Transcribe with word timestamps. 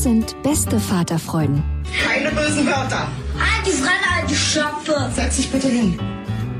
Das 0.00 0.04
sind 0.04 0.42
beste 0.42 0.80
Vaterfreuden. 0.80 1.62
Keine 2.02 2.30
bösen 2.30 2.64
Wörter. 2.64 3.06
Die 3.66 3.70
Fremde, 3.70 4.06
alte 4.18 4.34
Schöpfe. 4.34 5.10
Setz 5.14 5.36
dich 5.36 5.52
bitte 5.52 5.68
hin. 5.68 6.00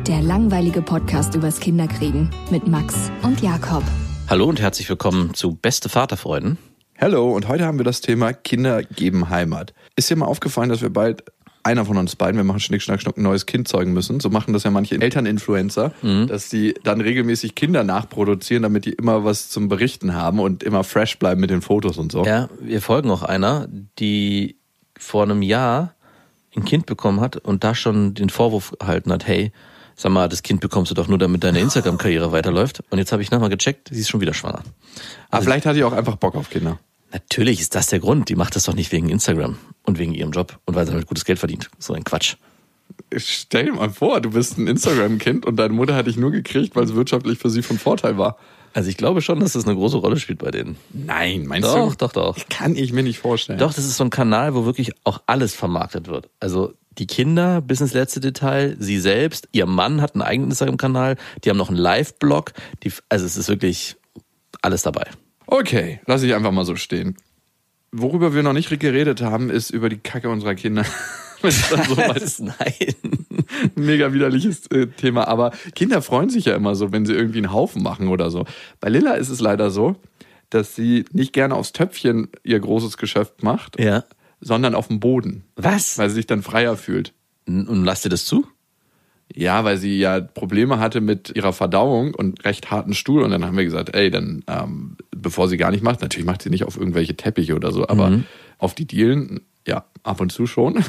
Der 0.06 0.20
langweilige 0.20 0.83
Podcast 0.83 1.34
übers 1.34 1.58
Kinderkriegen 1.58 2.28
mit 2.50 2.68
Max 2.68 3.11
und 3.22 3.41
Jakob. 3.41 3.83
Hallo 4.28 4.44
und 4.44 4.61
herzlich 4.61 4.91
willkommen 4.91 5.33
zu 5.33 5.55
Beste 5.55 5.88
Vaterfreuden. 5.88 6.58
Hallo, 7.00 7.34
und 7.34 7.48
heute 7.48 7.64
haben 7.64 7.78
wir 7.78 7.84
das 7.86 8.02
Thema 8.02 8.34
Kinder 8.34 8.83
geben 8.83 9.30
Heimat. 9.30 9.72
Ist 9.96 10.11
dir 10.11 10.16
mal 10.16 10.27
aufgefallen, 10.27 10.68
dass 10.68 10.83
wir 10.83 10.91
bald, 10.91 11.24
einer 11.62 11.84
von 11.84 11.97
uns 11.97 12.16
beiden, 12.16 12.36
wir 12.36 12.44
machen 12.44 12.61
Schnick, 12.61 12.83
Schnack, 12.83 13.03
Schnuck, 13.03 13.19
ein 13.19 13.22
neues 13.22 13.47
Kind 13.47 13.69
zeugen 13.69 13.92
müssen. 13.92 14.20
So 14.20 14.30
machen 14.30 14.53
das 14.53 14.64
ja 14.64 14.70
manche 14.70 15.00
Elterninfluencer, 15.00 15.92
dass 16.27 16.48
die 16.48 16.75
dann 16.84 17.00
regelmäßig 17.00 17.55
Kinder 17.55 17.84
nachproduzieren, 17.84 18.62
damit 18.62 18.86
die 18.86 18.92
immer 18.92 19.25
was 19.25 19.50
zum 19.50 19.69
Berichten 19.69 20.14
haben 20.14 20.41
und 20.41 20.62
immer 20.62 20.84
fresh 20.84 21.19
bleiben 21.19 21.41
mit 21.41 21.50
den 21.50 21.62
Fotos 21.62 21.98
und 21.98 22.12
so. 22.12 22.25
Ja, 22.25 22.48
wir 22.61 22.80
folgen 22.80 23.11
auch 23.11 23.22
einer, 23.22 23.69
die 23.98 24.56
vor 24.98 25.25
einem 25.25 25.42
Jahr 25.42 25.94
ein 26.56 26.64
Kind 26.64 26.86
bekommen 26.86 27.20
hat 27.20 27.36
und 27.36 27.62
da 27.64 27.74
schon 27.74 28.14
den 28.14 28.30
Vorwurf 28.30 28.74
erhalten 28.80 29.12
hat, 29.12 29.27
hey, 29.27 29.52
sag 29.95 30.12
mal, 30.12 30.28
das 30.28 30.42
Kind 30.42 30.61
bekommst 30.61 30.91
du 30.91 30.95
doch 30.95 31.08
nur, 31.08 31.19
damit 31.19 31.45
deine 31.45 31.61
Instagram-Karriere 31.61 32.33
weiterläuft. 32.33 32.83
Und 32.91 32.98
jetzt 32.98 33.12
habe 33.12 33.22
ich 33.22 33.30
nochmal 33.30 33.50
gecheckt, 33.50 33.89
sie 33.91 34.00
ist 34.00 34.08
schon 34.08 34.20
wieder 34.20 34.34
schwanger. 34.34 34.62
Aber 35.30 35.42
vielleicht 35.42 35.67
hat 35.67 35.77
die 35.77 35.84
auch 35.84 35.92
einfach 35.92 36.17
Bock 36.17 36.34
auf 36.34 36.50
Kinder. 36.50 36.78
Natürlich 37.12 37.61
ist 37.61 37.75
das 37.75 37.89
der 37.89 37.98
Grund. 37.98 38.28
Die 38.28 38.36
macht 38.36 38.56
das 38.56 38.64
doch 38.64 38.75
nicht 38.75 38.92
wegen 38.92 39.08
Instagram 39.08 39.58
und 39.84 39.98
wegen 39.98 40.14
ihrem 40.14 40.30
Job 40.30 40.58
und 40.64 40.75
weil 40.75 40.86
sie 40.86 40.92
damit 40.92 41.06
gutes 41.06 41.25
Geld 41.25 41.39
verdient. 41.39 41.70
So 41.78 41.94
ein 41.94 42.05
Quatsch. 42.05 42.36
Stell 43.17 43.67
dir 43.67 43.72
mal 43.72 43.91
vor, 43.91 44.20
du 44.20 44.30
bist 44.30 44.58
ein 44.58 44.67
Instagram-Kind 44.67 45.47
und 45.47 45.56
deine 45.56 45.72
Mutter 45.72 45.94
hat 45.94 46.06
dich 46.06 46.17
nur 46.17 46.30
gekriegt, 46.30 46.77
weil 46.77 46.84
es 46.84 46.94
wirtschaftlich 46.94 47.39
für 47.39 47.50
sie 47.50 47.62
von 47.62 47.78
Vorteil 47.78 48.19
war. 48.19 48.36
Also 48.72 48.89
ich 48.89 48.97
glaube 48.97 49.20
schon, 49.20 49.41
dass 49.41 49.55
das 49.55 49.64
eine 49.64 49.75
große 49.75 49.97
Rolle 49.97 50.19
spielt 50.19 50.39
bei 50.39 50.51
denen. 50.51 50.77
Nein, 50.92 51.46
meinst 51.46 51.68
Doch, 51.68 51.90
du? 51.90 51.96
doch, 52.07 52.12
doch. 52.12 52.36
Kann 52.48 52.77
ich 52.77 52.92
mir 52.92 53.02
nicht 53.02 53.18
vorstellen. 53.18 53.58
Doch, 53.58 53.74
das 53.74 53.84
ist 53.84 53.96
so 53.96 54.05
ein 54.05 54.11
Kanal, 54.11 54.55
wo 54.55 54.64
wirklich 54.64 54.92
auch 55.02 55.23
alles 55.27 55.55
vermarktet 55.55 56.07
wird. 56.07 56.29
Also 56.39 56.74
die 56.98 57.07
Kinder 57.07 57.61
bis 57.61 57.80
ins 57.80 57.95
letzte 57.95 58.20
Detail, 58.20 58.77
sie 58.79 58.98
selbst, 58.98 59.48
ihr 59.52 59.67
Mann 59.67 60.01
hat 60.01 60.14
einen 60.14 60.23
eigenen 60.23 60.51
Instagram-Kanal, 60.51 61.17
die 61.42 61.51
haben 61.51 61.57
noch 61.57 61.68
einen 61.68 61.79
Live-Blog, 61.79 62.52
also 63.08 63.27
es 63.27 63.36
ist 63.36 63.48
wirklich 63.48 63.96
alles 64.63 64.83
dabei. 64.83 65.07
Okay, 65.50 66.00
lass 66.06 66.22
ich 66.22 66.34
einfach 66.34 66.52
mal 66.52 66.64
so 66.64 66.77
stehen. 66.77 67.16
Worüber 67.92 68.34
wir 68.34 68.42
noch 68.44 68.52
nicht 68.52 68.70
geredet 68.78 69.20
haben, 69.20 69.50
ist 69.50 69.70
über 69.70 69.88
die 69.88 69.98
Kacke 69.98 70.28
unserer 70.30 70.55
Kinder. 70.55 70.84
Es 71.42 71.70
dann 71.70 71.84
so 71.84 71.94
ist. 72.22 72.40
Nein. 72.40 72.94
Mega 73.74 74.12
widerliches 74.12 74.66
äh, 74.66 74.89
Thema. 74.89 75.27
Aber 75.27 75.52
Kinder 75.74 76.02
freuen 76.02 76.28
sich 76.28 76.44
ja 76.44 76.55
immer 76.55 76.74
so, 76.74 76.92
wenn 76.92 77.06
sie 77.06 77.14
irgendwie 77.14 77.39
einen 77.39 77.50
Haufen 77.50 77.83
machen 77.83 78.08
oder 78.08 78.30
so. 78.30 78.44
Bei 78.78 78.90
Lilla 78.90 79.14
ist 79.14 79.30
es 79.30 79.40
leider 79.40 79.70
so, 79.70 79.96
dass 80.50 80.77
sie 80.77 81.06
nicht 81.12 81.33
gerne 81.33 81.55
aufs 81.55 81.72
Töpfchen 81.72 82.28
ihr 82.44 82.60
großes 82.60 82.98
Geschäft 82.98 83.42
macht, 83.42 83.80
Ja. 83.80 84.05
sondern 84.42 84.74
auf 84.74 84.89
dem 84.89 85.00
Boden, 85.00 85.44
Was? 85.56 85.96
weil 85.96 86.10
sie 86.10 86.16
sich 86.16 86.27
dann 86.27 86.42
freier 86.42 86.77
fühlt. 86.77 87.14
Und 87.46 87.84
lasst 87.86 88.05
ihr 88.05 88.10
das 88.10 88.27
zu? 88.27 88.46
Ja, 89.35 89.64
weil 89.64 89.77
sie 89.77 89.98
ja 89.98 90.20
Probleme 90.20 90.79
hatte 90.79 91.01
mit 91.01 91.33
ihrer 91.36 91.52
Verdauung 91.52 92.14
und 92.14 92.45
recht 92.45 92.70
harten 92.70 92.95
Stuhl. 92.95 93.23
Und 93.23 93.30
dann 93.30 93.45
haben 93.45 93.57
wir 93.57 93.64
gesagt, 93.64 93.95
ey, 93.95 94.11
dann, 94.11 94.45
ähm, 94.48 94.96
bevor 95.11 95.48
sie 95.48 95.57
gar 95.57 95.70
nicht 95.70 95.85
macht, 95.85 96.02
natürlich 96.02 96.27
macht 96.27 96.42
sie 96.42 96.51
nicht 96.51 96.64
auf 96.64 96.77
irgendwelche 96.77 97.17
Teppiche 97.17 97.55
oder 97.55 97.73
so, 97.73 97.86
aber 97.86 98.20
auf 98.58 98.74
die 98.74 98.86
Dielen, 98.86 99.40
ja, 99.67 99.85
ab 100.02 100.20
und 100.20 100.33
zu 100.33 100.46
schon. 100.46 100.85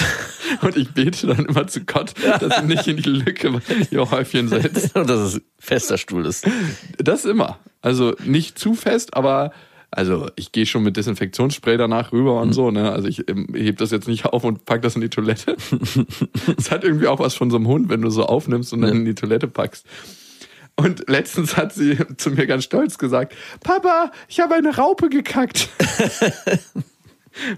und 0.62 0.76
ich 0.76 0.92
bete 0.92 1.26
dann 1.26 1.44
immer 1.44 1.66
zu 1.66 1.84
Gott, 1.84 2.14
dass 2.40 2.60
sie 2.60 2.66
nicht 2.66 2.86
in 2.86 2.96
die 2.96 3.10
Lücke 3.10 3.60
ihr 3.90 4.10
Häufchen 4.10 4.48
setzt. 4.48 4.96
Und 4.96 5.08
dass 5.10 5.34
es 5.34 5.42
fester 5.58 5.98
Stuhl 5.98 6.26
ist. 6.26 6.46
Das 6.98 7.24
immer. 7.24 7.58
Also 7.80 8.14
nicht 8.24 8.58
zu 8.58 8.74
fest, 8.74 9.14
aber 9.14 9.52
also 9.92 10.28
ich 10.36 10.52
gehe 10.52 10.66
schon 10.66 10.82
mit 10.82 10.96
Desinfektionsspray 10.96 11.76
danach 11.76 12.12
rüber 12.12 12.40
und 12.40 12.52
so, 12.54 12.70
ne? 12.70 12.90
Also 12.92 13.08
ich 13.08 13.28
ähm, 13.28 13.46
heb 13.54 13.76
das 13.78 13.90
jetzt 13.90 14.08
nicht 14.08 14.24
auf 14.26 14.42
und 14.44 14.64
pack 14.64 14.82
das 14.82 14.94
in 14.96 15.00
die 15.02 15.10
Toilette. 15.10 15.56
Es 16.58 16.70
hat 16.70 16.82
irgendwie 16.84 17.06
auch 17.08 17.18
was 17.20 17.34
von 17.34 17.50
so 17.50 17.56
einem 17.56 17.66
Hund, 17.68 17.88
wenn 17.88 18.02
du 18.02 18.10
so 18.10 18.24
aufnimmst 18.26 18.72
und 18.72 18.80
dann 18.82 18.90
Ja. 18.90 18.96
in 18.96 19.04
die 19.04 19.14
Toilette 19.14 19.46
packst. 19.48 19.86
Und 20.76 21.08
letztens 21.08 21.56
hat 21.56 21.72
sie 21.74 21.98
zu 22.16 22.30
mir 22.30 22.46
ganz 22.46 22.64
stolz 22.64 22.96
gesagt, 22.98 23.34
Papa, 23.62 24.10
ich 24.28 24.40
habe 24.40 24.54
eine 24.54 24.74
Raupe 24.74 25.08
gekackt. 25.10 25.68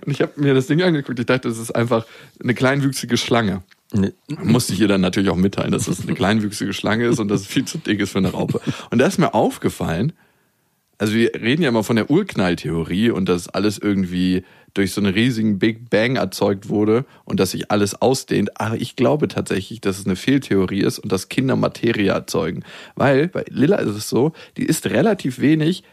und 0.05 0.13
ich 0.13 0.21
habe 0.21 0.33
mir 0.37 0.55
das 0.55 0.67
Ding 0.67 0.83
angeguckt. 0.83 1.19
Ich 1.19 1.27
dachte, 1.27 1.49
das 1.49 1.59
ist 1.59 1.71
einfach 1.75 2.07
eine 2.43 2.55
kleinwüchsige 2.55 3.17
Schlange. 3.17 3.63
Ne, 3.93 4.13
Musste 4.43 4.73
ich 4.73 4.81
ihr 4.81 4.89
dann 4.89 5.01
natürlich 5.01 5.29
auch 5.31 5.37
mitteilen, 5.37 5.71
dass 5.71 5.87
es 5.87 6.01
eine 6.03 6.15
kleinwüchsige 6.15 6.73
Schlange 6.73 7.07
ist 7.07 7.21
und 7.21 7.29
dass 7.29 7.43
es 7.43 7.47
viel 7.47 7.65
zu 7.65 7.79
dick 7.79 8.01
ist 8.01 8.11
für 8.11 8.19
eine 8.19 8.33
Raupe. 8.33 8.61
Und 8.91 8.99
da 8.99 9.07
ist 9.07 9.19
mir 9.19 9.35
aufgefallen, 9.35 10.13
also 10.99 11.15
wir 11.15 11.35
reden 11.35 11.63
ja 11.63 11.69
immer 11.69 11.85
von 11.85 11.97
der 11.97 12.11
Urknalltheorie 12.11 13.11
und 13.11 13.29
dass 13.29 13.49
alles 13.49 13.79
irgendwie 13.79 14.45
durch 14.75 14.93
so 14.93 15.01
einen 15.01 15.15
riesigen 15.15 15.59
Big 15.59 15.89
Bang 15.89 16.17
erzeugt 16.17 16.69
wurde 16.69 17.05
und 17.25 17.39
dass 17.39 17.53
sich 17.53 17.71
alles 17.71 18.01
ausdehnt. 18.01 18.61
Aber 18.61 18.77
ich 18.77 18.97
glaube 18.97 19.29
tatsächlich, 19.29 19.81
dass 19.81 19.99
es 19.99 20.07
eine 20.07 20.17
Fehltheorie 20.17 20.81
ist 20.81 20.99
und 20.99 21.13
dass 21.13 21.29
Kinder 21.29 21.57
Materie 21.57 22.11
erzeugen. 22.11 22.65
Weil 22.97 23.29
bei 23.29 23.45
Lilla 23.49 23.77
ist 23.77 23.95
es 23.95 24.09
so, 24.09 24.33
die 24.57 24.65
isst 24.65 24.87
relativ 24.87 25.39
wenig, 25.41 25.85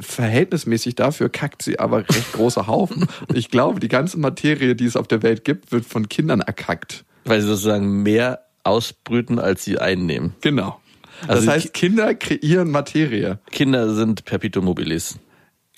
verhältnismäßig 0.00 0.96
dafür 0.96 1.28
kackt 1.28 1.62
sie 1.62 1.78
aber 1.78 1.98
recht 2.08 2.32
große 2.32 2.66
Haufen. 2.66 3.06
Und 3.28 3.38
ich 3.38 3.50
glaube, 3.50 3.78
die 3.78 3.88
ganze 3.88 4.18
Materie, 4.18 4.74
die 4.74 4.86
es 4.86 4.96
auf 4.96 5.06
der 5.06 5.22
Welt 5.22 5.44
gibt, 5.44 5.70
wird 5.70 5.84
von 5.84 6.08
Kindern 6.08 6.40
erkackt. 6.40 7.04
Weil 7.24 7.40
sie 7.40 7.46
sozusagen 7.46 8.02
mehr 8.02 8.40
ausbrüten, 8.64 9.38
als 9.38 9.64
sie 9.64 9.78
einnehmen. 9.78 10.34
Genau. 10.40 10.80
Also 11.28 11.46
das 11.46 11.54
heißt, 11.54 11.74
Kinder 11.74 12.14
kreieren 12.14 12.70
Materie. 12.70 13.38
Kinder 13.50 13.94
sind 13.94 14.24
Perpetuum 14.24 14.64
mobilis. 14.64 15.18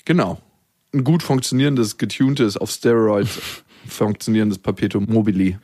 Genau. 0.05 0.39
Ein 0.93 1.03
gut 1.03 1.23
funktionierendes, 1.23 1.97
getuntes, 1.97 2.57
auf 2.57 2.71
Steroids 2.71 3.39
funktionierendes 3.87 4.59
Perpetuum 4.59 5.05
mobili. 5.09 5.57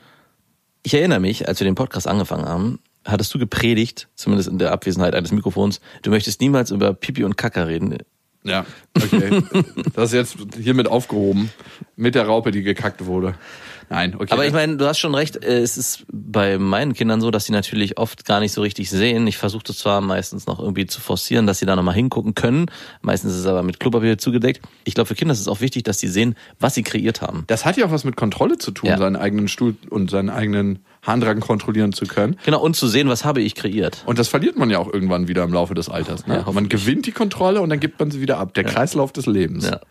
Ich 0.84 0.94
erinnere 0.94 1.20
mich, 1.20 1.48
als 1.48 1.60
wir 1.60 1.66
den 1.66 1.76
Podcast 1.76 2.08
angefangen 2.08 2.46
haben, 2.46 2.80
hattest 3.06 3.34
du 3.34 3.40
gepredigt, 3.40 4.10
zumindest 4.16 4.50
in 4.50 4.58
der 4.60 4.72
Abwesenheit 4.72 5.16
eines 5.16 5.32
Mikrofons, 5.32 5.80
du 6.02 6.10
möchtest 6.10 6.42
niemals 6.42 6.72
über 6.72 6.94
Pipi 6.94 7.24
und 7.24 7.38
Kaka 7.38 7.64
reden. 7.64 7.98
Ja, 8.44 8.66
okay. 8.96 9.42
das 9.96 10.14
ist 10.14 10.14
jetzt 10.14 10.56
hiermit 10.60 10.88
aufgehoben. 10.88 11.50
Mit 11.96 12.16
der 12.16 12.26
Raupe, 12.26 12.52
die 12.52 12.64
gekackt 12.64 13.06
wurde. 13.06 13.36
Nein, 13.94 14.16
okay. 14.16 14.32
Aber 14.34 14.46
ich 14.48 14.54
meine, 14.54 14.78
du 14.78 14.86
hast 14.88 14.98
schon 14.98 15.14
recht, 15.14 15.36
äh, 15.44 15.60
es 15.62 15.78
ist 15.78 16.04
bei 16.12 16.58
meinen 16.58 16.94
Kindern 16.94 17.22
so, 17.22 17.30
dass 17.32 17.46
sie 17.46 17.52
natürlich 17.52 17.98
oft 18.00 18.26
gar 18.26 18.40
nicht 18.40 18.52
so 18.52 18.62
richtig 18.62 18.90
sehen. 18.90 19.28
Ich 19.28 19.38
versuche 19.38 19.64
das 19.66 19.78
zwar 19.78 20.02
meistens 20.02 20.48
noch 20.48 20.60
irgendwie 20.60 20.88
zu 20.88 21.00
forcieren, 21.00 21.46
dass 21.46 21.60
sie 21.60 21.66
da 21.68 21.76
nochmal 21.76 21.94
hingucken 21.94 22.34
können. 22.34 22.66
Meistens 23.02 23.34
ist 23.34 23.40
es 23.42 23.46
aber 23.46 23.62
mit 23.62 23.80
Klopapier 23.80 24.18
zugedeckt. 24.18 24.62
Ich 24.84 24.96
glaube, 24.96 25.08
für 25.08 25.16
Kinder 25.16 25.34
ist 25.34 25.40
es 25.42 25.48
auch 25.48 25.62
wichtig, 25.62 25.84
dass 25.84 26.00
sie 26.00 26.08
sehen, 26.08 26.36
was 26.60 26.74
sie 26.74 26.82
kreiert 26.84 27.22
haben. 27.22 27.44
das 27.48 27.66
hat 27.66 27.78
ja 27.78 27.86
auch 27.86 27.92
was 27.92 28.04
mit 28.04 28.16
Kontrolle 28.16 28.58
zu 28.58 28.72
tun, 28.72 28.90
Ja. 28.90 28.98
seinen 28.98 29.16
eigenen 29.16 29.48
Stuhl 29.48 29.76
und 29.90 30.10
seinen 30.10 30.30
eigenen 30.32 30.80
Harndrang 31.04 31.40
kontrollieren 31.42 31.94
zu 31.94 32.06
können. 32.06 32.38
Genau, 32.46 32.62
und 32.62 32.76
zu 32.76 32.88
sehen, 32.88 33.10
was 33.10 33.26
habe 33.26 33.42
ich 33.42 33.54
kreiert. 33.56 34.04
Und 34.06 34.18
das 34.20 34.28
verliert 34.30 34.58
man 34.58 34.70
ja 34.70 34.80
auch 34.80 34.92
irgendwann 34.92 35.28
wieder 35.28 35.44
im 35.44 35.54
Laufe 35.54 35.74
des 35.76 35.90
Alters. 35.90 36.26
Ne? 36.26 36.44
Ja, 36.46 36.52
man 36.52 36.70
gewinnt 36.70 37.06
die 37.06 37.12
Kontrolle 37.12 37.62
und 37.62 37.70
dann 37.70 37.80
gibt 37.80 38.00
man 38.00 38.10
sie 38.10 38.22
wieder 38.22 38.38
ab. 38.40 38.54
Der 38.54 38.64
Kreislauf 38.64 39.12
des 39.12 39.26
Lebens. 39.26 39.66
Ja. 39.66 39.82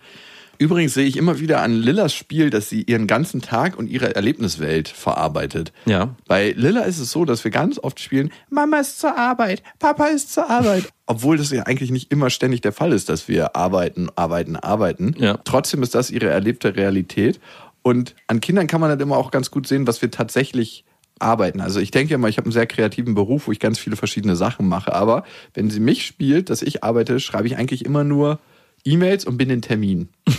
Übrigens 0.62 0.94
sehe 0.94 1.06
ich 1.06 1.16
immer 1.16 1.40
wieder 1.40 1.60
an 1.60 1.72
Lillas 1.72 2.14
Spiel, 2.14 2.48
dass 2.48 2.68
sie 2.68 2.82
ihren 2.82 3.08
ganzen 3.08 3.42
Tag 3.42 3.76
und 3.76 3.88
ihre 3.88 4.14
Erlebniswelt 4.14 4.86
verarbeitet. 4.86 5.72
Ja. 5.86 6.14
Bei 6.28 6.52
Lilla 6.52 6.82
ist 6.82 7.00
es 7.00 7.10
so, 7.10 7.24
dass 7.24 7.42
wir 7.42 7.50
ganz 7.50 7.80
oft 7.80 7.98
spielen, 7.98 8.30
Mama 8.48 8.78
ist 8.78 9.00
zur 9.00 9.18
Arbeit, 9.18 9.64
Papa 9.80 10.06
ist 10.06 10.32
zur 10.32 10.48
Arbeit. 10.48 10.84
Obwohl 11.06 11.36
das 11.36 11.50
ja 11.50 11.64
eigentlich 11.64 11.90
nicht 11.90 12.12
immer 12.12 12.30
ständig 12.30 12.60
der 12.60 12.70
Fall 12.70 12.92
ist, 12.92 13.08
dass 13.08 13.26
wir 13.26 13.56
arbeiten, 13.56 14.08
arbeiten, 14.14 14.54
arbeiten. 14.54 15.16
Ja. 15.18 15.36
Trotzdem 15.42 15.82
ist 15.82 15.96
das 15.96 16.12
ihre 16.12 16.28
erlebte 16.28 16.76
Realität. 16.76 17.40
Und 17.82 18.14
an 18.28 18.40
Kindern 18.40 18.68
kann 18.68 18.80
man 18.80 18.88
dann 18.88 19.00
immer 19.00 19.16
auch 19.16 19.32
ganz 19.32 19.50
gut 19.50 19.66
sehen, 19.66 19.88
was 19.88 20.00
wir 20.00 20.12
tatsächlich 20.12 20.84
arbeiten. 21.18 21.60
Also 21.60 21.80
ich 21.80 21.90
denke 21.90 22.14
immer, 22.14 22.28
ich 22.28 22.36
habe 22.36 22.46
einen 22.46 22.52
sehr 22.52 22.68
kreativen 22.68 23.16
Beruf, 23.16 23.48
wo 23.48 23.52
ich 23.52 23.58
ganz 23.58 23.80
viele 23.80 23.96
verschiedene 23.96 24.36
Sachen 24.36 24.68
mache. 24.68 24.94
Aber 24.94 25.24
wenn 25.54 25.70
sie 25.70 25.80
mich 25.80 26.06
spielt, 26.06 26.50
dass 26.50 26.62
ich 26.62 26.84
arbeite, 26.84 27.18
schreibe 27.18 27.48
ich 27.48 27.56
eigentlich 27.56 27.84
immer 27.84 28.04
nur 28.04 28.38
E-Mails 28.84 29.25
und 29.25 29.37
bin 29.37 29.50
in 29.50 29.62
Termin. 29.62 30.08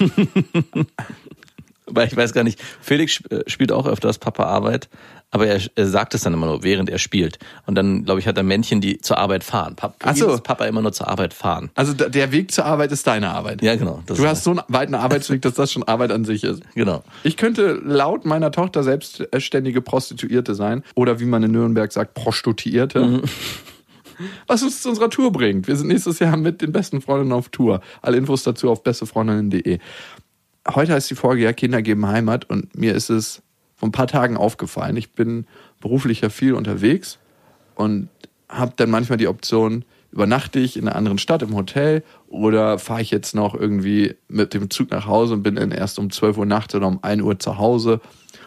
Weil 1.85 2.07
ich 2.07 2.15
weiß 2.15 2.33
gar 2.33 2.43
nicht, 2.43 2.61
Felix 2.81 3.21
äh, 3.29 3.43
spielt 3.47 3.71
auch 3.71 3.85
öfters 3.85 4.17
Papa 4.17 4.45
Arbeit, 4.45 4.89
aber 5.31 5.47
er, 5.47 5.59
er 5.75 5.87
sagt 5.87 6.13
es 6.13 6.21
dann 6.21 6.33
immer 6.33 6.45
nur, 6.45 6.63
während 6.63 6.89
er 6.89 6.99
spielt. 6.99 7.39
Und 7.65 7.75
dann, 7.75 8.05
glaube 8.05 8.19
ich, 8.19 8.27
hat 8.27 8.37
er 8.37 8.43
Männchen, 8.43 8.81
die 8.81 8.99
zur 8.99 9.17
Arbeit 9.17 9.43
fahren. 9.43 9.75
Pap 9.75 9.95
Ach 10.03 10.15
so. 10.15 10.37
Papa 10.37 10.65
immer 10.65 10.81
nur 10.81 10.93
zur 10.93 11.07
Arbeit 11.07 11.33
fahren. 11.33 11.71
Also 11.73 11.93
der 11.93 12.31
Weg 12.31 12.51
zur 12.51 12.65
Arbeit 12.65 12.91
ist 12.91 13.07
deine 13.07 13.31
Arbeit. 13.31 13.61
Ja, 13.63 13.75
genau. 13.75 14.01
Du 14.05 14.25
hast 14.25 14.43
so 14.43 14.51
einen 14.51 14.61
weiten 14.67 14.93
Arbeitsweg, 14.93 15.41
dass 15.41 15.55
das 15.55 15.71
schon 15.71 15.83
Arbeit 15.83 16.11
an 16.11 16.23
sich 16.23 16.43
ist. 16.43 16.61
Genau. 16.75 17.03
Ich 17.23 17.35
könnte 17.35 17.73
laut 17.83 18.25
meiner 18.25 18.51
Tochter 18.51 18.83
selbstständige 18.83 19.81
Prostituierte 19.81 20.53
sein 20.55 20.83
oder 20.95 21.19
wie 21.19 21.25
man 21.25 21.43
in 21.43 21.51
Nürnberg 21.51 21.91
sagt, 21.91 22.13
Prostituierte. 22.13 23.21
Was 24.47 24.63
uns 24.63 24.81
zu 24.81 24.89
unserer 24.89 25.09
Tour 25.09 25.31
bringt. 25.31 25.67
Wir 25.67 25.75
sind 25.75 25.87
nächstes 25.87 26.19
Jahr 26.19 26.37
mit 26.37 26.61
den 26.61 26.71
besten 26.71 27.01
Freundinnen 27.01 27.33
auf 27.33 27.49
Tour. 27.49 27.81
Alle 28.01 28.17
Infos 28.17 28.43
dazu 28.43 28.69
auf 28.69 28.83
bestefreundinnen.de. 28.83 29.79
Heute 30.73 30.93
heißt 30.93 31.09
die 31.09 31.15
Folge 31.15 31.43
ja 31.43 31.53
Kinder 31.53 31.81
geben 31.81 32.05
Heimat 32.07 32.49
und 32.49 32.77
mir 32.77 32.95
ist 32.95 33.09
es 33.09 33.41
vor 33.75 33.89
ein 33.89 33.91
paar 33.91 34.07
Tagen 34.07 34.37
aufgefallen. 34.37 34.95
Ich 34.95 35.11
bin 35.11 35.45
beruflich 35.81 36.21
ja 36.21 36.29
viel 36.29 36.53
unterwegs 36.53 37.19
und 37.75 38.09
habe 38.47 38.73
dann 38.75 38.89
manchmal 38.89 39.17
die 39.17 39.27
Option, 39.27 39.83
übernachte 40.11 40.59
ich 40.59 40.77
in 40.77 40.87
einer 40.87 40.95
anderen 40.95 41.17
Stadt 41.17 41.41
im 41.41 41.55
Hotel 41.55 42.03
oder 42.27 42.79
fahre 42.79 43.01
ich 43.01 43.11
jetzt 43.11 43.35
noch 43.35 43.55
irgendwie 43.55 44.15
mit 44.27 44.53
dem 44.53 44.69
Zug 44.69 44.91
nach 44.91 45.07
Hause 45.07 45.33
und 45.33 45.43
bin 45.43 45.55
dann 45.55 45.71
erst 45.71 45.99
um 45.99 46.11
12 46.11 46.37
Uhr 46.37 46.45
nachts 46.45 46.75
oder 46.75 46.87
um 46.87 46.99
1 47.03 47.21
Uhr 47.23 47.39
zu 47.39 47.57
Hause 47.57 47.99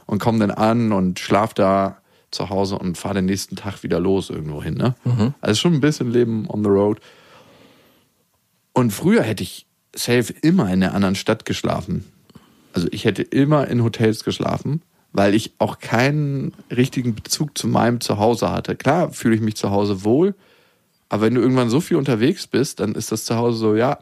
und 0.07 0.21
komme 0.21 0.39
dann 0.39 0.53
an 0.53 0.93
und 0.93 1.19
schlaf 1.19 1.55
da 1.55 1.99
zu 2.37 2.51
Hause 2.51 2.79
und 2.79 2.97
fahre 2.97 3.17
den 3.17 3.27
nächsten 3.27 3.57
Tag 3.57 3.83
wieder 3.83 3.99
los 3.99 4.31
irgendwo 4.31 4.63
hin. 4.63 4.75
Ne? 4.75 4.95
Also 5.41 5.61
schon 5.61 5.75
ein 5.75 5.81
bisschen 5.81 6.11
Leben 6.11 6.49
on 6.49 6.63
the 6.63 6.71
road. 6.71 7.01
Und 8.73 8.93
früher 8.93 9.23
hätte 9.23 9.43
ich 9.43 9.67
safe 9.95 10.35
immer 10.43 10.65
in 10.73 10.83
einer 10.83 10.95
anderen 10.95 11.15
Stadt 11.15 11.45
geschlafen. 11.45 12.05
Also 12.73 12.89
ich 12.91 13.05
hätte 13.05 13.23
immer 13.23 13.69
in 13.69 13.83
Hotels 13.83 14.23
geschlafen, 14.23 14.83
weil 15.13 15.35
ich 15.35 15.55
auch 15.59 15.79
keinen 15.79 16.53
richtigen 16.71 17.15
Bezug 17.15 17.57
zu 17.57 17.69
meinem 17.69 18.01
Zuhause 18.01 18.51
hatte. 18.51 18.77
Klar 18.77 19.13
fühle 19.13 19.35
ich 19.35 19.41
mich 19.41 19.57
zu 19.57 19.71
Hause 19.71 20.05
wohl, 20.05 20.35
aber 21.09 21.23
wenn 21.23 21.35
du 21.35 21.41
irgendwann 21.41 21.71
so 21.71 21.81
viel 21.81 21.97
unterwegs 21.97 22.47
bist, 22.47 22.81
dann 22.81 22.95
ist 22.95 23.13
das 23.13 23.25
Zuhause 23.25 23.57
so, 23.57 23.75
ja, 23.75 23.99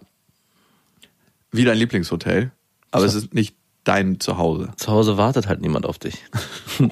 wie 1.52 1.64
dein 1.64 1.78
Lieblingshotel, 1.78 2.50
aber 2.90 3.04
es 3.04 3.14
ist 3.14 3.32
nicht 3.32 3.54
dein 3.84 4.18
Zuhause. 4.18 4.72
Zu 4.76 4.90
Hause 4.90 5.16
wartet 5.16 5.46
halt 5.46 5.60
niemand 5.60 5.86
auf 5.86 5.98
dich. 5.98 6.16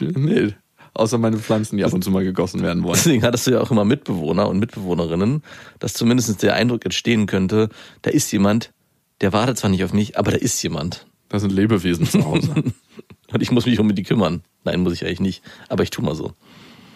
Nee, 0.00 0.54
außer 0.94 1.18
meine 1.18 1.38
Pflanzen, 1.38 1.76
die 1.76 1.84
ab 1.84 1.92
und 1.92 2.02
zu 2.02 2.10
mal 2.10 2.24
gegossen 2.24 2.62
werden 2.62 2.82
wollen. 2.82 2.94
Deswegen 2.94 3.22
hattest 3.22 3.46
du 3.46 3.52
ja 3.52 3.60
auch 3.60 3.70
immer 3.70 3.84
Mitbewohner 3.84 4.48
und 4.48 4.58
Mitbewohnerinnen, 4.58 5.42
dass 5.78 5.94
zumindest 5.94 6.42
der 6.42 6.54
Eindruck 6.54 6.84
entstehen 6.84 7.26
könnte, 7.26 7.68
da 8.02 8.10
ist 8.10 8.30
jemand, 8.32 8.72
der 9.20 9.32
wartet 9.32 9.58
zwar 9.58 9.70
nicht 9.70 9.84
auf 9.84 9.92
mich, 9.92 10.18
aber 10.18 10.32
da 10.32 10.36
ist 10.36 10.62
jemand. 10.62 11.06
Das 11.28 11.42
sind 11.42 11.52
Lebewesen 11.52 12.06
zu 12.06 12.24
Hause. 12.24 12.52
Und 13.32 13.42
ich 13.42 13.50
muss 13.50 13.64
mich 13.64 13.80
um 13.80 13.94
die 13.94 14.02
kümmern. 14.02 14.42
Nein, 14.64 14.80
muss 14.80 14.92
ich 14.92 15.06
eigentlich 15.06 15.20
nicht. 15.20 15.42
Aber 15.70 15.82
ich 15.82 15.88
tu 15.88 16.02
mal 16.02 16.14
so. 16.14 16.32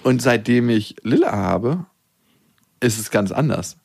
Und 0.03 0.21
seitdem 0.21 0.69
ich 0.69 0.97
Lilla 1.03 1.33
habe, 1.33 1.87
ist 2.81 2.99
es 2.99 3.11
ganz 3.11 3.33
anders. 3.33 3.79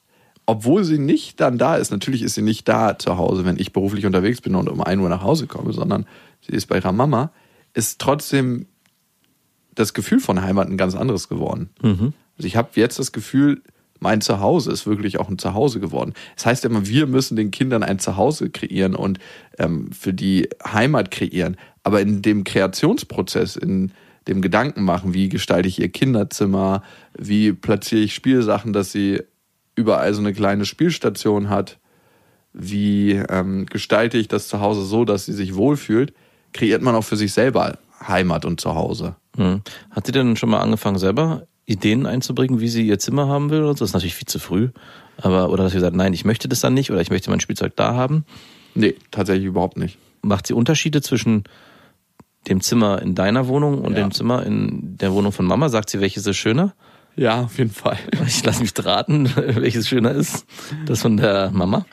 Obwohl 0.45 0.83
sie 0.83 0.97
nicht 0.97 1.39
dann 1.39 1.57
da 1.57 1.77
ist, 1.77 1.91
natürlich 1.91 2.23
ist 2.23 2.35
sie 2.35 2.41
nicht 2.41 2.67
da 2.67 2.99
zu 2.99 3.17
Hause, 3.17 3.45
wenn 3.45 3.57
ich 3.57 3.71
beruflich 3.71 4.05
unterwegs 4.05 4.41
bin 4.41 4.55
und 4.55 4.67
um 4.67 4.81
1 4.81 5.01
Uhr 5.01 5.07
nach 5.07 5.23
Hause 5.23 5.47
komme, 5.47 5.71
sondern 5.71 6.05
sie 6.45 6.51
ist 6.51 6.65
bei 6.67 6.75
ihrer 6.75 6.91
Mama, 6.91 7.31
ist 7.73 8.01
trotzdem 8.01 8.67
das 9.75 9.93
Gefühl 9.93 10.19
von 10.19 10.41
Heimat 10.41 10.69
ein 10.69 10.77
ganz 10.77 10.95
anderes 10.95 11.29
geworden. 11.29 11.69
Also 12.37 12.47
ich 12.47 12.55
habe 12.55 12.69
jetzt 12.75 12.99
das 12.99 13.11
Gefühl, 13.11 13.61
mein 13.99 14.19
Zuhause 14.19 14.71
ist 14.71 14.87
wirklich 14.87 15.19
auch 15.19 15.29
ein 15.29 15.37
Zuhause 15.37 15.79
geworden. 15.79 16.13
Das 16.35 16.47
heißt 16.47 16.65
immer, 16.65 16.87
wir 16.87 17.05
müssen 17.05 17.35
den 17.35 17.51
Kindern 17.51 17.83
ein 17.83 17.99
Zuhause 17.99 18.49
kreieren 18.49 18.95
und 18.95 19.19
ähm, 19.59 19.91
für 19.91 20.13
die 20.13 20.49
Heimat 20.65 21.11
kreieren. 21.11 21.55
Aber 21.83 22.01
in 22.01 22.23
dem 22.23 22.43
Kreationsprozess, 22.43 23.55
in 23.55 23.91
dem 24.27 24.41
Gedanken 24.41 24.83
machen, 24.83 25.13
wie 25.13 25.29
gestalte 25.29 25.67
ich 25.67 25.79
ihr 25.79 25.89
Kinderzimmer, 25.89 26.83
wie 27.17 27.53
platziere 27.53 28.01
ich 28.01 28.15
Spielsachen, 28.15 28.73
dass 28.73 28.91
sie 28.91 29.21
überall 29.75 30.13
so 30.13 30.21
eine 30.21 30.33
kleine 30.33 30.65
Spielstation 30.65 31.49
hat, 31.49 31.79
wie 32.53 33.11
ähm, 33.29 33.67
gestalte 33.67 34.17
ich 34.17 34.27
das 34.27 34.47
Zuhause 34.47 34.83
so, 34.83 35.05
dass 35.05 35.25
sie 35.25 35.33
sich 35.33 35.55
wohlfühlt, 35.55 36.13
kreiert 36.53 36.81
man 36.81 36.95
auch 36.95 37.03
für 37.03 37.15
sich 37.15 37.33
selber 37.33 37.77
Heimat 38.07 38.45
und 38.45 38.59
Zuhause. 38.59 39.15
Hm. 39.37 39.61
Hat 39.91 40.05
sie 40.05 40.11
denn 40.11 40.35
schon 40.35 40.49
mal 40.49 40.59
angefangen, 40.61 40.97
selber 40.99 41.47
Ideen 41.65 42.05
einzubringen, 42.05 42.59
wie 42.59 42.67
sie 42.67 42.85
ihr 42.87 42.99
Zimmer 42.99 43.27
haben 43.27 43.49
will? 43.49 43.61
Das 43.65 43.81
ist 43.81 43.93
natürlich 43.93 44.15
viel 44.15 44.27
zu 44.27 44.39
früh. 44.39 44.69
Aber, 45.17 45.49
oder 45.49 45.63
dass 45.63 45.73
sie 45.73 45.79
sagt, 45.79 45.95
nein, 45.95 46.13
ich 46.13 46.25
möchte 46.25 46.49
das 46.49 46.59
dann 46.59 46.73
nicht 46.73 46.91
oder 46.91 47.01
ich 47.01 47.09
möchte 47.11 47.29
mein 47.29 47.39
Spielzeug 47.39 47.75
da 47.75 47.93
haben. 47.93 48.25
Nee, 48.75 48.95
tatsächlich 49.11 49.45
überhaupt 49.45 49.77
nicht. 49.77 49.97
Macht 50.21 50.47
sie 50.47 50.53
Unterschiede 50.53 51.01
zwischen 51.01 51.43
dem 52.47 52.61
Zimmer 52.61 53.01
in 53.01 53.13
deiner 53.15 53.47
Wohnung 53.47 53.79
und 53.81 53.93
Ja. 53.93 53.99
dem 54.03 54.11
Zimmer 54.11 54.43
in 54.45 54.97
der 54.97 55.13
Wohnung 55.13 55.31
von 55.31 55.45
Mama? 55.45 55.69
Sagt 55.69 55.89
sie, 55.91 55.99
welches 56.01 56.25
ist 56.25 56.37
schöner? 56.37 56.73
Ja, 57.15 57.41
auf 57.43 57.57
jeden 57.57 57.69
Fall. 57.71 57.97
Ich 58.25 58.43
lasse 58.43 58.61
mich 58.61 58.73
raten, 58.83 59.29
welches 59.35 59.87
schöner 59.87 60.11
ist. 60.11 60.45
Das 60.85 61.01
von 61.01 61.17
der 61.17 61.51
Mama. 61.51 61.85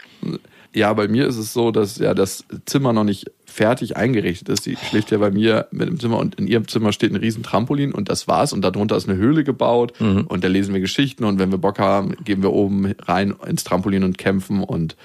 Ja, 0.75 0.93
bei 0.94 1.08
mir 1.08 1.26
ist 1.26 1.37
es 1.37 1.52
so, 1.52 1.70
dass 1.70 1.99
ja 1.99 2.14
das 2.14 2.44
Zimmer 2.67 2.93
noch 2.93 3.05
nicht 3.05 3.26
fertig 3.58 3.96
eingerichtet 3.96 4.49
ist. 4.49 4.62
Sie 4.62 4.76
schläft 4.76 5.10
ja 5.10 5.19
bei 5.19 5.32
mir 5.32 5.66
mit 5.72 5.88
dem 5.88 5.99
Zimmer 5.99 6.19
und 6.19 6.37
in 6.37 6.46
ihrem 6.46 6.69
Zimmer 6.69 6.93
steht 6.93 7.10
ein 7.10 7.16
riesen 7.16 7.43
Trampolin 7.43 7.90
und 7.93 8.08
das 8.08 8.28
war's 8.28 8.52
und 8.52 8.62
darunter 8.62 8.96
ist 8.96 9.08
eine 9.08 9.19
Höhle 9.19 9.43
gebaut 9.43 10.00
und 10.00 10.44
da 10.44 10.49
lesen 10.49 10.72
wir 10.72 10.81
Geschichten 10.81 11.25
und 11.25 11.40
wenn 11.40 11.50
wir 11.50 11.58
Bock 11.58 11.81
haben, 11.81 12.14
gehen 12.25 12.40
wir 12.40 12.52
oben 12.52 12.94
rein 13.00 13.34
ins 13.46 13.64
Trampolin 13.64 14.05
und 14.05 14.16
kämpfen 14.16 14.62
und 14.62 14.96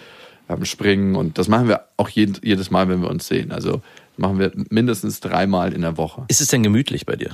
ähm, 0.50 0.66
springen 0.66 1.16
und 1.16 1.40
das 1.40 1.48
machen 1.48 1.68
wir 1.68 1.82
auch 1.98 2.10
jeden, 2.10 2.38
jedes 2.44 2.70
Mal, 2.70 2.88
wenn 2.90 3.02
wir 3.02 3.10
uns 3.10 3.28
sehen. 3.28 3.52
Also 3.52 3.82
machen 4.18 4.38
wir 4.38 4.52
mindestens 4.70 5.20
dreimal 5.20 5.74
in 5.74 5.82
der 5.82 5.98
Woche. 5.98 6.26
Ist 6.28 6.42
es 6.42 6.50
denn 6.50 6.62
gemütlich 6.62 7.08
bei 7.08 7.16
dir? 7.16 7.32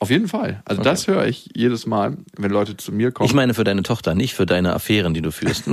Auf 0.00 0.10
jeden 0.10 0.26
Fall. 0.26 0.62
Also 0.64 0.82
das 0.82 1.06
höre 1.06 1.26
ich 1.26 1.50
jedes 1.54 1.86
Mal, 1.86 2.16
wenn 2.36 2.50
Leute 2.50 2.76
zu 2.76 2.90
mir 2.90 3.12
kommen. 3.12 3.28
Ich 3.28 3.34
meine 3.34 3.54
für 3.54 3.64
deine 3.64 3.82
Tochter, 3.82 4.16
nicht 4.16 4.34
für 4.34 4.46
deine 4.46 4.72
Affären, 4.72 5.14
die 5.14 5.20
du 5.20 5.30
führst. 5.30 5.64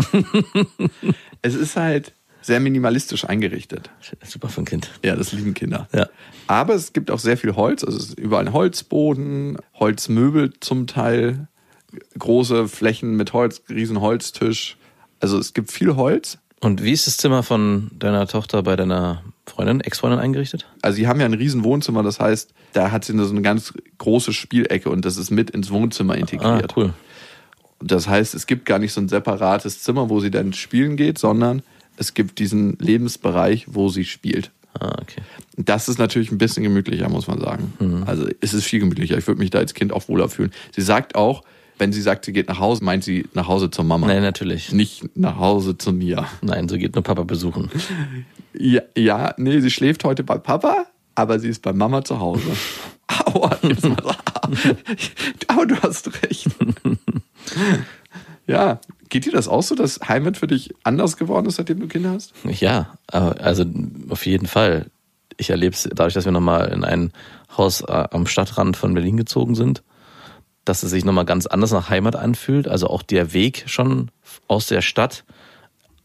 es 1.41 1.55
ist 1.55 1.77
halt 1.77 2.13
sehr 2.41 2.59
minimalistisch 2.59 3.25
eingerichtet. 3.25 3.89
Super 4.25 4.49
für 4.49 4.61
ein 4.61 4.65
Kind. 4.65 4.89
Ja, 5.03 5.15
das 5.15 5.31
lieben 5.33 5.53
Kinder. 5.53 5.87
Ja. 5.93 6.07
Aber 6.47 6.75
es 6.75 6.93
gibt 6.93 7.11
auch 7.11 7.19
sehr 7.19 7.37
viel 7.37 7.55
Holz. 7.55 7.83
Also 7.83 7.97
es 7.97 8.09
ist 8.09 8.19
überall 8.19 8.45
ein 8.47 8.53
Holzboden, 8.53 9.57
Holzmöbel 9.75 10.53
zum 10.59 10.87
Teil, 10.87 11.47
große 12.17 12.67
Flächen 12.67 13.15
mit 13.15 13.33
Holz, 13.33 13.61
riesen 13.69 14.01
Holztisch. 14.01 14.77
Also 15.19 15.37
es 15.39 15.53
gibt 15.53 15.71
viel 15.71 15.95
Holz. 15.95 16.37
Und 16.59 16.83
wie 16.83 16.91
ist 16.91 17.05
das 17.05 17.17
Zimmer 17.17 17.43
von 17.43 17.91
deiner 17.93 18.25
Tochter 18.27 18.63
bei 18.63 18.75
deiner 18.75 19.23
Freundin, 19.45 19.79
Ex-Freundin 19.81 20.19
eingerichtet? 20.19 20.65
Also 20.81 20.95
sie 20.95 21.07
haben 21.07 21.19
ja 21.19 21.25
ein 21.27 21.33
riesen 21.33 21.63
Wohnzimmer, 21.63 22.01
das 22.01 22.19
heißt, 22.19 22.51
da 22.73 22.89
hat 22.91 23.05
sie 23.05 23.17
so 23.17 23.29
eine 23.29 23.41
ganz 23.43 23.73
große 23.99 24.33
Spielecke 24.33 24.89
und 24.89 25.05
das 25.05 25.17
ist 25.17 25.29
mit 25.29 25.51
ins 25.51 25.69
Wohnzimmer 25.69 26.13
Ah, 26.13 26.17
integriert. 26.17 26.75
cool. 26.75 26.93
Und 27.79 27.91
Das 27.91 28.07
heißt, 28.07 28.33
es 28.33 28.47
gibt 28.47 28.65
gar 28.65 28.79
nicht 28.79 28.91
so 28.91 28.99
ein 29.01 29.07
separates 29.07 29.83
Zimmer, 29.83 30.09
wo 30.09 30.19
sie 30.19 30.31
dann 30.31 30.51
spielen 30.53 30.97
geht, 30.97 31.19
sondern 31.19 31.61
es 31.97 32.13
gibt 32.13 32.39
diesen 32.39 32.77
Lebensbereich, 32.79 33.65
wo 33.69 33.89
sie 33.89 34.05
spielt. 34.05 34.51
Ah, 34.79 34.95
okay. 35.01 35.21
Das 35.55 35.89
ist 35.89 35.97
natürlich 35.97 36.31
ein 36.31 36.37
bisschen 36.37 36.63
gemütlicher, 36.63 37.09
muss 37.09 37.27
man 37.27 37.39
sagen. 37.39 38.03
Also 38.05 38.27
es 38.41 38.53
ist 38.53 38.65
viel 38.65 38.79
gemütlicher. 38.79 39.17
Ich 39.17 39.27
würde 39.27 39.39
mich 39.39 39.49
da 39.49 39.59
als 39.59 39.73
Kind 39.73 39.91
auch 39.91 40.07
wohler 40.07 40.29
fühlen. 40.29 40.51
Sie 40.75 40.81
sagt 40.81 41.15
auch, 41.15 41.43
wenn 41.79 41.91
sie 41.91 42.01
sagt, 42.01 42.25
sie 42.25 42.33
geht 42.33 42.47
nach 42.47 42.59
Hause, 42.59 42.83
meint 42.83 43.03
sie 43.03 43.25
nach 43.33 43.47
Hause 43.47 43.69
zur 43.69 43.85
Mama. 43.85 44.07
Nein, 44.07 44.21
natürlich. 44.21 44.71
Nicht 44.71 45.15
nach 45.15 45.37
Hause 45.37 45.77
zu 45.77 45.93
mir. 45.93 46.25
Nein, 46.41 46.67
so 46.69 46.77
geht 46.77 46.95
nur 46.95 47.03
Papa 47.03 47.23
besuchen. 47.23 47.69
Ja, 48.53 48.81
ja, 48.95 49.33
nee, 49.37 49.59
sie 49.59 49.69
schläft 49.69 50.03
heute 50.03 50.23
bei 50.23 50.37
Papa, 50.37 50.87
aber 51.15 51.39
sie 51.39 51.49
ist 51.49 51.61
bei 51.61 51.73
Mama 51.73 52.03
zu 52.03 52.19
Hause. 52.19 52.49
Aua, 53.07 53.57
jetzt 53.61 53.87
mal. 53.87 53.97
Aber 55.47 55.65
du 55.65 55.75
hast 55.81 56.11
recht. 56.23 56.47
Ja, 58.47 58.79
geht 59.09 59.25
dir 59.25 59.31
das 59.31 59.47
auch 59.47 59.63
so, 59.63 59.75
dass 59.75 59.99
Heimat 60.07 60.37
für 60.37 60.47
dich 60.47 60.73
anders 60.83 61.17
geworden 61.17 61.47
ist, 61.47 61.55
seitdem 61.55 61.79
du 61.79 61.87
Kinder 61.87 62.11
hast? 62.11 62.33
Ja, 62.45 62.97
aber 63.07 63.39
also 63.41 63.65
auf 64.09 64.25
jeden 64.25 64.47
Fall. 64.47 64.87
Ich 65.37 65.51
erlebe 65.51 65.75
es 65.75 65.87
dadurch, 65.93 66.15
dass 66.15 66.25
wir 66.25 66.31
nochmal 66.31 66.69
in 66.69 66.83
ein 66.83 67.11
Haus 67.55 67.81
äh, 67.81 68.07
am 68.11 68.25
Stadtrand 68.25 68.75
von 68.75 68.93
Berlin 68.93 69.17
gezogen 69.17 69.53
sind, 69.53 69.83
dass 70.65 70.83
es 70.83 70.89
sich 70.89 71.05
nochmal 71.05 71.25
ganz 71.25 71.45
anders 71.45 71.71
nach 71.71 71.89
Heimat 71.89 72.15
anfühlt. 72.15 72.67
Also 72.67 72.87
auch 72.87 73.03
der 73.03 73.33
Weg 73.33 73.63
schon 73.67 74.09
aus 74.47 74.67
der 74.67 74.81
Stadt 74.81 75.25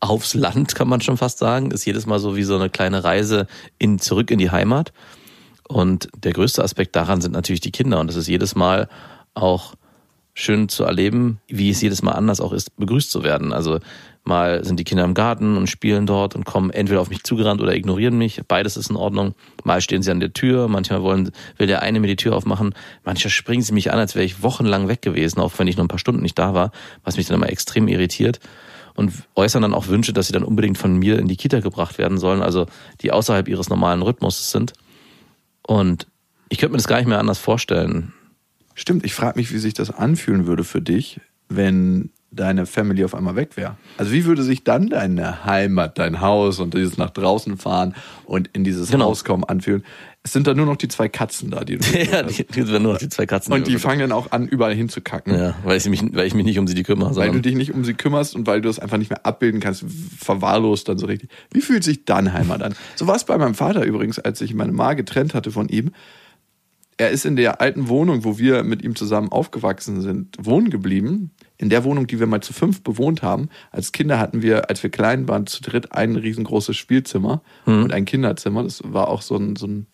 aufs 0.01 0.35
Land, 0.35 0.75
kann 0.75 0.89
man 0.89 1.01
schon 1.01 1.17
fast 1.17 1.39
sagen. 1.39 1.71
Ist 1.71 1.87
jedes 1.87 2.07
Mal 2.07 2.19
so 2.19 2.37
wie 2.37 2.43
so 2.43 2.57
eine 2.57 2.69
kleine 2.69 3.05
Reise 3.05 3.47
in, 3.79 3.99
zurück 3.99 4.31
in 4.31 4.39
die 4.39 4.51
Heimat. 4.51 4.93
Und 5.69 6.09
der 6.17 6.33
größte 6.33 6.63
Aspekt 6.63 6.95
daran 6.97 7.21
sind 7.21 7.33
natürlich 7.33 7.61
die 7.61 7.73
Kinder. 7.73 8.01
Und 8.01 8.11
es 8.11 8.17
ist 8.17 8.29
jedes 8.29 8.55
Mal 8.55 8.89
auch 9.35 9.75
schön 10.35 10.69
zu 10.69 10.85
erleben, 10.85 11.41
wie 11.47 11.71
es 11.71 11.83
jedes 11.83 12.03
Mal 12.03 12.13
anders 12.13 12.41
auch 12.41 12.53
ist, 12.53 12.77
begrüßt 12.77 13.11
zu 13.11 13.23
werden. 13.23 13.53
Also 13.53 13.81
mal 14.25 14.65
sind 14.65 14.79
die 14.81 14.85
Kinder 14.85 15.05
im 15.05 15.15
Garten 15.15 15.57
und 15.57 15.69
spielen 15.69 16.07
dort 16.07 16.35
und 16.35 16.45
kommen 16.45 16.71
entweder 16.71 17.01
auf 17.01 17.11
mich 17.11 17.23
zugerannt 17.23 17.61
oder 17.61 17.75
ignorieren 17.75 18.17
mich. 18.17 18.41
Beides 18.49 18.77
ist 18.77 18.91
in 18.91 18.97
Ordnung. 18.97 19.35
Mal 19.65 19.81
stehen 19.83 20.03
sie 20.03 20.11
an 20.11 20.21
der 20.21 20.33
Tür, 20.33 20.69
manchmal 20.69 21.03
wollen, 21.03 21.33
will 21.59 21.67
der 21.67 21.83
eine 21.83 22.01
mir 22.01 22.07
die 22.07 22.17
Tür 22.17 22.35
aufmachen. 22.35 22.75
Manchmal 23.05 23.31
springen 23.31 23.63
sie 23.63 23.75
mich 23.75 23.93
an, 23.93 23.99
als 23.99 24.15
wäre 24.15 24.25
ich 24.25 24.43
wochenlang 24.43 24.89
weg 24.89 25.03
gewesen, 25.03 25.41
auch 25.41 25.53
wenn 25.59 25.67
ich 25.67 25.77
nur 25.77 25.85
ein 25.85 25.89
paar 25.89 25.99
Stunden 25.99 26.23
nicht 26.23 26.39
da 26.39 26.55
war, 26.55 26.73
was 27.05 27.17
mich 27.17 27.27
dann 27.27 27.37
immer 27.37 27.51
extrem 27.51 27.89
irritiert. 27.89 28.41
Und 28.95 29.13
äußern 29.35 29.63
dann 29.63 29.75
auch 29.75 29.89
Wünsche, 29.89 30.13
dass 30.13 30.27
sie 30.27 30.35
dann 30.35 30.45
unbedingt 30.45 30.77
von 30.77 30.95
mir 30.95 31.19
in 31.19 31.27
die 31.27 31.37
Kita 31.37 31.61
gebracht 31.61 31.99
werden 31.99 32.19
sollen, 32.19 32.43
also 32.43 32.67
die 33.01 33.11
außerhalb 33.11 33.49
ihres 33.49 33.71
normalen 33.71 34.03
Rhythmus 34.03 34.51
sind. 34.51 34.75
Und 35.67 36.07
ich 36.51 36.59
könnte 36.59 36.73
mir 36.73 36.79
das 36.79 36.89
gar 36.89 36.99
nicht 36.99 37.07
mehr 37.07 37.19
anders 37.19 37.39
vorstellen. 37.39 38.13
Stimmt, 38.75 39.05
ich 39.05 39.15
frage 39.15 39.39
mich, 39.39 39.53
wie 39.53 39.59
sich 39.59 39.75
das 39.75 39.91
anfühlen 39.91 40.47
würde 40.47 40.65
für 40.65 40.81
dich, 40.81 41.21
wenn 41.49 42.11
deine 42.35 42.65
Family 42.65 43.05
auf 43.05 43.15
einmal 43.15 43.37
weg 43.37 43.59
wäre. 43.59 43.77
Also 43.99 44.11
wie 44.13 44.25
würde 44.25 44.43
sich 44.43 44.65
dann 44.65 44.89
deine 44.89 45.45
Heimat, 45.45 45.99
dein 45.99 46.23
Haus 46.23 46.61
und 46.61 46.73
dieses 46.73 46.97
nach 46.97 47.11
draußen 47.11 47.59
fahren 47.59 47.95
und 48.25 48.49
in 48.55 48.65
dieses 48.65 48.91
Genau. 48.91 49.05
Haus 49.07 49.23
kommen 49.25 49.45
anfühlen? 49.45 49.85
Es 50.23 50.33
sind 50.33 50.47
dann 50.47 50.57
nur 50.57 50.65
noch 50.65 50.77
die 50.77 50.89
zwei 50.89 51.11
Katzen 51.11 51.51
da, 51.51 51.63
die 51.63 51.77
du 51.77 51.85
ja, 52.11 52.23
die, 52.23 52.45
die 52.47 52.63
sind 52.63 52.83
nur 52.83 52.95
noch 52.95 52.99
die 52.99 53.11
zwei 53.11 53.27
Katzen. 53.27 53.53
und 53.53 53.67
die 53.67 53.77
fangen 53.77 53.99
dann 54.01 54.13
auch 54.13 54.33
an, 54.33 54.49
überall 54.49 54.73
hinzukacken. 54.75 55.35
ja, 55.39 55.55
weil 55.63 55.77
ich 55.77 55.87
mich, 55.91 56.03
weil 56.15 56.27
ich 56.27 56.33
mich 56.33 56.47
nicht 56.47 56.59
um 56.59 56.67
sie 56.67 56.75
die 56.75 56.85
kümmere, 56.85 57.15
Weil 57.17 57.33
du 57.33 57.41
dich 57.43 57.55
nicht 57.55 57.75
um 57.75 57.85
sie 57.85 57.93
kümmerst 57.93 58.35
und 58.35 58.47
weil 58.47 58.63
du 58.63 58.71
es 58.71 58.79
einfach 58.79 58.97
nicht 58.97 59.11
mehr 59.11 59.27
abbilden 59.27 59.61
kannst, 59.61 59.85
verwahrlost 60.19 60.89
dann 60.89 60.97
so 60.97 61.05
richtig. 61.07 61.29
Wie 61.51 61.61
fühlt 61.61 61.85
sich 61.85 62.07
dann 62.07 62.33
Heimat 62.33 62.63
an? 62.63 62.75
So 62.97 63.07
war 63.07 63.17
es 63.17 63.25
bei 63.25 63.37
meinem 63.37 63.55
Vater 63.55 63.85
übrigens, 63.85 64.19
als 64.19 64.41
ich 64.41 64.55
meine 64.55 64.73
Ma 64.73 64.95
getrennt 64.95 65.35
hatte 65.35 65.51
von 65.51 65.69
ihm. 65.69 65.91
Er 67.03 67.11
ist 67.11 67.25
in 67.27 67.35
der 67.35 67.61
alten 67.61 67.89
Wohnung, 67.89 68.23
wo 68.23 68.39
wir 68.39 68.63
mit 68.63 68.83
ihm 68.85 68.95
zusammen 68.95 69.31
aufgewachsen 69.33 70.01
sind, 70.03 70.37
wohnen 70.41 70.71
geblieben. 70.71 71.33
In 71.59 71.69
der 71.69 71.83
Wohnung, 71.83 72.07
die 72.07 72.21
wir 72.21 72.29
mal 72.29 72.41
zu 72.43 72.53
fünf 72.53 72.83
bewohnt 72.85 73.23
haben. 73.23 73.49
Als 73.73 73.91
Kinder 73.91 74.21
hatten 74.21 74.41
wir, 74.41 74.71
als 74.71 74.85
wir 74.85 74.91
klein 74.91 75.27
waren, 75.27 75.49
zu 75.49 75.63
dritt 75.63 75.91
ein 75.91 76.15
riesengroßes 76.15 76.77
Spielzimmer 76.77 77.43
und 77.67 77.93
ein 77.93 78.05
Kinderzimmer. 78.05 78.63
Das 78.63 78.83
war 78.85 79.09
auch 79.09 79.21
so 79.23 79.35
ein, 79.37 79.57
so 79.57 79.67
ein 79.67 79.87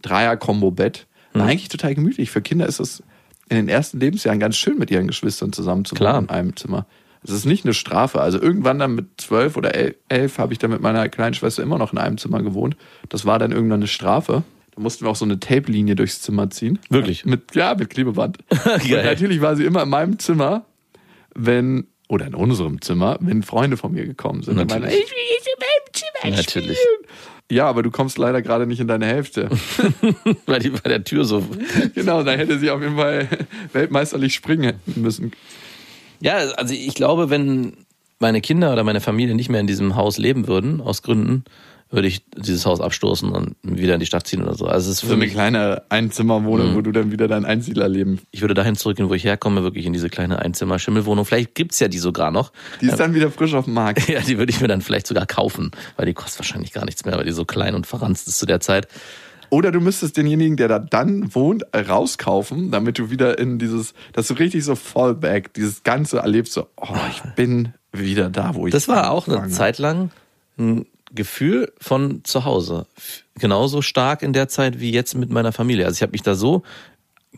Dreier-Kombo-Bett. 0.00 1.06
War 1.34 1.46
eigentlich 1.46 1.68
total 1.68 1.94
gemütlich. 1.94 2.30
Für 2.30 2.40
Kinder 2.40 2.66
ist 2.66 2.80
es 2.80 3.02
in 3.50 3.56
den 3.56 3.68
ersten 3.68 4.00
Lebensjahren 4.00 4.40
ganz 4.40 4.56
schön, 4.56 4.78
mit 4.78 4.90
ihren 4.90 5.06
Geschwistern 5.06 5.52
zusammen 5.52 5.84
zu 5.84 5.94
Klar. 5.94 6.14
wohnen 6.14 6.24
in 6.24 6.30
einem 6.30 6.56
Zimmer. 6.56 6.86
Es 7.22 7.30
ist 7.32 7.44
nicht 7.44 7.66
eine 7.66 7.74
Strafe. 7.74 8.22
Also 8.22 8.40
irgendwann 8.40 8.78
dann 8.78 8.94
mit 8.94 9.06
zwölf 9.18 9.58
oder 9.58 9.74
el- 9.74 9.96
elf 10.08 10.38
habe 10.38 10.54
ich 10.54 10.58
dann 10.58 10.70
mit 10.70 10.80
meiner 10.80 11.06
kleinen 11.10 11.34
Schwester 11.34 11.62
immer 11.62 11.76
noch 11.76 11.92
in 11.92 11.98
einem 11.98 12.16
Zimmer 12.16 12.42
gewohnt. 12.42 12.76
Das 13.10 13.26
war 13.26 13.38
dann 13.38 13.52
irgendwann 13.52 13.80
eine 13.80 13.88
Strafe. 13.88 14.42
Mussten 14.76 15.04
wir 15.04 15.10
auch 15.10 15.16
so 15.16 15.24
eine 15.24 15.40
Tape-Linie 15.40 15.94
durchs 15.94 16.20
Zimmer 16.20 16.50
ziehen. 16.50 16.78
Wirklich? 16.90 17.24
Mit, 17.24 17.54
ja, 17.54 17.74
mit 17.74 17.90
Klebeband. 17.90 18.38
Und 18.50 18.90
natürlich 18.90 19.40
war 19.40 19.56
sie 19.56 19.64
immer 19.64 19.82
in 19.82 19.88
meinem 19.88 20.18
Zimmer, 20.18 20.66
wenn, 21.34 21.86
oder 22.08 22.26
in 22.26 22.34
unserem 22.34 22.82
Zimmer, 22.82 23.16
wenn 23.20 23.42
Freunde 23.42 23.76
von 23.76 23.92
mir 23.92 24.04
gekommen 24.04 24.42
sind. 24.42 24.58
Und 24.58 24.68
Natürlich. 24.68 24.82
meinte, 24.82 24.96
ich 24.96 25.10
will 25.10 25.18
jetzt 25.34 25.46
in 25.46 25.60
meinem 25.60 25.92
Zimmer 25.92 26.36
Natürlich. 26.36 26.78
spielen. 26.78 27.16
Ja, 27.50 27.68
aber 27.68 27.82
du 27.82 27.90
kommst 27.90 28.18
leider 28.18 28.42
gerade 28.42 28.66
nicht 28.66 28.80
in 28.80 28.88
deine 28.88 29.06
Hälfte. 29.06 29.48
weil 30.46 30.60
die 30.60 30.70
bei 30.70 30.88
der 30.88 31.04
Tür 31.04 31.24
so. 31.24 31.46
genau, 31.94 32.22
da 32.22 32.32
hätte 32.32 32.58
sie 32.58 32.70
auf 32.70 32.82
jeden 32.82 32.96
Fall 32.96 33.28
weltmeisterlich 33.72 34.34
springen 34.34 34.74
müssen. 34.84 35.32
Ja, 36.20 36.36
also 36.36 36.74
ich 36.74 36.94
glaube, 36.94 37.30
wenn 37.30 37.76
meine 38.18 38.40
Kinder 38.40 38.72
oder 38.72 38.82
meine 38.82 39.00
Familie 39.00 39.34
nicht 39.34 39.48
mehr 39.48 39.60
in 39.60 39.66
diesem 39.66 39.94
Haus 39.94 40.18
leben 40.18 40.48
würden, 40.48 40.80
aus 40.80 41.02
Gründen, 41.02 41.44
würde 41.90 42.08
ich 42.08 42.24
dieses 42.36 42.66
Haus 42.66 42.80
abstoßen 42.80 43.30
und 43.30 43.54
wieder 43.62 43.94
in 43.94 44.00
die 44.00 44.06
Stadt 44.06 44.26
ziehen 44.26 44.42
oder 44.42 44.54
so. 44.54 44.66
Also 44.66 44.90
es 44.90 44.96
ist 44.96 45.00
So 45.02 45.06
für 45.08 45.12
eine 45.12 45.24
mich, 45.24 45.32
kleine 45.32 45.82
Einzimmerwohnung, 45.88 46.74
wo 46.74 46.80
du 46.80 46.90
dann 46.90 47.12
wieder 47.12 47.28
dein 47.28 47.44
Einsiedlerleben. 47.44 48.20
ich 48.32 48.40
würde 48.40 48.54
dahin 48.54 48.74
zurückgehen, 48.74 49.08
wo 49.08 49.14
ich 49.14 49.24
herkomme, 49.24 49.62
wirklich 49.62 49.86
in 49.86 49.92
diese 49.92 50.08
kleine 50.08 50.40
Einzimmer-Schimmelwohnung. 50.40 51.24
Vielleicht 51.24 51.54
gibt's 51.54 51.78
ja 51.78 51.86
die 51.88 51.98
sogar 51.98 52.32
noch. 52.32 52.52
Die 52.80 52.86
ist 52.86 52.98
dann 52.98 53.14
wieder 53.14 53.30
frisch 53.30 53.54
auf 53.54 53.66
dem 53.66 53.74
Markt. 53.74 54.08
Ja, 54.16 54.20
die 54.20 54.38
würde 54.38 54.50
ich 54.50 54.60
mir 54.60 54.68
dann 54.68 54.82
vielleicht 54.82 55.06
sogar 55.06 55.26
kaufen, 55.26 55.72
weil 55.96 56.06
die 56.06 56.14
kostet 56.14 56.38
wahrscheinlich 56.38 56.72
gar 56.72 56.84
nichts 56.84 57.04
mehr, 57.04 57.16
weil 57.16 57.24
die 57.24 57.32
so 57.32 57.44
klein 57.44 57.74
und 57.74 57.86
verranzt 57.86 58.28
ist 58.28 58.38
zu 58.38 58.46
der 58.46 58.60
Zeit. 58.60 58.88
Oder 59.50 59.72
du 59.72 59.80
müsstest 59.80 60.16
denjenigen, 60.16 60.56
der 60.56 60.68
da 60.68 60.78
dann 60.78 61.34
wohnt, 61.34 61.64
rauskaufen, 61.74 62.70
damit 62.70 62.98
du 62.98 63.10
wieder 63.10 63.38
in 63.38 63.58
dieses, 63.58 63.94
dass 64.12 64.28
du 64.28 64.34
richtig 64.34 64.64
so 64.64 64.74
Fallback, 64.74 65.54
dieses 65.54 65.82
Ganze 65.82 66.18
erlebst, 66.18 66.52
so, 66.52 66.68
oh, 66.76 66.96
ich 67.10 67.20
bin 67.34 67.74
wieder 67.92 68.30
da, 68.30 68.54
wo 68.54 68.66
ich 68.66 68.72
Das 68.72 68.88
war 68.88 69.10
auch 69.10 69.28
eine 69.28 69.48
Zeit 69.48 69.78
lang 69.78 70.10
ein 70.58 70.86
Gefühl 71.12 71.72
von 71.80 72.22
zu 72.24 72.44
Hause. 72.44 72.86
Genauso 73.38 73.82
stark 73.82 74.22
in 74.22 74.32
der 74.32 74.48
Zeit 74.48 74.80
wie 74.80 74.90
jetzt 74.90 75.14
mit 75.14 75.30
meiner 75.30 75.52
Familie. 75.52 75.86
Also 75.86 75.96
ich 75.96 76.02
habe 76.02 76.12
mich 76.12 76.22
da 76.22 76.34
so 76.34 76.62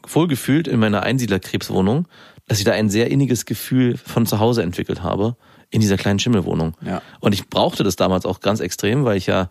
wohl 0.06 0.28
gefühlt 0.28 0.68
in 0.68 0.78
meiner 0.80 1.02
Einsiedlerkrebswohnung, 1.02 2.06
dass 2.46 2.58
ich 2.58 2.64
da 2.64 2.72
ein 2.72 2.88
sehr 2.88 3.10
inniges 3.10 3.44
Gefühl 3.44 3.96
von 3.96 4.26
zu 4.26 4.38
Hause 4.38 4.62
entwickelt 4.62 5.02
habe 5.02 5.36
in 5.70 5.80
dieser 5.80 5.96
kleinen 5.96 6.18
Schimmelwohnung. 6.18 6.74
Ja. 6.84 7.02
Und 7.20 7.34
ich 7.34 7.48
brauchte 7.48 7.84
das 7.84 7.96
damals 7.96 8.24
auch 8.24 8.40
ganz 8.40 8.60
extrem, 8.60 9.04
weil 9.04 9.18
ich 9.18 9.26
ja 9.26 9.50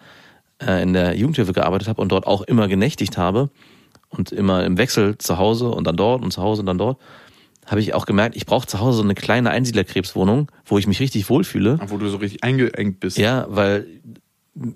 äh, 0.60 0.82
in 0.82 0.94
der 0.94 1.16
Jugendhilfe 1.16 1.54
gearbeitet 1.54 1.88
habe 1.88 2.02
und 2.02 2.12
dort 2.12 2.26
auch 2.26 2.42
immer 2.42 2.68
genächtigt 2.68 3.18
habe 3.18 3.50
und 4.10 4.32
immer 4.32 4.66
im 4.66 4.78
Wechsel 4.78 5.18
zu 5.18 5.38
Hause 5.38 5.70
und 5.70 5.86
dann 5.86 5.96
dort 5.96 6.24
und 6.24 6.32
zu 6.32 6.42
Hause 6.42 6.62
und 6.62 6.66
dann 6.66 6.78
dort, 6.78 6.98
habe 7.68 7.82
ich 7.82 7.94
auch 7.94 8.06
gemerkt, 8.06 8.36
ich 8.36 8.46
brauche 8.46 8.66
zu 8.66 8.80
Hause 8.80 8.98
so 8.98 9.04
eine 9.04 9.14
kleine 9.14 9.52
Einsiedlerkrebswohnung, 9.52 10.52
wo 10.66 10.78
ich 10.78 10.88
mich 10.88 11.00
richtig 11.00 11.30
wohlfühle. 11.30 11.80
Wo 11.88 11.98
du 11.98 12.08
so 12.10 12.18
richtig 12.18 12.44
eingeengt 12.44 13.00
bist. 13.00 13.18
Ja, 13.18 13.46
weil 13.50 13.86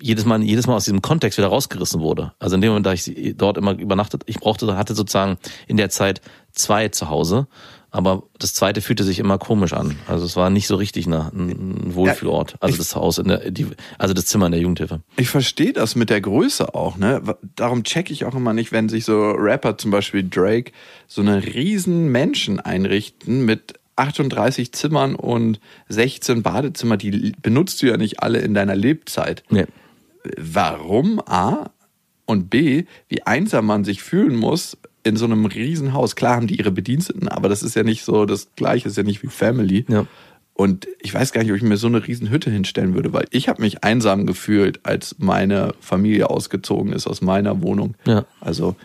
jedes 0.00 0.24
Mal, 0.24 0.42
jedes 0.42 0.66
Mal 0.66 0.76
aus 0.76 0.84
diesem 0.84 1.02
Kontext 1.02 1.38
wieder 1.38 1.48
rausgerissen 1.48 2.00
wurde. 2.00 2.32
Also 2.38 2.54
in 2.54 2.60
dem 2.60 2.70
Moment, 2.70 2.86
da 2.86 2.92
ich 2.92 3.34
dort 3.36 3.56
immer 3.56 3.72
übernachtet, 3.72 4.22
ich 4.26 4.38
brauchte, 4.38 4.76
hatte 4.76 4.94
sozusagen 4.94 5.38
in 5.66 5.76
der 5.76 5.90
Zeit 5.90 6.20
zwei 6.52 6.88
zu 6.88 7.08
Hause, 7.08 7.48
aber 7.92 8.22
das 8.38 8.54
zweite 8.54 8.80
fühlte 8.80 9.04
sich 9.04 9.18
immer 9.18 9.36
komisch 9.36 9.74
an. 9.74 9.96
Also 10.08 10.24
es 10.24 10.34
war 10.34 10.48
nicht 10.48 10.66
so 10.66 10.76
richtig 10.76 11.06
eine, 11.06 11.30
ein 11.32 11.94
Wohlfühlort. 11.94 12.56
Also 12.58 12.78
das 12.78 12.96
Haus 12.96 13.18
in 13.18 13.28
der, 13.28 13.50
die, 13.50 13.66
also 13.98 14.14
das 14.14 14.24
Zimmer 14.24 14.46
in 14.46 14.52
der 14.52 14.62
Jugendhilfe. 14.62 15.02
Ich 15.16 15.28
verstehe 15.28 15.74
das 15.74 15.94
mit 15.94 16.08
der 16.08 16.22
Größe 16.22 16.74
auch, 16.74 16.96
ne? 16.96 17.22
Darum 17.54 17.84
checke 17.84 18.14
ich 18.14 18.24
auch 18.24 18.34
immer 18.34 18.54
nicht, 18.54 18.72
wenn 18.72 18.88
sich 18.88 19.04
so 19.04 19.32
Rapper, 19.32 19.76
zum 19.76 19.90
Beispiel 19.90 20.26
Drake, 20.26 20.72
so 21.06 21.20
eine 21.20 21.44
riesen 21.44 22.10
Menschen 22.10 22.58
einrichten 22.60 23.44
mit 23.44 23.74
38 23.96 24.72
Zimmern 24.72 25.14
und 25.14 25.60
16 25.90 26.42
Badezimmer, 26.42 26.96
die 26.96 27.34
benutzt 27.42 27.82
du 27.82 27.86
ja 27.88 27.98
nicht 27.98 28.22
alle 28.22 28.38
in 28.38 28.54
deiner 28.54 28.74
Lebzeit. 28.74 29.44
Nee. 29.50 29.66
Warum? 30.38 31.20
A. 31.26 31.70
Und 32.24 32.48
B, 32.48 32.84
wie 33.08 33.22
einsam 33.24 33.66
man 33.66 33.84
sich 33.84 34.02
fühlen 34.02 34.36
muss 34.36 34.78
in 35.04 35.16
so 35.16 35.24
einem 35.24 35.44
Riesenhaus. 35.46 36.16
Klar 36.16 36.36
haben 36.36 36.46
die 36.46 36.58
ihre 36.58 36.70
Bediensteten, 36.70 37.28
aber 37.28 37.48
das 37.48 37.62
ist 37.62 37.74
ja 37.74 37.82
nicht 37.82 38.04
so 38.04 38.24
das 38.24 38.48
Gleiche, 38.56 38.88
ist 38.88 38.96
ja 38.96 39.02
nicht 39.02 39.22
wie 39.22 39.28
Family. 39.28 39.84
Ja. 39.88 40.06
Und 40.54 40.86
ich 41.00 41.12
weiß 41.12 41.32
gar 41.32 41.42
nicht, 41.42 41.50
ob 41.50 41.56
ich 41.56 41.62
mir 41.62 41.76
so 41.76 41.86
eine 41.86 42.06
riesen 42.06 42.30
Hütte 42.30 42.50
hinstellen 42.50 42.94
würde, 42.94 43.12
weil 43.12 43.26
ich 43.30 43.48
habe 43.48 43.62
mich 43.62 43.84
einsam 43.84 44.26
gefühlt, 44.26 44.80
als 44.84 45.16
meine 45.18 45.74
Familie 45.80 46.30
ausgezogen 46.30 46.92
ist 46.92 47.06
aus 47.06 47.22
meiner 47.22 47.62
Wohnung. 47.62 47.94
Ja. 48.04 48.26
Also 48.40 48.76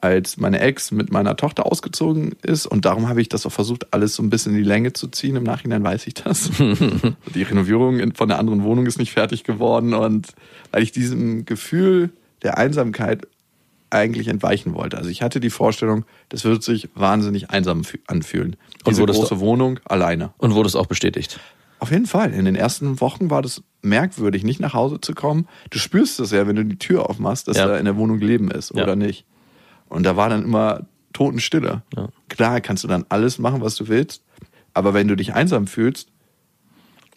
als 0.00 0.36
meine 0.36 0.60
Ex 0.60 0.92
mit 0.92 1.10
meiner 1.10 1.36
Tochter 1.36 1.66
ausgezogen 1.66 2.36
ist 2.42 2.66
und 2.66 2.84
darum 2.84 3.08
habe 3.08 3.20
ich 3.20 3.28
das 3.28 3.44
auch 3.46 3.52
versucht, 3.52 3.92
alles 3.92 4.14
so 4.14 4.22
ein 4.22 4.30
bisschen 4.30 4.52
in 4.52 4.58
die 4.58 4.68
Länge 4.68 4.92
zu 4.92 5.08
ziehen. 5.08 5.34
Im 5.34 5.42
Nachhinein 5.42 5.82
weiß 5.82 6.06
ich 6.06 6.14
das. 6.14 6.50
die 7.34 7.42
Renovierung 7.42 8.14
von 8.14 8.28
der 8.28 8.38
anderen 8.38 8.62
Wohnung 8.62 8.86
ist 8.86 8.98
nicht 8.98 9.12
fertig 9.12 9.42
geworden 9.42 9.94
und 9.94 10.28
weil 10.70 10.84
ich 10.84 10.92
diesem 10.92 11.46
Gefühl 11.46 12.10
der 12.42 12.58
Einsamkeit 12.58 13.26
eigentlich 13.90 14.28
entweichen 14.28 14.74
wollte. 14.74 14.98
Also 14.98 15.08
ich 15.10 15.22
hatte 15.22 15.40
die 15.40 15.50
Vorstellung, 15.50 16.04
das 16.28 16.44
wird 16.44 16.62
sich 16.62 16.88
wahnsinnig 16.94 17.50
einsam 17.50 17.82
fü- 17.82 18.00
anfühlen. 18.06 18.56
Und 18.84 18.88
Diese 18.88 19.00
wurdest 19.00 19.18
du- 19.18 19.22
große 19.22 19.40
Wohnung 19.40 19.80
alleine. 19.84 20.32
Und 20.38 20.54
wurde 20.54 20.68
es 20.68 20.76
auch 20.76 20.86
bestätigt. 20.86 21.40
Auf 21.80 21.90
jeden 21.90 22.06
Fall. 22.06 22.32
In 22.34 22.44
den 22.44 22.56
ersten 22.56 23.00
Wochen 23.00 23.30
war 23.30 23.40
das 23.40 23.62
merkwürdig, 23.82 24.42
nicht 24.42 24.58
nach 24.60 24.74
Hause 24.74 25.00
zu 25.00 25.14
kommen. 25.14 25.46
Du 25.70 25.78
spürst 25.78 26.18
es 26.20 26.32
ja, 26.32 26.46
wenn 26.46 26.56
du 26.56 26.64
die 26.64 26.76
Tür 26.78 27.08
aufmachst, 27.08 27.46
dass 27.48 27.56
Ja. 27.56 27.66
da 27.68 27.76
in 27.78 27.84
der 27.84 27.96
Wohnung 27.96 28.18
Leben 28.18 28.50
ist 28.50 28.72
Ja. 28.74 28.82
oder 28.82 28.96
nicht. 28.96 29.24
Und 29.88 30.02
da 30.04 30.16
war 30.16 30.28
dann 30.28 30.42
immer 30.42 30.86
Totenstille. 31.12 31.82
Ja. 31.96 32.08
Klar 32.28 32.60
kannst 32.60 32.84
du 32.84 32.88
dann 32.88 33.04
alles 33.08 33.38
machen, 33.38 33.60
was 33.60 33.76
du 33.76 33.88
willst. 33.88 34.22
Aber 34.74 34.92
wenn 34.92 35.08
du 35.08 35.16
dich 35.16 35.34
einsam 35.34 35.66
fühlst, 35.66 36.08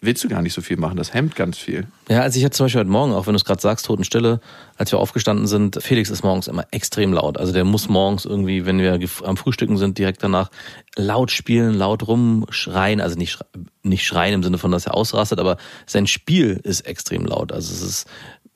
willst 0.02 0.22
du 0.24 0.28
gar 0.28 0.42
nicht 0.42 0.52
so 0.52 0.60
viel 0.60 0.76
machen. 0.76 0.96
Das 0.96 1.14
hemmt 1.14 1.36
ganz 1.36 1.56
viel. 1.56 1.86
Ja, 2.08 2.22
also 2.22 2.36
ich 2.36 2.44
hatte 2.44 2.56
zum 2.56 2.66
Beispiel 2.66 2.80
heute 2.80 2.90
Morgen, 2.90 3.12
auch 3.12 3.26
wenn 3.26 3.34
du 3.34 3.36
es 3.36 3.44
gerade 3.44 3.62
sagst, 3.62 3.86
Totenstille, 3.86 4.40
als 4.76 4.90
wir 4.90 4.98
aufgestanden 4.98 5.46
sind, 5.46 5.80
Felix 5.80 6.10
ist 6.10 6.24
morgens 6.24 6.48
immer 6.48 6.66
extrem 6.72 7.12
laut. 7.12 7.38
Also 7.38 7.52
der 7.52 7.64
muss 7.64 7.88
morgens 7.88 8.24
irgendwie, 8.24 8.66
wenn 8.66 8.80
wir 8.80 8.98
am 9.24 9.36
Frühstücken 9.36 9.78
sind, 9.78 9.98
direkt 9.98 10.24
danach 10.24 10.50
laut 10.96 11.30
spielen, 11.30 11.74
laut 11.74 12.06
rumschreien. 12.06 13.00
Also 13.00 13.16
nicht, 13.16 13.38
nicht 13.84 14.04
schreien 14.04 14.34
im 14.34 14.42
Sinne 14.42 14.58
von, 14.58 14.72
dass 14.72 14.86
er 14.86 14.94
ausrastet, 14.94 15.38
aber 15.38 15.56
sein 15.86 16.08
Spiel 16.08 16.60
ist 16.64 16.80
extrem 16.80 17.24
laut. 17.24 17.52
Also 17.52 17.72
es 17.72 17.82
ist, 17.82 18.06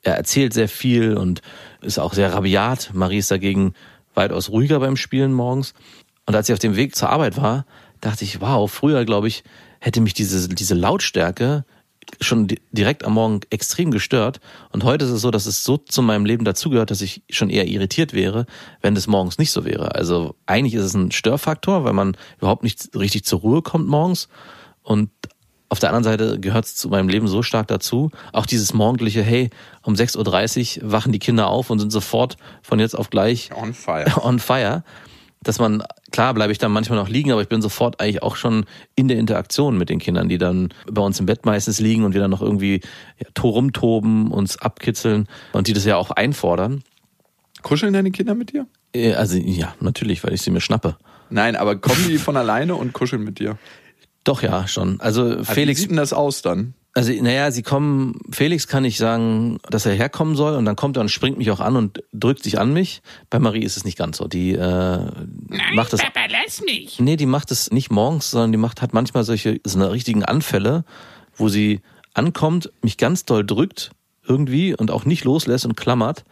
er 0.03 0.15
erzählt 0.15 0.53
sehr 0.53 0.67
viel 0.67 1.15
und 1.15 1.41
ist 1.81 1.97
auch 1.97 2.13
sehr 2.13 2.33
rabiat. 2.33 2.91
Marie 2.93 3.19
ist 3.19 3.31
dagegen 3.31 3.73
weitaus 4.13 4.49
ruhiger 4.49 4.81
beim 4.81 4.97
Spielen 4.97 5.31
morgens. 5.31 5.73
Und 6.25 6.35
als 6.35 6.49
ich 6.49 6.53
auf 6.53 6.59
dem 6.59 6.75
Weg 6.75 6.93
zur 6.93 7.09
Arbeit 7.09 7.37
war, 7.37 7.65
dachte 8.01 8.25
ich, 8.25 8.41
wow, 8.41 8.69
früher, 8.69 9.05
glaube 9.05 9.29
ich, 9.29 9.45
hätte 9.79 10.01
mich 10.01 10.13
diese, 10.13 10.47
diese 10.49 10.73
Lautstärke 10.75 11.65
schon 12.21 12.47
di- 12.47 12.61
direkt 12.71 13.03
am 13.03 13.13
Morgen 13.13 13.41
extrem 13.49 13.91
gestört. 13.91 14.39
Und 14.71 14.83
heute 14.85 15.03
ist 15.05 15.11
es 15.11 15.21
so, 15.21 15.29
dass 15.31 15.45
es 15.45 15.63
so 15.63 15.77
zu 15.77 16.01
meinem 16.01 16.25
Leben 16.25 16.45
dazugehört, 16.45 16.89
dass 16.89 17.01
ich 17.01 17.21
schon 17.29 17.49
eher 17.49 17.67
irritiert 17.67 18.13
wäre, 18.13 18.45
wenn 18.81 18.95
es 18.95 19.07
morgens 19.07 19.37
nicht 19.37 19.51
so 19.51 19.65
wäre. 19.65 19.93
Also 19.95 20.35
eigentlich 20.45 20.73
ist 20.75 20.85
es 20.85 20.93
ein 20.93 21.11
Störfaktor, 21.11 21.83
weil 21.83 21.93
man 21.93 22.15
überhaupt 22.37 22.63
nicht 22.63 22.95
richtig 22.95 23.25
zur 23.25 23.39
Ruhe 23.39 23.61
kommt 23.61 23.87
morgens. 23.87 24.29
Und 24.83 25.09
auf 25.69 25.79
der 25.79 25.89
anderen 25.89 26.05
Seite 26.05 26.39
gehört 26.39 26.63
es 26.63 26.77
zu 26.77 26.87
meinem 26.87 27.09
Leben 27.09 27.27
so 27.27 27.43
stark 27.43 27.67
dazu. 27.67 28.09
Auch 28.31 28.45
dieses 28.45 28.73
morgendliche, 28.73 29.21
hey, 29.21 29.49
um 29.83 29.95
6.30 29.95 30.83
Uhr 30.83 30.91
wachen 30.93 31.11
die 31.11 31.19
Kinder 31.19 31.47
auf 31.49 31.69
und 31.69 31.79
sind 31.79 31.91
sofort 31.91 32.37
von 32.61 32.79
jetzt 32.79 32.97
auf 32.97 33.09
gleich 33.09 33.49
On 33.53 33.73
fire. 33.73 34.05
on 34.23 34.39
fire, 34.39 34.83
dass 35.43 35.59
man, 35.59 35.83
klar 36.11 36.33
bleibe 36.33 36.51
ich 36.51 36.57
dann 36.57 36.71
manchmal 36.71 36.97
noch 36.99 37.09
liegen, 37.09 37.31
aber 37.31 37.41
ich 37.41 37.47
bin 37.47 37.61
sofort 37.61 37.99
eigentlich 38.01 38.23
auch 38.23 38.35
schon 38.35 38.65
in 38.95 39.07
der 39.07 39.17
Interaktion 39.17 39.77
mit 39.77 39.89
den 39.89 39.99
Kindern, 39.99 40.27
die 40.29 40.37
dann 40.37 40.69
bei 40.91 41.01
uns 41.01 41.19
im 41.19 41.25
Bett 41.25 41.45
meistens 41.45 41.79
liegen 41.79 42.03
und 42.03 42.13
wir 42.13 42.21
dann 42.21 42.31
noch 42.31 42.41
irgendwie 42.41 42.81
ja, 43.19 43.27
to- 43.33 43.49
rumtoben, 43.49 44.31
uns 44.31 44.57
abkitzeln 44.57 45.27
und 45.53 45.67
die 45.67 45.73
das 45.73 45.85
ja 45.85 45.95
auch 45.97 46.11
einfordern. 46.11 46.83
Kuscheln 47.61 47.93
deine 47.93 48.11
Kinder 48.11 48.35
mit 48.35 48.53
dir? 48.53 48.67
Äh, 48.93 49.13
Also 49.13 49.37
ja, 49.37 49.73
natürlich, 49.79 50.23
weil 50.23 50.33
ich 50.33 50.41
sie 50.41 50.51
mir 50.51 50.61
schnappe. 50.61 50.97
Nein, 51.29 51.55
aber 51.55 51.75
kommen 51.75 52.07
die 52.07 52.17
von 52.17 52.37
alleine 52.37 52.75
und 52.75 52.93
kuscheln 52.93 53.23
mit 53.23 53.39
dir? 53.39 53.57
Doch, 54.27 54.41
ja, 54.41 54.67
schon. 54.67 54.99
Also 54.99 55.39
Wie 55.39 55.45
Felix, 55.45 55.79
sieht 55.79 55.89
denn 55.89 55.97
das 55.97 56.13
aus 56.13 56.41
dann? 56.41 56.73
also 56.97 57.13
naja, 57.21 57.51
sie 57.51 57.61
kommen, 57.61 58.19
Felix 58.31 58.67
kann 58.67 58.83
ich 58.83 58.97
sagen, 58.97 59.59
dass 59.69 59.85
er 59.85 59.93
herkommen 59.93 60.35
soll 60.35 60.55
und 60.55 60.65
dann 60.65 60.75
kommt 60.75 60.97
er 60.97 61.01
und 61.01 61.09
springt 61.09 61.37
mich 61.37 61.51
auch 61.51 61.59
an 61.59 61.75
und 61.75 62.03
drückt 62.11 62.41
sich 62.41 62.59
an 62.59 62.73
mich. 62.73 63.03
Bei 63.29 63.37
Marie 63.37 63.61
ist 63.61 63.77
es 63.77 63.85
nicht 63.85 63.99
ganz 63.99 64.17
so. 64.17 64.27
Die 64.27 64.53
äh, 64.53 64.99
macht 65.75 65.93
das. 65.93 66.01
Papa, 66.01 66.21
lass 66.27 66.61
mich. 66.61 66.99
Nee, 66.99 67.15
die 67.15 67.27
macht 67.27 67.51
es 67.51 67.69
nicht 67.69 67.91
morgens, 67.91 68.31
sondern 68.31 68.51
die 68.51 68.57
macht, 68.57 68.81
hat 68.81 68.95
manchmal 68.95 69.23
solche 69.23 69.61
so 69.63 69.77
eine 69.77 69.91
richtigen 69.91 70.25
Anfälle, 70.25 70.85
wo 71.35 71.49
sie 71.49 71.81
ankommt, 72.15 72.71
mich 72.81 72.97
ganz 72.97 73.25
doll 73.25 73.45
drückt 73.45 73.91
irgendwie 74.27 74.75
und 74.75 74.89
auch 74.89 75.05
nicht 75.05 75.23
loslässt 75.23 75.65
und 75.67 75.77
klammert 75.77 76.25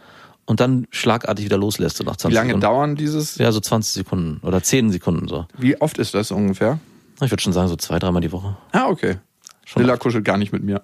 und 0.45 0.61
dann 0.61 0.87
schlagartig 0.89 1.45
wieder 1.45 1.57
loslässt, 1.59 1.97
so 1.97 2.03
nach 2.03 2.15
20 2.15 2.31
Wie 2.31 2.35
lange 2.35 2.47
Sekunden. 2.49 2.61
dauern 2.61 2.95
dieses? 2.95 3.37
Ja, 3.37 3.51
so 3.51 3.59
20 3.59 3.93
Sekunden 3.93 4.39
oder 4.41 4.63
10 4.63 4.91
Sekunden 4.91 5.27
so. 5.27 5.45
Wie 5.59 5.79
oft 5.79 5.99
ist 5.99 6.15
das 6.15 6.31
ungefähr? 6.31 6.79
Ich 7.21 7.31
würde 7.31 7.41
schon 7.41 7.53
sagen, 7.53 7.67
so 7.67 7.75
zwei, 7.75 7.99
dreimal 7.99 8.21
die 8.21 8.31
Woche. 8.31 8.57
Ah, 8.71 8.87
okay. 8.87 9.17
Lilla 9.75 9.97
kuschelt 9.97 10.25
gar 10.25 10.37
nicht 10.37 10.51
mit 10.51 10.63
mir. 10.63 10.81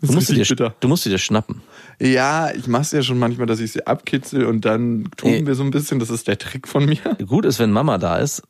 Das 0.00 0.08
Du 0.10 0.14
musst, 0.14 0.30
dir, 0.30 0.74
du 0.80 0.88
musst 0.88 1.02
sie 1.04 1.10
dir 1.10 1.18
schnappen. 1.18 1.60
Ja, 2.00 2.50
ich 2.54 2.66
mach's 2.66 2.90
ja 2.92 3.02
schon 3.02 3.18
manchmal, 3.18 3.46
dass 3.46 3.60
ich 3.60 3.72
sie 3.72 3.86
abkitzel 3.86 4.46
und 4.46 4.64
dann 4.64 5.10
toben 5.16 5.32
Nee. 5.34 5.46
wir 5.46 5.54
so 5.54 5.62
ein 5.62 5.70
bisschen. 5.70 5.98
Das 5.98 6.08
ist 6.08 6.26
der 6.26 6.38
Trick 6.38 6.66
von 6.66 6.86
mir. 6.86 6.98
Gut 7.26 7.44
ist, 7.44 7.58
wenn 7.58 7.70
Mama 7.70 7.98
da 7.98 8.16
ist, 8.16 8.42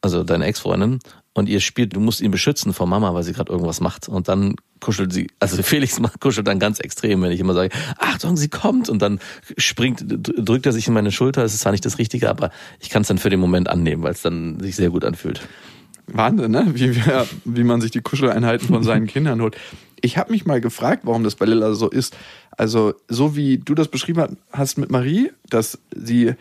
also 0.00 0.24
deine 0.24 0.46
Ex-Freundin, 0.46 0.98
und 1.34 1.48
ihr 1.48 1.60
spielt, 1.60 1.94
du 1.94 2.00
musst 2.00 2.20
ihn 2.20 2.32
beschützen 2.32 2.72
vor 2.74 2.88
Mama, 2.88 3.14
weil 3.14 3.22
sie 3.22 3.32
gerade 3.32 3.52
irgendwas 3.52 3.80
macht. 3.80 4.08
Und 4.08 4.26
dann 4.26 4.56
kuschelt 4.80 5.12
sie, 5.12 5.28
also 5.38 5.62
Felix 5.62 6.00
kuschelt 6.18 6.48
dann 6.48 6.58
ganz 6.58 6.80
extrem, 6.80 7.22
wenn 7.22 7.30
ich 7.30 7.38
immer 7.38 7.54
sage, 7.54 7.72
Achtung, 7.98 8.36
sie 8.36 8.48
kommt. 8.48 8.88
Und 8.88 9.00
dann 9.00 9.20
springt, 9.56 10.04
drückt 10.08 10.66
er 10.66 10.72
sich 10.72 10.88
in 10.88 10.94
meine 10.94 11.12
Schulter. 11.12 11.42
Das 11.42 11.54
ist 11.54 11.60
zwar 11.60 11.70
nicht 11.70 11.84
das 11.84 11.98
Richtige, 11.98 12.28
aber 12.28 12.50
ich 12.80 12.90
kann 12.90 13.02
es 13.02 13.08
dann 13.08 13.18
für 13.18 13.30
den 13.30 13.38
Moment 13.38 13.68
annehmen, 13.68 14.02
weil 14.02 14.12
es 14.14 14.22
dann 14.22 14.58
sich 14.58 14.74
sehr 14.74 14.90
gut 14.90 15.04
anfühlt. 15.04 15.40
Wahnsinn, 16.12 16.50
ne? 16.50 16.66
Wie, 16.74 16.94
wir, 16.94 17.26
wie 17.44 17.64
man 17.64 17.80
sich 17.80 17.90
die 17.90 18.00
Kuscheleinheiten 18.00 18.68
von 18.68 18.82
seinen 18.82 19.06
Kindern 19.06 19.40
holt. 19.40 19.56
Ich 20.00 20.16
habe 20.16 20.32
mich 20.32 20.46
mal 20.46 20.60
gefragt, 20.60 21.02
warum 21.04 21.24
das 21.24 21.34
bei 21.34 21.46
Lilla 21.46 21.74
so 21.74 21.88
ist. 21.88 22.16
Also, 22.50 22.94
so 23.08 23.36
wie 23.36 23.58
du 23.58 23.74
das 23.74 23.88
beschrieben 23.88 24.38
hast 24.52 24.78
mit 24.78 24.90
Marie, 24.90 25.30
dass 25.48 25.78
sie 25.94 26.34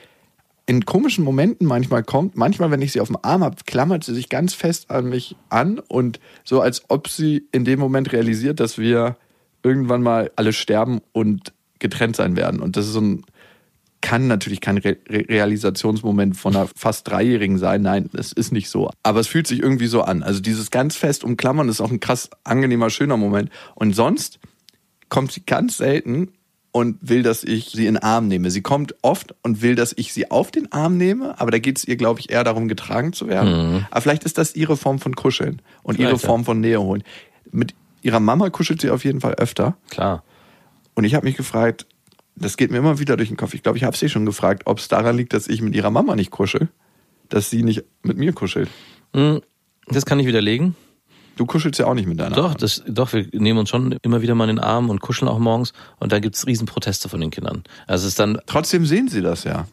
in 0.67 0.85
komischen 0.85 1.23
Momenten 1.23 1.65
manchmal 1.65 2.03
kommt. 2.03 2.35
Manchmal, 2.35 2.71
wenn 2.71 2.81
ich 2.81 2.91
sie 2.91 2.99
auf 2.99 3.07
dem 3.07 3.17
Arm 3.21 3.43
habe, 3.43 3.55
klammert 3.65 4.03
sie 4.03 4.13
sich 4.13 4.29
ganz 4.29 4.53
fest 4.53 4.91
an 4.91 5.09
mich 5.09 5.35
an 5.49 5.79
und 5.79 6.19
so, 6.43 6.61
als 6.61 6.83
ob 6.89 7.07
sie 7.07 7.47
in 7.51 7.63
dem 7.63 7.79
Moment 7.79 8.11
realisiert, 8.11 8.59
dass 8.59 8.77
wir 8.77 9.15
irgendwann 9.63 10.03
mal 10.03 10.29
alle 10.35 10.53
sterben 10.53 11.01
und 11.13 11.53
getrennt 11.79 12.15
sein 12.15 12.35
werden. 12.35 12.59
Und 12.59 12.75
das 12.75 12.85
ist 12.85 12.93
so 12.93 13.01
ein, 13.01 13.23
kann 14.07 14.27
natürlich 14.27 14.61
kein 14.61 14.77
Re 14.77 14.95
Re 15.09 15.25
Realisationsmoment 15.27 16.37
von 16.37 16.55
einer 16.55 16.69
fast 16.73 17.09
Dreijährigen 17.09 17.57
sein. 17.57 17.81
Nein, 17.81 18.09
es 18.13 18.31
ist 18.31 18.53
nicht 18.53 18.69
so. 18.69 18.89
Aber 19.03 19.19
es 19.19 19.27
fühlt 19.27 19.47
sich 19.47 19.59
irgendwie 19.59 19.87
so 19.87 20.01
an. 20.01 20.23
Also 20.23 20.39
dieses 20.39 20.71
ganz 20.71 20.95
fest 20.95 21.25
umklammern 21.25 21.67
ist 21.67 21.81
auch 21.81 21.91
ein 21.91 21.99
krass 21.99 22.29
angenehmer, 22.45 22.89
schöner 22.89 23.17
Moment. 23.17 23.49
Und 23.75 23.91
sonst 23.91 24.39
kommt 25.09 25.33
sie 25.33 25.41
ganz 25.45 25.75
selten 25.75 26.29
und 26.71 26.97
will, 27.01 27.21
dass 27.21 27.43
ich 27.43 27.71
sie 27.71 27.85
in 27.85 27.95
den 27.95 28.03
Arm 28.03 28.29
nehme. 28.29 28.49
Sie 28.49 28.61
kommt 28.61 28.95
oft 29.01 29.35
und 29.43 29.61
will, 29.61 29.75
dass 29.75 29.91
ich 29.97 30.13
sie 30.13 30.31
auf 30.31 30.51
den 30.51 30.71
Arm 30.71 30.95
nehme, 30.95 31.37
aber 31.41 31.51
da 31.51 31.59
geht 31.59 31.77
es 31.77 31.85
ihr, 31.85 31.97
glaube 31.97 32.21
ich, 32.21 32.29
eher 32.29 32.45
darum, 32.45 32.69
getragen 32.69 33.11
zu 33.11 33.27
werden. 33.27 33.87
Aber 33.91 34.01
vielleicht 34.01 34.23
ist 34.23 34.37
das 34.37 34.55
ihre 34.55 34.77
Form 34.77 34.99
von 34.99 35.17
Kuscheln 35.17 35.61
und 35.83 35.99
ihre 35.99 36.11
Vielleicht, 36.11 36.23
ja. 36.23 36.27
Form 36.29 36.45
von 36.45 36.61
Nähe 36.61 36.81
holen. 36.81 37.03
Mit 37.51 37.75
ihrer 38.03 38.21
Mama 38.21 38.49
kuschelt 38.51 38.79
sie 38.79 38.89
auf 38.89 39.03
jeden 39.03 39.19
Fall 39.19 39.33
öfter. 39.33 39.75
Klar. 39.89 40.23
Und 40.95 41.03
ich 41.03 41.13
habe 41.13 41.25
mich 41.25 41.35
gefragt, 41.35 41.87
das 42.39 42.57
geht 42.57 42.71
mir 42.71 42.77
immer 42.77 42.99
wieder 42.99 43.17
durch 43.17 43.29
den 43.29 43.37
Kopf. 43.37 43.53
Ich 43.53 43.63
glaube, 43.63 43.77
ich 43.77 43.83
habe 43.83 43.95
sie 43.97 44.09
schon 44.09 44.25
gefragt, 44.25 44.63
ob 44.65 44.79
es 44.79 44.87
daran 44.87 45.17
liegt, 45.17 45.33
dass 45.33 45.47
ich 45.47 45.61
mit 45.61 45.75
ihrer 45.75 45.91
Mama 45.91 46.15
nicht 46.15 46.31
kuschel, 46.31 46.69
dass 47.29 47.49
sie 47.49 47.63
nicht 47.63 47.83
mit 48.03 48.17
mir 48.17 48.33
kuschelt. 48.33 48.69
Hm, 49.13 49.41
Das 49.87 50.05
kann 50.05 50.19
ich 50.19 50.27
widerlegen. 50.27 50.75
Du 51.35 51.45
kuschelst 51.45 51.79
ja 51.79 51.85
auch 51.85 51.93
nicht 51.93 52.07
mit 52.07 52.19
deiner 52.19 52.35
Doch, 52.35 52.43
Mama. 52.43 52.55
das, 52.55 52.83
doch, 52.87 53.13
wir 53.13 53.27
nehmen 53.31 53.59
uns 53.59 53.69
schon 53.69 53.95
immer 54.01 54.21
wieder 54.21 54.33
mal 54.33 54.49
in 54.49 54.55
den 54.55 54.59
Arm 54.63 54.89
und 54.89 55.01
kuscheln 55.01 55.29
auch 55.29 55.37
morgens. 55.39 55.71
Und 55.99 56.11
da 56.11 56.19
gibt's 56.19 56.47
riesen 56.47 56.65
Proteste 56.65 57.09
von 57.09 57.21
den 57.21 57.29
Kindern. 57.29 57.63
Also 57.85 58.03
es 58.05 58.13
ist 58.13 58.19
dann 58.19 58.39
Trotzdem 58.47 58.85
sehen 58.85 59.07
sie 59.07 59.21
das 59.21 59.43
ja. 59.43 59.67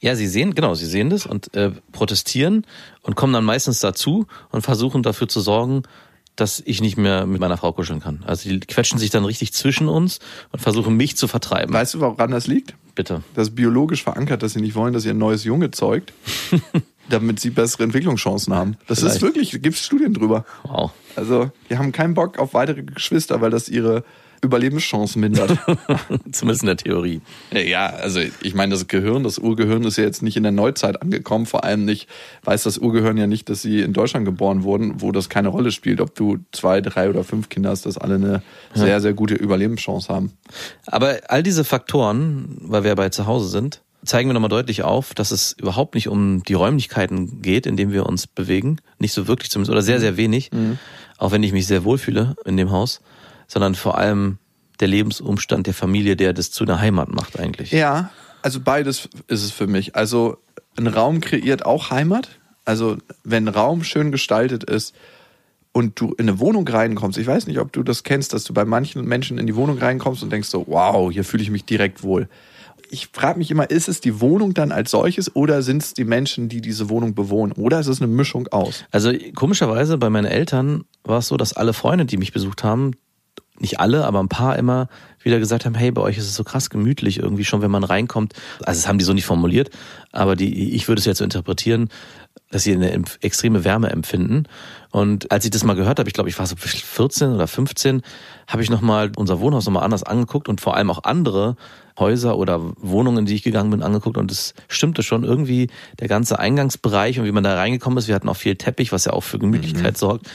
Ja, 0.00 0.14
sie 0.14 0.28
sehen, 0.28 0.54
genau, 0.54 0.76
sie 0.76 0.86
sehen 0.86 1.10
das 1.10 1.26
und 1.26 1.52
äh, 1.56 1.72
protestieren 1.90 2.64
und 3.02 3.16
kommen 3.16 3.32
dann 3.32 3.44
meistens 3.44 3.80
dazu 3.80 4.26
und 4.50 4.62
versuchen 4.62 5.02
dafür 5.02 5.26
zu 5.26 5.40
sorgen, 5.40 5.82
dass 6.38 6.62
ich 6.64 6.80
nicht 6.80 6.96
mehr 6.96 7.26
mit 7.26 7.40
meiner 7.40 7.56
Frau 7.56 7.72
kuscheln 7.72 8.00
kann. 8.00 8.22
Also 8.24 8.48
die 8.48 8.60
quetschen 8.60 8.98
sich 8.98 9.10
dann 9.10 9.24
richtig 9.24 9.52
zwischen 9.52 9.88
uns 9.88 10.20
und 10.52 10.60
versuchen 10.60 10.96
mich 10.96 11.16
zu 11.16 11.26
vertreiben. 11.26 11.74
Weißt 11.74 11.94
du, 11.94 12.00
woran 12.00 12.30
das 12.30 12.46
liegt? 12.46 12.74
Bitte. 12.94 13.22
Das 13.34 13.48
ist 13.48 13.54
biologisch 13.56 14.04
verankert, 14.04 14.42
dass 14.44 14.52
sie 14.52 14.60
nicht 14.60 14.76
wollen, 14.76 14.92
dass 14.92 15.04
ihr 15.04 15.14
ein 15.14 15.18
neues 15.18 15.42
Junge 15.42 15.72
zeugt, 15.72 16.12
damit 17.08 17.40
sie 17.40 17.50
bessere 17.50 17.82
Entwicklungschancen 17.82 18.54
haben. 18.54 18.76
Das 18.86 19.00
Vielleicht. 19.00 19.16
ist 19.16 19.22
wirklich, 19.22 19.50
gibt 19.50 19.74
es 19.74 19.84
Studien 19.84 20.14
drüber. 20.14 20.44
Wow. 20.62 20.92
Also, 21.16 21.50
die 21.68 21.76
haben 21.76 21.90
keinen 21.90 22.14
Bock 22.14 22.38
auf 22.38 22.54
weitere 22.54 22.84
Geschwister, 22.84 23.40
weil 23.40 23.50
das 23.50 23.68
ihre 23.68 24.04
Überlebenschancen 24.42 25.20
mindert. 25.20 25.58
Zumindest 26.32 26.62
in 26.62 26.66
der 26.66 26.76
Theorie. 26.76 27.20
Ja, 27.52 27.86
also 27.86 28.20
ich 28.20 28.54
meine, 28.54 28.72
das 28.72 28.86
Gehirn, 28.86 29.24
das 29.24 29.38
Urgehirn 29.38 29.84
ist 29.84 29.98
ja 29.98 30.04
jetzt 30.04 30.22
nicht 30.22 30.36
in 30.36 30.42
der 30.42 30.52
Neuzeit 30.52 31.02
angekommen. 31.02 31.46
Vor 31.46 31.64
allem 31.64 31.84
nicht, 31.84 32.08
weiß 32.44 32.62
das 32.62 32.78
Urgehirn 32.78 33.16
ja 33.16 33.26
nicht, 33.26 33.48
dass 33.48 33.62
sie 33.62 33.80
in 33.80 33.92
Deutschland 33.92 34.24
geboren 34.24 34.62
wurden, 34.62 35.00
wo 35.00 35.12
das 35.12 35.28
keine 35.28 35.48
Rolle 35.48 35.72
spielt. 35.72 36.00
Ob 36.00 36.14
du 36.14 36.38
zwei, 36.52 36.80
drei 36.80 37.08
oder 37.10 37.24
fünf 37.24 37.48
Kinder 37.48 37.70
hast, 37.70 37.86
dass 37.86 37.98
alle 37.98 38.14
eine 38.16 38.42
sehr, 38.74 39.00
sehr 39.00 39.14
gute 39.14 39.34
Überlebenschance 39.34 40.08
haben. 40.12 40.32
Aber 40.86 41.18
all 41.28 41.42
diese 41.42 41.64
Faktoren, 41.64 42.56
weil 42.60 42.84
wir 42.84 42.94
bei 42.94 43.08
zu 43.08 43.26
Hause 43.26 43.48
sind, 43.48 43.82
zeigen 44.04 44.28
wir 44.28 44.34
nochmal 44.34 44.48
deutlich 44.48 44.82
auf, 44.82 45.12
dass 45.14 45.32
es 45.32 45.52
überhaupt 45.58 45.94
nicht 45.94 46.08
um 46.08 46.42
die 46.44 46.54
Räumlichkeiten 46.54 47.42
geht, 47.42 47.66
in 47.66 47.76
denen 47.76 47.92
wir 47.92 48.06
uns 48.06 48.26
bewegen. 48.26 48.78
Nicht 48.98 49.12
so 49.12 49.26
wirklich 49.26 49.50
zumindest, 49.50 49.72
oder 49.72 49.82
sehr, 49.82 50.00
sehr 50.00 50.16
wenig. 50.16 50.50
Auch 51.18 51.32
wenn 51.32 51.42
ich 51.42 51.52
mich 51.52 51.66
sehr 51.66 51.84
wohlfühle 51.84 52.36
in 52.44 52.56
dem 52.56 52.70
Haus. 52.70 53.00
Sondern 53.48 53.74
vor 53.74 53.98
allem 53.98 54.38
der 54.80 54.88
Lebensumstand 54.88 55.66
der 55.66 55.74
Familie, 55.74 56.16
der 56.16 56.32
das 56.32 56.50
zu 56.50 56.64
einer 56.64 56.80
Heimat 56.80 57.08
macht 57.08 57.38
eigentlich. 57.38 57.72
Ja, 57.72 58.10
also 58.42 58.60
beides 58.60 59.08
ist 59.26 59.42
es 59.42 59.50
für 59.50 59.66
mich. 59.66 59.96
Also 59.96 60.38
ein 60.76 60.86
Raum 60.86 61.20
kreiert 61.20 61.66
auch 61.66 61.90
Heimat. 61.90 62.28
Also 62.64 62.98
wenn 63.24 63.48
ein 63.48 63.54
Raum 63.54 63.82
schön 63.82 64.12
gestaltet 64.12 64.64
ist 64.64 64.94
und 65.72 66.00
du 66.00 66.12
in 66.12 66.28
eine 66.28 66.38
Wohnung 66.38 66.68
reinkommst, 66.68 67.18
ich 67.18 67.26
weiß 67.26 67.46
nicht, 67.46 67.58
ob 67.58 67.72
du 67.72 67.82
das 67.82 68.04
kennst, 68.04 68.32
dass 68.32 68.44
du 68.44 68.52
bei 68.52 68.64
manchen 68.64 69.04
Menschen 69.04 69.38
in 69.38 69.46
die 69.46 69.56
Wohnung 69.56 69.78
reinkommst 69.78 70.22
und 70.22 70.30
denkst 70.30 70.48
so, 70.48 70.66
wow, 70.68 71.10
hier 71.10 71.24
fühle 71.24 71.42
ich 71.42 71.50
mich 71.50 71.64
direkt 71.64 72.02
wohl. 72.02 72.28
Ich 72.90 73.08
frage 73.12 73.38
mich 73.38 73.50
immer, 73.50 73.68
ist 73.68 73.88
es 73.88 74.00
die 74.00 74.20
Wohnung 74.20 74.54
dann 74.54 74.72
als 74.72 74.90
solches 74.90 75.34
oder 75.34 75.62
sind 75.62 75.82
es 75.82 75.94
die 75.94 76.04
Menschen, 76.04 76.48
die 76.48 76.60
diese 76.60 76.88
Wohnung 76.88 77.14
bewohnen? 77.14 77.52
Oder 77.52 77.80
ist 77.80 77.86
es 77.86 78.00
eine 78.00 78.06
Mischung 78.06 78.48
aus? 78.48 78.84
Also 78.90 79.12
komischerweise 79.34 79.98
bei 79.98 80.08
meinen 80.08 80.26
Eltern 80.26 80.84
war 81.04 81.18
es 81.18 81.28
so, 81.28 81.36
dass 81.36 81.52
alle 81.52 81.72
Freunde, 81.72 82.06
die 82.06 82.16
mich 82.16 82.32
besucht 82.32 82.64
haben, 82.64 82.92
nicht 83.60 83.80
alle, 83.80 84.04
aber 84.04 84.20
ein 84.20 84.28
paar 84.28 84.56
immer 84.56 84.88
wieder 85.22 85.38
gesagt 85.38 85.64
haben, 85.64 85.74
hey, 85.74 85.90
bei 85.90 86.00
euch 86.00 86.18
ist 86.18 86.26
es 86.26 86.34
so 86.34 86.44
krass 86.44 86.70
gemütlich 86.70 87.18
irgendwie 87.18 87.44
schon, 87.44 87.62
wenn 87.62 87.70
man 87.70 87.84
reinkommt. 87.84 88.34
Also 88.64 88.80
das 88.80 88.88
haben 88.88 88.98
die 88.98 89.04
so 89.04 89.12
nicht 89.12 89.26
formuliert, 89.26 89.70
aber 90.12 90.36
die, 90.36 90.74
ich 90.74 90.88
würde 90.88 91.00
es 91.00 91.04
jetzt 91.04 91.18
so 91.18 91.24
interpretieren, 91.24 91.88
dass 92.50 92.62
sie 92.62 92.72
eine 92.72 93.02
extreme 93.20 93.64
Wärme 93.64 93.90
empfinden. 93.90 94.44
Und 94.90 95.30
als 95.30 95.44
ich 95.44 95.50
das 95.50 95.64
mal 95.64 95.74
gehört 95.74 95.98
habe, 95.98 96.08
ich 96.08 96.14
glaube, 96.14 96.30
ich 96.30 96.38
war 96.38 96.46
so 96.46 96.56
14 96.56 97.32
oder 97.32 97.46
15, 97.46 98.02
habe 98.46 98.62
ich 98.62 98.70
nochmal 98.70 99.12
unser 99.16 99.40
Wohnhaus 99.40 99.66
nochmal 99.66 99.82
anders 99.82 100.02
angeguckt 100.02 100.48
und 100.48 100.60
vor 100.60 100.76
allem 100.76 100.90
auch 100.90 101.04
andere 101.04 101.56
Häuser 101.98 102.38
oder 102.38 102.60
Wohnungen, 102.76 103.18
in 103.18 103.26
die 103.26 103.34
ich 103.34 103.42
gegangen 103.42 103.70
bin, 103.70 103.82
angeguckt 103.82 104.16
und 104.16 104.30
es 104.30 104.54
stimmte 104.68 105.02
schon 105.02 105.24
irgendwie 105.24 105.68
der 106.00 106.08
ganze 106.08 106.38
Eingangsbereich 106.38 107.18
und 107.18 107.26
wie 107.26 107.32
man 107.32 107.44
da 107.44 107.54
reingekommen 107.54 107.98
ist. 107.98 108.08
Wir 108.08 108.14
hatten 108.14 108.28
auch 108.28 108.36
viel 108.36 108.56
Teppich, 108.56 108.92
was 108.92 109.04
ja 109.04 109.12
auch 109.12 109.24
für 109.24 109.38
Gemütlichkeit 109.38 109.98
sorgt. 109.98 110.26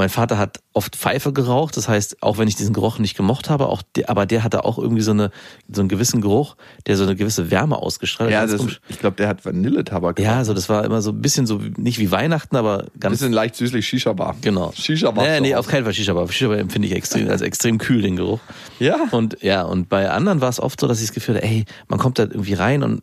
Mein 0.00 0.08
Vater 0.08 0.38
hat 0.38 0.60
oft 0.72 0.96
Pfeife 0.96 1.34
geraucht, 1.34 1.76
das 1.76 1.86
heißt, 1.86 2.22
auch 2.22 2.38
wenn 2.38 2.48
ich 2.48 2.56
diesen 2.56 2.72
Geruch 2.72 2.98
nicht 2.98 3.18
gemocht 3.18 3.50
habe, 3.50 3.66
auch 3.66 3.82
der, 3.96 4.08
aber 4.08 4.24
der 4.24 4.42
hatte 4.42 4.64
auch 4.64 4.78
irgendwie 4.78 5.02
so 5.02 5.10
eine 5.10 5.30
so 5.70 5.82
einen 5.82 5.90
gewissen 5.90 6.22
Geruch, 6.22 6.56
der 6.86 6.96
so 6.96 7.02
eine 7.02 7.16
gewisse 7.16 7.50
Wärme 7.50 7.76
ausgestrahlt 7.76 8.34
hat. 8.34 8.48
Ja, 8.48 8.56
das, 8.56 8.80
ich 8.88 8.98
glaube, 8.98 9.16
der 9.16 9.28
hat 9.28 9.44
Vanilletabak 9.44 10.18
Ja, 10.18 10.22
gemacht. 10.24 10.38
also 10.38 10.54
das 10.54 10.70
war 10.70 10.86
immer 10.86 11.02
so 11.02 11.10
ein 11.10 11.20
bisschen 11.20 11.46
so, 11.46 11.60
nicht 11.76 11.98
wie 11.98 12.10
Weihnachten, 12.10 12.56
aber 12.56 12.86
ganz. 12.98 13.18
Bisschen 13.18 13.34
leicht 13.34 13.56
süßlich 13.56 13.86
Shisha-Bar. 13.86 14.36
Genau. 14.40 14.72
Shisha-Bar. 14.74 15.22
Nee, 15.22 15.40
nee, 15.40 15.54
auf 15.54 15.66
keinen 15.66 15.84
Fall 15.84 15.92
Shisha-Bar. 15.92 16.26
Shisha-Bar 16.32 16.56
empfinde 16.56 16.88
ich 16.88 16.94
extrem, 16.94 17.28
als 17.28 17.42
extrem 17.42 17.76
kühl, 17.76 18.00
den 18.00 18.16
Geruch. 18.16 18.40
Ja. 18.78 18.96
Und 19.10 19.42
ja, 19.42 19.64
und 19.64 19.90
bei 19.90 20.08
anderen 20.10 20.40
war 20.40 20.48
es 20.48 20.60
oft 20.60 20.80
so, 20.80 20.88
dass 20.88 21.00
ich 21.02 21.08
das 21.08 21.14
Gefühl 21.14 21.34
hatte, 21.34 21.44
ey, 21.44 21.66
man 21.88 21.98
kommt 21.98 22.18
da 22.18 22.22
irgendwie 22.22 22.54
rein 22.54 22.82
und 22.82 23.02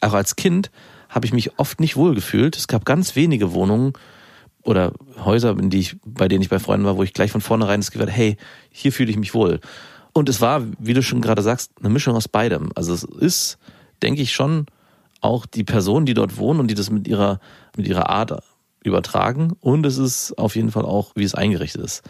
auch 0.00 0.14
als 0.14 0.34
Kind 0.34 0.72
habe 1.08 1.24
ich 1.24 1.32
mich 1.32 1.56
oft 1.60 1.78
nicht 1.78 1.94
wohl 1.94 2.16
gefühlt. 2.16 2.56
Es 2.56 2.66
gab 2.66 2.84
ganz 2.84 3.14
wenige 3.14 3.52
Wohnungen 3.52 3.92
oder 4.64 4.92
Häuser, 5.24 5.50
in 5.58 5.70
die 5.70 5.80
ich, 5.80 5.96
bei 6.04 6.28
denen 6.28 6.42
ich 6.42 6.48
bei 6.48 6.58
Freunden 6.58 6.86
war, 6.86 6.96
wo 6.96 7.02
ich 7.02 7.12
gleich 7.12 7.32
von 7.32 7.40
vornherein 7.40 7.80
das 7.80 7.90
Gefühl 7.90 8.06
hatte, 8.06 8.16
hey, 8.16 8.36
hier 8.70 8.92
fühle 8.92 9.10
ich 9.10 9.16
mich 9.16 9.34
wohl. 9.34 9.60
Und 10.12 10.28
es 10.28 10.40
war, 10.40 10.62
wie 10.78 10.94
du 10.94 11.02
schon 11.02 11.20
gerade 11.20 11.42
sagst, 11.42 11.72
eine 11.80 11.88
Mischung 11.88 12.14
aus 12.14 12.28
beidem. 12.28 12.70
Also 12.74 12.92
es 12.92 13.02
ist, 13.02 13.58
denke 14.02 14.22
ich 14.22 14.32
schon, 14.32 14.66
auch 15.20 15.46
die 15.46 15.64
Personen, 15.64 16.06
die 16.06 16.14
dort 16.14 16.36
wohnen 16.36 16.60
und 16.60 16.68
die 16.68 16.74
das 16.74 16.90
mit 16.90 17.08
ihrer, 17.08 17.40
mit 17.76 17.86
ihrer 17.86 18.10
Art 18.10 18.42
übertragen. 18.82 19.52
Und 19.60 19.86
es 19.86 19.98
ist 19.98 20.36
auf 20.38 20.56
jeden 20.56 20.70
Fall 20.70 20.84
auch, 20.84 21.12
wie 21.14 21.24
es 21.24 21.34
eingerichtet 21.34 21.82
ist. 21.82 22.02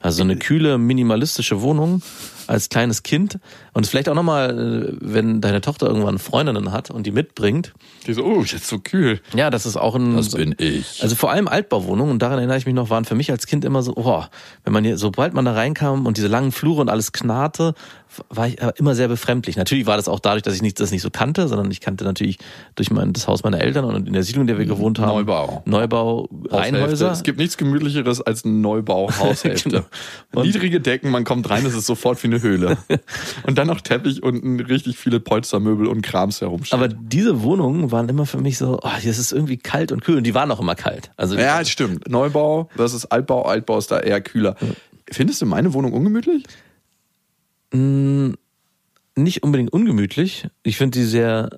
Also 0.00 0.22
eine 0.22 0.36
kühle, 0.36 0.78
minimalistische 0.78 1.60
Wohnung 1.60 2.02
als 2.46 2.68
kleines 2.68 3.02
Kind. 3.02 3.38
Und 3.72 3.86
vielleicht 3.86 4.08
auch 4.08 4.14
nochmal, 4.14 4.96
wenn 5.00 5.40
deine 5.40 5.60
Tochter 5.60 5.86
irgendwann 5.86 6.18
Freundinnen 6.18 6.72
hat 6.72 6.90
und 6.90 7.06
die 7.06 7.10
mitbringt. 7.10 7.74
Die 8.06 8.14
so, 8.14 8.24
oh, 8.24 8.42
jetzt 8.42 8.66
so 8.68 8.78
kühl. 8.78 9.20
Ja, 9.34 9.50
das 9.50 9.66
ist 9.66 9.76
auch 9.76 9.94
ein. 9.94 10.16
Das 10.16 10.30
bin 10.30 10.54
ich. 10.58 11.02
Also 11.02 11.14
vor 11.14 11.30
allem 11.30 11.46
Altbauwohnungen, 11.46 12.12
und 12.12 12.22
daran 12.22 12.38
erinnere 12.38 12.56
ich 12.56 12.66
mich 12.66 12.74
noch, 12.74 12.90
waren 12.90 13.04
für 13.04 13.14
mich 13.14 13.30
als 13.30 13.46
Kind 13.46 13.64
immer 13.64 13.82
so, 13.82 13.92
oh, 13.96 14.24
wenn 14.64 14.72
man 14.72 14.84
hier, 14.84 14.96
sobald 14.98 15.34
man 15.34 15.44
da 15.44 15.52
reinkam 15.52 16.06
und 16.06 16.16
diese 16.16 16.28
langen 16.28 16.52
Flure 16.52 16.80
und 16.80 16.88
alles 16.88 17.12
knarrte, 17.12 17.74
war 18.30 18.48
ich 18.48 18.60
äh, 18.60 18.72
immer 18.76 18.94
sehr 18.94 19.08
befremdlich. 19.08 19.56
Natürlich 19.56 19.86
war 19.86 19.96
das 19.96 20.08
auch 20.08 20.20
dadurch, 20.20 20.42
dass 20.42 20.54
ich 20.54 20.62
nicht, 20.62 20.80
das 20.80 20.90
nicht 20.90 21.02
so 21.02 21.10
kannte, 21.10 21.48
sondern 21.48 21.70
ich 21.70 21.80
kannte 21.80 22.04
natürlich 22.04 22.38
durch 22.74 22.90
mein, 22.90 23.12
das 23.12 23.28
Haus 23.28 23.44
meiner 23.44 23.60
Eltern 23.60 23.84
und 23.84 24.06
in 24.06 24.12
der 24.12 24.22
Siedlung, 24.22 24.42
in 24.42 24.46
der 24.48 24.58
wir 24.58 24.66
gewohnt 24.66 24.98
haben. 24.98 25.16
Neubau. 25.16 25.62
Neubau, 25.66 26.28
Haushälfte. 26.50 26.56
Reihenhäuser. 26.56 27.12
Es 27.12 27.22
gibt 27.22 27.38
nichts 27.38 27.56
gemütlicheres 27.56 28.20
als 28.20 28.44
ein 28.44 28.60
Neubau-Haushälfte. 28.60 29.58
Genau. 29.68 29.84
Und- 30.34 30.44
Niedrige 30.44 30.80
Decken, 30.80 31.10
man 31.10 31.24
kommt 31.24 31.48
rein, 31.50 31.64
es 31.66 31.74
ist 31.74 31.86
sofort 31.86 32.22
wie 32.22 32.28
eine 32.28 32.42
Höhle. 32.42 32.78
und 33.44 33.58
dann 33.58 33.66
noch 33.66 33.80
Teppich 33.80 34.22
und 34.22 34.60
richtig 34.60 34.98
viele 34.98 35.20
Polstermöbel 35.20 35.86
und 35.86 36.02
Krams 36.02 36.40
herumstehen. 36.40 36.78
Aber 36.80 36.88
diese 36.88 37.42
Wohnungen 37.42 37.90
waren 37.90 38.08
immer 38.08 38.26
für 38.26 38.38
mich 38.38 38.58
so, 38.58 38.78
oh, 38.82 38.96
hier 38.98 39.10
ist 39.10 39.18
es 39.18 39.32
irgendwie 39.32 39.56
kalt 39.56 39.92
und 39.92 40.02
kühl. 40.04 40.16
Und 40.16 40.24
die 40.24 40.34
waren 40.34 40.50
auch 40.50 40.60
immer 40.60 40.74
kalt. 40.74 41.10
Also 41.16 41.36
ja, 41.36 41.64
stimmt. 41.64 42.08
Neubau 42.08 42.68
versus 42.76 43.06
Altbau. 43.06 43.42
Altbau 43.42 43.78
ist 43.78 43.90
da 43.90 44.00
eher 44.00 44.20
kühler. 44.20 44.56
Findest 45.10 45.40
du 45.42 45.46
meine 45.46 45.72
Wohnung 45.74 45.92
ungemütlich? 45.92 46.44
nicht 47.70 49.42
unbedingt 49.42 49.72
ungemütlich. 49.72 50.48
Ich 50.62 50.78
finde 50.78 50.98
die 50.98 51.04
sehr 51.04 51.50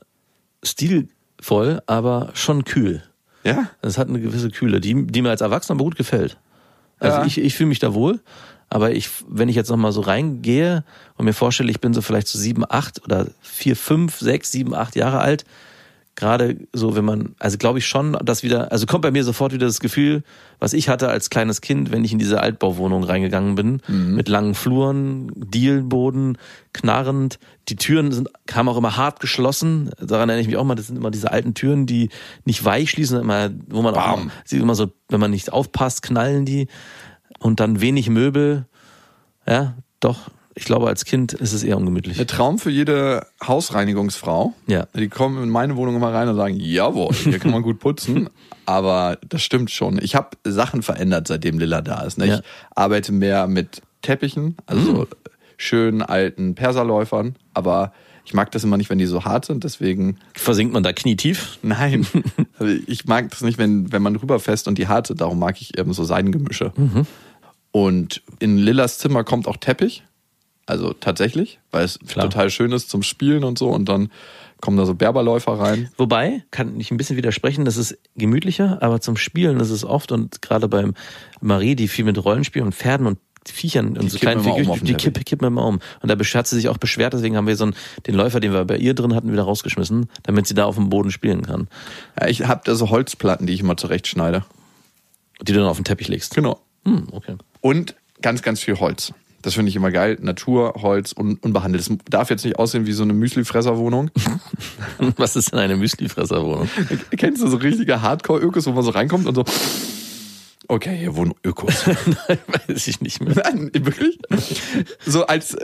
stilvoll, 0.65 1.81
aber 1.87 2.31
schon 2.35 2.65
kühl. 2.65 3.03
Ja. 3.45 3.71
Es 3.81 3.97
hat 3.97 4.09
eine 4.09 4.21
gewisse 4.21 4.51
Kühle, 4.51 4.81
die, 4.81 5.07
die 5.07 5.23
mir 5.23 5.31
als 5.31 5.41
Erwachsener 5.41 5.77
aber 5.77 5.85
gut 5.85 5.97
gefällt. 5.97 6.39
Also 7.01 7.19
Ja. 7.19 7.27
ich, 7.27 7.39
ich 7.39 7.55
fühle 7.55 7.69
mich 7.69 7.79
da 7.79 7.95
wohl, 7.95 8.21
aber 8.69 8.93
ich, 8.93 9.11
wenn 9.29 9.49
ich 9.49 9.57
jetzt 9.57 9.71
nochmal 9.71 9.93
so 9.93 10.01
reingehe 10.03 10.85
und 11.17 11.25
mir 11.25 11.33
vorstelle, 11.33 11.71
ich 11.71 11.81
bin 11.81 11.93
so 11.93 12.03
vielleicht 12.03 12.29
so 12.29 12.39
sieben, 12.39 12.65
acht 12.69 13.03
oder 13.05 13.27
vier, 13.41 13.75
fünf, 13.75 14.19
sechs, 14.21 14.53
sieben, 14.53 14.75
acht 14.75 14.95
Jahre 14.95 15.19
alt, 15.21 15.45
gerade 16.17 16.59
so, 16.73 16.97
wenn 16.97 17.05
man, 17.05 17.35
also 17.39 17.57
glaube 17.57 17.79
ich 17.79 17.87
schon, 17.87 18.13
dass 18.23 18.43
wieder, 18.43 18.73
also 18.73 18.87
kommt 18.87 19.03
bei 19.03 19.11
mir 19.11 19.25
sofort 19.25 19.53
wieder 19.53 19.67
das 19.67 19.81
Gefühl, 19.81 20.23
was 20.59 20.73
ich 20.73 20.89
hatte 20.89 21.09
als 21.09 21.31
kleines 21.31 21.61
Kind, 21.61 21.91
wenn 21.91 22.05
ich 22.05 22.13
in 22.13 22.19
diese 22.19 22.41
Altbauwohnung 22.41 23.05
reingegangen 23.05 23.55
bin, 23.55 23.81
mit 24.15 24.29
langen 24.29 24.55
Fluren, 24.55 25.33
Dielboden, 25.35 26.37
knarrend, 26.73 27.39
die 27.69 27.77
Türen 27.77 28.13
sind, 28.13 28.29
haben 28.53 28.69
auch 28.69 28.77
immer 28.77 28.97
hart 28.97 29.21
geschlossen, 29.21 29.91
daran 29.99 30.29
erinnere 30.29 30.41
ich 30.43 30.49
mich 30.49 30.57
auch 30.57 30.65
mal, 30.65 30.75
das 30.75 30.89
sind 30.89 30.97
immer 30.97 31.11
diese 31.11 31.33
alten 31.33 31.55
Türen, 31.55 31.87
die 31.87 32.11
nicht 32.45 32.65
weich 32.65 32.91
schließen, 32.91 33.21
immer, 33.21 33.51
wo 33.69 33.81
man 33.81 33.95
auch 33.95 34.05
Bam. 34.05 34.21
immer, 34.23 34.31
sieht 34.45 34.61
immer 34.61 34.75
so, 34.75 34.93
wenn 35.09 35.21
man 35.21 35.31
nicht 35.31 35.53
aufpasst, 35.53 36.03
knallen 36.03 36.45
die. 36.45 36.69
Und 37.39 37.61
dann 37.61 37.81
wenig 37.81 38.11
Möbel, 38.11 38.67
ja, 39.47 39.77
doch, 40.01 40.31
ich 40.61 40.67
glaube, 40.67 40.89
als 40.89 41.07
Kind 41.07 41.33
ist 41.33 41.55
es 41.55 41.65
eher 41.65 41.79
ungemütlich. 41.79 42.19
Der 42.19 42.27
Traum 42.27 42.59
für 42.59 42.69
jede 42.71 43.27
Hausreinigungsfrau. 43.43 44.53
Ja. 44.67 44.87
Die 44.95 45.09
kommen 45.09 45.43
in 45.43 45.49
meine 45.49 45.75
Wohnung 45.77 45.97
immer 45.97 46.13
rein 46.13 46.29
und 46.29 46.37
sagen, 46.37 46.57
jawohl, 46.61 47.15
hier 47.15 47.39
kann 47.39 47.51
man 47.51 47.63
gut 47.63 47.79
putzen. 47.79 48.29
Aber 48.67 49.17
das 49.27 49.41
stimmt 49.41 49.71
schon. 49.71 49.99
Ich 50.03 50.15
habe 50.15 50.37
Sachen 50.45 50.83
verändert, 50.83 51.29
seitdem 51.29 51.59
Lilla 51.59 51.81
da 51.81 52.03
ist. 52.03 52.19
Ne? 52.19 52.27
Ja. 52.27 52.35
Ich 52.37 52.43
arbeite 52.75 53.11
mehr 53.11 53.47
mit 53.47 53.81
Teppichen, 54.03 54.55
also 54.67 54.85
so 54.85 55.07
schönen 55.57 56.03
alten 56.03 56.55
Perserläufern. 56.55 57.37
Aber 57.55 57.95
ich 58.27 58.35
mag 58.35 58.51
das 58.51 58.63
immer 58.63 58.77
nicht, 58.77 58.91
wenn 58.91 58.99
die 58.99 59.07
so 59.07 59.25
hart 59.25 59.47
sind. 59.47 59.65
Deswegen, 59.65 60.19
Versinkt 60.35 60.75
man 60.75 60.83
da 60.83 60.93
knietief? 60.93 61.59
nein. 61.63 62.07
Also 62.59 62.79
ich 62.87 63.07
mag 63.07 63.31
das 63.31 63.41
nicht, 63.41 63.57
wenn, 63.57 63.91
wenn 63.91 64.03
man 64.03 64.15
rüberfässt 64.15 64.69
und 64.69 64.77
die 64.77 64.89
hart 64.89 65.07
sind. 65.07 65.23
Darum 65.23 65.39
mag 65.39 65.59
ich 65.63 65.79
eben 65.79 65.95
so 65.95 66.05
Seidengemische. 66.05 66.75
Und 67.73 68.21
in 68.41 68.59
Lillas 68.59 68.99
Zimmer 68.99 69.25
kommt 69.25 69.49
auch 69.49 69.57
Teppich. 69.57 70.03
Also 70.71 70.93
tatsächlich, 70.93 71.59
weil 71.73 71.85
es 71.85 71.99
Klar. 71.99 72.31
total 72.31 72.49
schön 72.49 72.71
ist 72.71 72.91
zum 72.91 73.03
Spielen 73.03 73.43
und 73.43 73.59
so. 73.59 73.71
Und 73.71 73.89
dann 73.89 74.09
kommen 74.61 74.77
da 74.77 74.87
so 74.87 74.95
Berberläufer 74.95 75.59
rein. 75.59 75.91
Wobei, 75.97 76.45
kann 76.53 76.79
ich 76.79 76.93
ein 76.93 76.97
bisschen 76.97 77.17
widersprechen, 77.17 77.65
das 77.65 77.77
ist 77.77 77.99
gemütlicher, 78.15 78.79
aber 78.81 79.01
zum 79.01 79.17
Spielen 79.17 79.59
ist 79.59 79.71
es 79.71 79.85
oft 79.85 80.13
und 80.13 80.43
gerade 80.43 80.69
beim 80.69 80.95
Marie, 81.41 81.75
die 81.75 81.89
viel 81.89 82.05
mit 82.05 82.23
Rollenspielen 82.23 82.67
und 82.67 82.75
Pferden 82.75 83.07
und 83.07 83.19
Viechern 83.49 83.97
und 83.97 84.11
so 84.11 84.19
kippen 84.19 84.43
kleinen 84.43 84.59
immer 84.59 84.75
um 84.75 84.85
die 84.85 84.95
kippen, 84.95 85.25
kippen 85.25 85.49
immer 85.49 85.67
um. 85.67 85.81
Und 86.03 86.09
da 86.09 86.17
hat 86.17 86.47
sie 86.47 86.55
sich 86.55 86.69
auch 86.69 86.79
beschwert, 86.79 87.15
deswegen 87.15 87.37
haben 87.37 87.49
wir 87.49 87.57
so 87.57 87.65
einen, 87.65 87.75
den 88.07 88.15
Läufer, 88.15 88.39
den 88.39 88.53
wir 88.53 88.65
bei 88.65 88.77
ihr 88.77 88.95
drin 88.95 89.15
hatten, 89.17 89.33
wieder 89.33 89.43
rausgeschmissen, 89.43 90.09
damit 90.23 90.47
sie 90.47 90.55
da 90.55 90.67
auf 90.67 90.77
dem 90.77 90.89
Boden 90.89 91.11
spielen 91.11 91.43
kann. 91.43 91.67
Ja, 92.21 92.29
ich 92.29 92.47
habe 92.47 92.61
da 92.65 92.77
so 92.77 92.91
Holzplatten, 92.91 93.47
die 93.49 93.55
ich 93.55 93.61
immer 93.61 93.77
zurechtschneide. 93.77 94.45
Die 95.41 95.53
du 95.53 95.59
dann 95.59 95.69
auf 95.69 95.79
den 95.79 95.85
Teppich 95.85 96.07
legst. 96.07 96.35
Genau. 96.35 96.61
Hm, 96.85 97.09
okay. 97.11 97.37
Und 97.61 97.97
ganz, 98.21 98.43
ganz 98.43 98.61
viel 98.61 98.79
Holz. 98.79 99.13
Das 99.43 99.55
finde 99.55 99.71
ich 99.71 99.77
immer 99.77 99.91
geil. 99.91 100.19
Natur, 100.21 100.75
Holz, 100.83 101.15
un 101.17 101.39
unbehandelt. 101.41 101.89
Das 101.89 101.97
darf 102.11 102.31
jetzt 102.31 102.45
nicht 102.45 102.59
aussehen 102.59 102.87
wie 102.87 102.93
so 102.93 103.03
eine 103.03 103.15
Müslifresserwohnung. 103.15 104.11
Was 105.17 105.37
ist 105.37 105.53
denn 105.53 105.59
eine 105.61 105.77
Müslifresserwohnung? 105.77 106.69
Kennst 107.17 107.43
du 107.43 107.49
so 107.49 107.57
richtige 107.57 108.03
Hardcore-Ökos, 108.03 108.67
wo 108.67 108.73
man 108.73 108.85
so 108.85 108.91
reinkommt 108.91 109.27
und 109.27 109.35
so, 109.35 109.45
okay, 110.69 110.97
hier 110.97 111.17
wohnen 111.17 111.35
Ökos. 111.45 111.87
Weiß 112.67 112.87
ich 112.87 113.01
nicht 113.01 113.21
mehr. 113.21 113.35
Nein, 113.35 113.71
wirklich? 113.75 114.19
So 115.05 115.27
als 115.27 115.57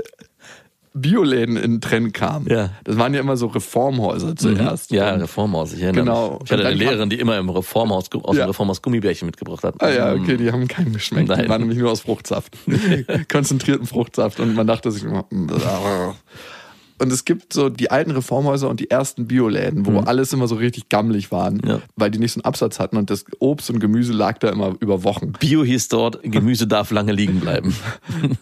Bioläden 1.00 1.56
in 1.56 1.72
den 1.72 1.80
Trend 1.80 2.14
kamen. 2.14 2.46
Ja. 2.48 2.70
Das 2.84 2.96
waren 2.96 3.12
ja 3.14 3.20
immer 3.20 3.36
so 3.36 3.46
Reformhäuser 3.48 4.34
zuerst. 4.34 4.90
Ja, 4.90 5.10
Reformhaus, 5.14 5.72
ich 5.72 5.82
erinnere 5.82 6.04
Genau. 6.04 6.30
mich. 6.32 6.42
Ich 6.44 6.52
hatte 6.52 6.66
eine 6.66 6.74
Lehrerin, 6.76 7.10
die 7.10 7.18
immer 7.20 7.36
im 7.38 7.48
Reformhaus, 7.50 8.06
aus 8.12 8.36
Ja. 8.36 8.44
dem 8.44 8.48
Reformhaus 8.48 8.80
Gummibärchen 8.82 9.26
mitgebracht 9.26 9.62
hat. 9.64 9.82
Ah 9.82 9.90
ja, 9.90 10.12
okay, 10.14 10.36
die 10.36 10.50
haben 10.50 10.66
keinen 10.68 10.92
geschmeckt. 10.92 11.28
Die 11.30 11.48
waren 11.48 11.60
nämlich 11.60 11.78
nur 11.78 11.90
aus 11.90 12.00
Fruchtsaft. 12.00 12.56
Konzentrierten 13.30 13.86
Fruchtsaft. 13.86 14.40
Und 14.40 14.54
man 14.54 14.66
dachte 14.66 14.90
sich 14.90 15.04
immer, 15.04 15.26
und 15.30 17.12
es 17.12 17.24
gibt 17.26 17.52
so 17.52 17.68
die 17.68 17.90
alten 17.90 18.10
Reformhäuser 18.12 18.70
und 18.70 18.80
die 18.80 18.90
ersten 18.90 19.26
Bioläden, 19.26 19.84
wo 19.84 19.98
alles 20.00 20.32
immer 20.32 20.48
so 20.48 20.54
richtig 20.54 20.88
gammelig 20.88 21.30
waren, 21.30 21.56
Mhm. 21.62 21.68
Ja. 21.68 21.78
weil 21.96 22.10
die 22.10 22.18
nicht 22.18 22.32
so 22.32 22.38
einen 22.40 22.46
Absatz 22.46 22.78
hatten 22.80 22.96
und 22.96 23.10
das 23.10 23.24
Obst 23.38 23.68
und 23.70 23.80
Gemüse 23.80 24.14
lag 24.14 24.38
da 24.38 24.48
immer 24.48 24.74
über 24.80 25.04
Wochen. 25.04 25.32
Bio 25.38 25.62
hieß 25.62 25.88
dort, 25.88 26.22
Gemüse 26.22 26.66
darf 26.66 26.90
lange 26.90 27.12
liegen 27.12 27.40
bleiben. 27.40 27.74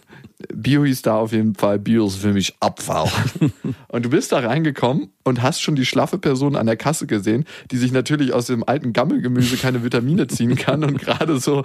Bio 0.53 0.83
hieß 0.83 1.01
da 1.03 1.15
auf 1.17 1.31
jeden 1.31 1.55
Fall, 1.55 1.79
Bio 1.79 2.07
ist 2.07 2.17
für 2.17 2.33
mich 2.33 2.55
Abfall. 2.59 3.09
und 3.87 4.05
du 4.05 4.09
bist 4.09 4.33
da 4.33 4.39
reingekommen 4.39 5.07
und 5.23 5.41
hast 5.41 5.61
schon 5.61 5.75
die 5.75 5.85
schlaffe 5.85 6.17
Person 6.17 6.57
an 6.57 6.65
der 6.65 6.75
Kasse 6.75 7.07
gesehen, 7.07 7.45
die 7.71 7.77
sich 7.77 7.93
natürlich 7.93 8.33
aus 8.33 8.47
dem 8.47 8.67
alten 8.67 8.91
Gammelgemüse 8.91 9.55
keine 9.55 9.83
Vitamine 9.83 10.27
ziehen 10.27 10.55
kann 10.55 10.83
und 10.83 10.99
gerade 10.99 11.39
so 11.39 11.63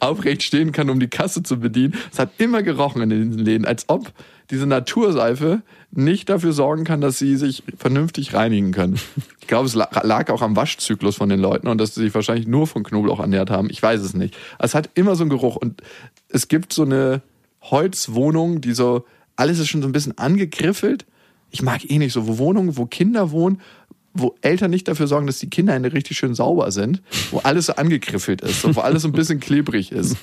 aufrecht 0.00 0.42
stehen 0.42 0.72
kann, 0.72 0.90
um 0.90 0.98
die 0.98 1.06
Kasse 1.08 1.44
zu 1.44 1.60
bedienen. 1.60 1.94
Es 2.12 2.18
hat 2.18 2.30
immer 2.38 2.62
gerochen 2.64 3.02
in 3.02 3.10
den 3.10 3.32
Läden, 3.32 3.64
als 3.64 3.84
ob 3.88 4.12
diese 4.50 4.66
Naturseife 4.66 5.62
nicht 5.92 6.28
dafür 6.28 6.52
sorgen 6.52 6.84
kann, 6.84 7.00
dass 7.00 7.18
sie 7.18 7.36
sich 7.36 7.62
vernünftig 7.76 8.34
reinigen 8.34 8.72
können. 8.72 8.98
Ich 9.40 9.46
glaube, 9.46 9.66
es 9.66 9.74
la- 9.74 9.90
lag 10.02 10.30
auch 10.30 10.42
am 10.42 10.56
Waschzyklus 10.56 11.16
von 11.16 11.28
den 11.28 11.38
Leuten 11.38 11.68
und 11.68 11.78
dass 11.78 11.94
sie 11.94 12.02
sich 12.02 12.14
wahrscheinlich 12.14 12.46
nur 12.48 12.66
von 12.66 12.82
Knoblauch 12.82 13.20
ernährt 13.20 13.50
haben. 13.50 13.70
Ich 13.70 13.82
weiß 13.82 14.00
es 14.00 14.14
nicht. 14.14 14.36
Es 14.58 14.74
hat 14.74 14.90
immer 14.94 15.14
so 15.14 15.22
einen 15.22 15.30
Geruch 15.30 15.56
und 15.56 15.82
es 16.28 16.48
gibt 16.48 16.72
so 16.72 16.82
eine 16.82 17.22
Holzwohnung, 17.62 18.60
die 18.60 18.72
so, 18.72 19.04
alles 19.36 19.58
ist 19.58 19.68
schon 19.68 19.82
so 19.82 19.88
ein 19.88 19.92
bisschen 19.92 20.16
angegriffelt. 20.18 21.06
Ich 21.50 21.62
mag 21.62 21.90
eh 21.90 21.98
nicht 21.98 22.12
so, 22.12 22.28
wo 22.28 22.38
Wohnungen, 22.38 22.76
wo 22.76 22.86
Kinder 22.86 23.30
wohnen, 23.30 23.60
wo 24.14 24.34
Eltern 24.40 24.70
nicht 24.70 24.88
dafür 24.88 25.06
sorgen, 25.06 25.26
dass 25.26 25.38
die 25.38 25.50
Kinderhände 25.50 25.92
richtig 25.92 26.16
schön 26.18 26.34
sauber 26.34 26.72
sind, 26.72 27.02
wo 27.30 27.38
alles 27.38 27.66
so 27.66 27.74
angegriffelt 27.74 28.40
ist 28.40 28.64
und 28.64 28.74
wo 28.76 28.80
alles 28.80 29.02
so 29.02 29.08
ein 29.08 29.12
bisschen 29.12 29.40
klebrig 29.40 29.92
ist. 29.92 30.16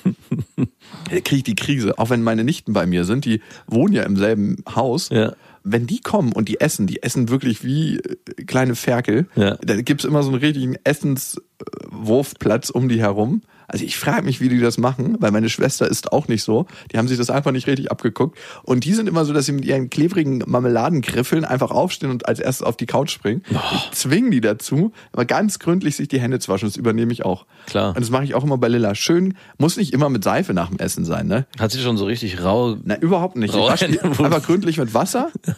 Da 0.56 1.20
kriege 1.20 1.36
ich 1.36 1.42
die 1.44 1.54
Krise. 1.54 1.98
Auch 1.98 2.10
wenn 2.10 2.22
meine 2.22 2.44
Nichten 2.44 2.72
bei 2.72 2.86
mir 2.86 3.04
sind, 3.04 3.24
die 3.24 3.40
wohnen 3.66 3.92
ja 3.92 4.02
im 4.02 4.16
selben 4.16 4.56
Haus. 4.74 5.08
Ja. 5.08 5.34
Wenn 5.62 5.86
die 5.86 6.00
kommen 6.00 6.32
und 6.32 6.48
die 6.48 6.60
essen, 6.60 6.86
die 6.86 7.02
essen 7.02 7.28
wirklich 7.28 7.64
wie 7.64 7.96
äh, 7.96 8.16
kleine 8.46 8.74
Ferkel. 8.74 9.26
Ja. 9.34 9.56
Da 9.56 9.80
gibt's 9.80 10.04
immer 10.04 10.22
so 10.22 10.30
einen 10.30 10.38
richtigen 10.38 10.76
Essenswurfplatz 10.84 12.70
um 12.70 12.88
die 12.88 13.00
herum. 13.00 13.42
Also 13.68 13.84
ich 13.84 13.96
frage 13.96 14.22
mich, 14.24 14.40
wie 14.40 14.48
die 14.48 14.60
das 14.60 14.78
machen, 14.78 15.16
weil 15.20 15.30
meine 15.32 15.48
Schwester 15.48 15.88
ist 15.88 16.12
auch 16.12 16.28
nicht 16.28 16.42
so. 16.42 16.66
Die 16.92 16.98
haben 16.98 17.08
sich 17.08 17.18
das 17.18 17.30
einfach 17.30 17.52
nicht 17.52 17.66
richtig 17.66 17.90
abgeguckt. 17.90 18.38
Und 18.62 18.84
die 18.84 18.92
sind 18.94 19.08
immer 19.08 19.24
so, 19.24 19.32
dass 19.32 19.46
sie 19.46 19.52
mit 19.52 19.64
ihren 19.64 19.90
klebrigen 19.90 20.42
Marmeladengriffeln 20.46 21.44
einfach 21.44 21.70
aufstehen 21.70 22.10
und 22.10 22.28
als 22.28 22.38
erstes 22.38 22.66
auf 22.66 22.76
die 22.76 22.86
Couch 22.86 23.10
springen. 23.10 23.42
Ich 23.74 23.90
zwinge 23.92 24.30
die 24.30 24.40
dazu, 24.40 24.92
aber 25.12 25.24
ganz 25.24 25.58
gründlich 25.58 25.96
sich 25.96 26.08
die 26.08 26.20
Hände 26.20 26.38
zu 26.38 26.50
waschen. 26.52 26.68
Das 26.68 26.76
übernehme 26.76 27.12
ich 27.12 27.24
auch. 27.24 27.46
Klar. 27.66 27.88
Und 27.90 28.00
das 28.00 28.10
mache 28.10 28.24
ich 28.24 28.34
auch 28.34 28.44
immer 28.44 28.58
bei 28.58 28.68
Lilla. 28.68 28.94
Schön, 28.94 29.34
muss 29.58 29.76
nicht 29.76 29.92
immer 29.92 30.08
mit 30.08 30.22
Seife 30.24 30.54
nach 30.54 30.68
dem 30.68 30.78
Essen 30.78 31.04
sein, 31.04 31.26
ne? 31.26 31.46
Hat 31.58 31.70
sie 31.72 31.80
schon 31.80 31.96
so 31.96 32.04
richtig 32.04 32.42
rau. 32.42 32.76
Nein, 32.84 33.00
überhaupt 33.00 33.36
nicht. 33.36 33.54
Ich 33.54 33.60
Rau- 33.60 33.68
einfach 33.68 34.42
gründlich 34.44 34.78
mit 34.78 34.94
Wasser. 34.94 35.30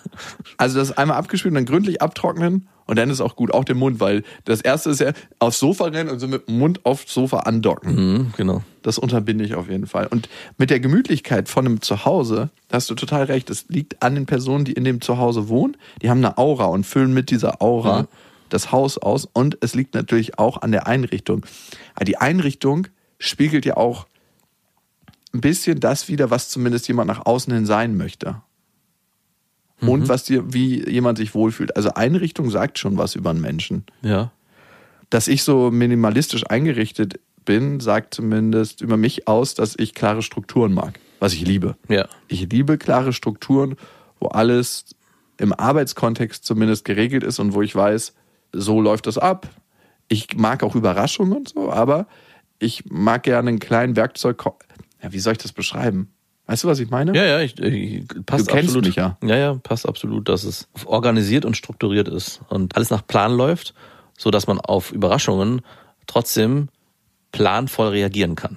Also 0.57 0.79
das 0.79 0.97
einmal 0.97 1.17
abgespült 1.19 1.53
und 1.53 1.55
dann 1.57 1.65
gründlich 1.67 2.03
abtrocknen 2.03 2.69
und 2.89 2.97
dann 2.99 3.09
ist 3.11 3.21
auch 3.21 3.37
gut. 3.37 3.55
Auch 3.55 3.65
den 3.65 3.77
Mund, 3.77 4.01
weil 4.01 4.25
das 4.45 4.61
erste 4.61 4.91
ist 4.91 4.99
ja 5.01 5.13
aufs 5.39 5.61
Sofa 5.61 5.85
rennen 5.85 6.09
und 6.11 6.19
so 6.19 6.27
mit 6.27 6.49
dem 6.49 6.59
Mund 6.59 6.85
aufs 6.85 7.13
Sofa 7.15 7.41
andocken. 7.41 7.95
Mhm, 7.95 8.33
genau. 8.37 8.63
Das 8.83 8.99
unterbinde 8.99 9.45
ich 9.45 9.55
auf 9.55 9.69
jeden 9.69 9.87
Fall. 9.87 10.07
Und 10.09 10.29
mit 10.57 10.71
der 10.71 10.81
Gemütlichkeit 10.81 11.49
von 11.49 11.67
einem 11.67 11.83
Zuhause, 11.83 12.51
da 12.69 12.77
hast 12.77 12.91
du 12.91 12.95
total 12.95 13.25
recht. 13.25 13.51
Es 13.51 13.67
liegt 13.69 14.03
an 14.03 14.15
den 14.15 14.27
Personen, 14.27 14.65
die 14.65 14.73
in 14.73 14.85
dem 14.85 15.01
Zuhause 15.01 15.49
wohnen. 15.49 15.77
Die 16.03 16.11
haben 16.11 16.19
eine 16.25 16.39
Aura 16.39 16.65
und 16.65 16.85
füllen 16.85 17.13
mit 17.15 17.31
dieser 17.31 17.61
Aura 17.63 18.03
Mhm. 18.03 18.09
das 18.49 18.73
Haus 18.73 18.97
aus. 18.99 19.29
Und 19.31 19.59
es 19.61 19.75
liegt 19.75 19.95
natürlich 19.95 20.39
auch 20.39 20.63
an 20.63 20.73
der 20.73 20.87
Einrichtung. 20.87 21.45
Aber 21.95 22.07
die 22.07 22.17
Einrichtung 22.17 22.89
spiegelt 23.19 23.67
ja 23.67 23.77
auch 23.77 24.07
ein 25.35 25.43
bisschen 25.43 25.79
das 25.81 26.09
wieder, 26.09 26.31
was 26.31 26.49
zumindest 26.49 26.89
jemand 26.89 27.09
nach 27.09 27.27
außen 27.27 27.53
hin 27.53 27.67
sein 27.67 27.97
möchte. 27.99 28.41
Mhm. 29.81 29.89
Und 29.89 30.09
was 30.09 30.25
dir, 30.25 30.53
wie 30.53 30.89
jemand 30.89 31.19
sich 31.19 31.35
wohlfühlt. 31.35 31.77
Also 31.77 31.91
Einrichtung 31.95 32.51
sagt 32.51 32.79
schon 32.79 32.97
was 32.99 33.15
über 33.15 33.31
einen 33.31 33.41
Menschen 33.41 33.85
Ja. 34.03 34.33
dass 35.11 35.29
ich 35.29 35.43
so 35.43 35.71
minimalistisch 35.71 36.45
eingerichtet 36.49 37.21
bin, 37.45 37.81
sagt 37.81 38.13
zumindest 38.15 38.83
über 38.83 38.97
mich 38.97 39.27
aus, 39.27 39.55
dass 39.55 39.75
ich 39.79 39.95
klare 39.95 40.21
Strukturen 40.23 40.75
mag, 40.75 40.99
was 41.19 41.33
ich 41.33 41.47
liebe. 41.47 41.77
Ja. 41.89 42.07
Ich 42.29 42.51
liebe 42.51 42.77
klare 42.77 43.13
Strukturen, 43.13 43.77
wo 44.21 44.27
alles 44.29 44.85
im 45.39 45.53
Arbeitskontext 45.53 46.45
zumindest 46.45 46.85
geregelt 46.85 47.23
ist 47.25 47.39
und 47.39 47.55
wo 47.55 47.63
ich 47.63 47.75
weiß, 47.75 48.13
so 48.53 48.81
läuft 48.81 49.07
das 49.07 49.17
ab. 49.17 49.49
Ich 50.09 50.37
mag 50.37 50.63
auch 50.63 50.75
Überraschungen 50.75 51.33
und 51.33 51.49
so, 51.51 51.71
aber 51.71 52.07
ich 52.59 52.85
mag 52.91 53.23
gerne 53.23 53.49
einen 53.49 53.59
kleinen 53.61 53.95
Werkzeug. 53.97 54.43
Ja, 55.03 55.13
wie 55.13 55.19
soll 55.21 55.33
ich 55.33 55.39
das 55.39 55.53
beschreiben? 55.53 56.11
Weißt 56.49 56.65
du, 56.65 56.69
was 56.69 56.81
ich 56.81 56.89
meine? 56.89 57.15
Ja, 57.15 57.25
ja, 57.25 57.41
ich, 57.41 57.59
ich 57.61 58.05
passt 58.25 58.49
Du 58.49 58.53
kennst 58.53 58.71
absolut. 58.71 58.87
mich 58.87 58.97
ja. 58.97 59.19
Ja, 59.23 59.37
ja, 59.37 59.55
passt 59.63 59.87
absolut, 59.87 60.31
dass 60.31 60.45
es 60.45 60.67
organisiert 60.87 61.45
und 61.45 61.59
strukturiert 61.59 62.09
ist 62.09 62.41
und 62.49 62.75
alles 62.75 62.89
nach 62.89 63.07
Plan 63.07 63.37
läuft, 63.37 63.75
so 64.17 64.31
dass 64.31 64.47
man 64.47 64.59
auf 64.59 64.91
Überraschungen 64.91 65.61
trotzdem 66.07 66.69
planvoll 67.33 67.89
reagieren 67.89 68.35
kann. 68.35 68.57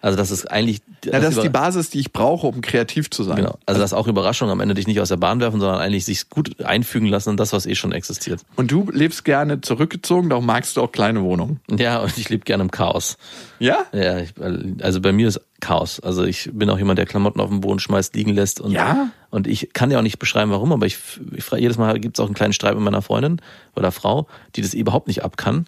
Also 0.00 0.16
das 0.16 0.30
ist 0.30 0.46
eigentlich 0.50 0.80
Ja, 1.04 1.20
das 1.20 1.36
ist 1.36 1.42
die 1.42 1.48
Basis, 1.48 1.90
die 1.90 2.00
ich 2.00 2.12
brauche, 2.12 2.46
um 2.46 2.60
kreativ 2.60 3.10
zu 3.10 3.22
sein. 3.22 3.36
Genau. 3.36 3.58
Also 3.66 3.80
dass 3.80 3.92
auch 3.92 4.06
Überraschungen 4.06 4.52
am 4.52 4.60
Ende 4.60 4.74
dich 4.74 4.86
nicht 4.86 5.00
aus 5.00 5.08
der 5.08 5.16
Bahn 5.16 5.40
werfen, 5.40 5.60
sondern 5.60 5.80
eigentlich 5.80 6.04
sich 6.04 6.28
gut 6.28 6.60
einfügen 6.64 7.06
lassen 7.06 7.30
in 7.30 7.36
das, 7.36 7.52
was 7.52 7.66
eh 7.66 7.74
schon 7.74 7.92
existiert. 7.92 8.42
Und 8.56 8.70
du 8.70 8.88
lebst 8.92 9.24
gerne 9.24 9.60
zurückgezogen, 9.60 10.30
darum 10.30 10.46
magst 10.46 10.76
du 10.76 10.82
auch 10.82 10.92
kleine 10.92 11.22
Wohnungen. 11.22 11.60
Ja, 11.70 11.98
und 11.98 12.16
ich 12.16 12.28
lebe 12.28 12.44
gerne 12.44 12.62
im 12.62 12.70
Chaos. 12.70 13.16
Ja? 13.58 13.84
Ja, 13.92 14.18
ich, 14.18 14.34
also 14.80 15.00
bei 15.00 15.12
mir 15.12 15.28
ist 15.28 15.40
Chaos. 15.60 15.98
Also 16.00 16.24
ich 16.24 16.50
bin 16.52 16.70
auch 16.70 16.78
jemand, 16.78 16.98
der 16.98 17.06
Klamotten 17.06 17.40
auf 17.40 17.50
den 17.50 17.60
Boden 17.60 17.80
schmeißt, 17.80 18.14
liegen 18.14 18.32
lässt 18.32 18.60
und 18.60 18.70
Ja? 18.70 19.10
und 19.30 19.46
ich 19.46 19.72
kann 19.72 19.90
ja 19.90 19.98
auch 19.98 20.02
nicht 20.02 20.18
beschreiben, 20.18 20.50
warum, 20.52 20.72
aber 20.72 20.86
ich, 20.86 20.98
ich 21.34 21.42
frage 21.42 21.62
jedes 21.62 21.78
Mal 21.78 21.98
gibt 21.98 22.16
es 22.16 22.20
auch 22.22 22.26
einen 22.26 22.34
kleinen 22.34 22.52
Streit 22.52 22.74
mit 22.74 22.84
meiner 22.84 23.02
Freundin 23.02 23.40
oder 23.74 23.90
Frau, 23.90 24.28
die 24.54 24.62
das 24.62 24.74
überhaupt 24.74 25.08
nicht 25.08 25.24
ab 25.24 25.36
kann. 25.36 25.66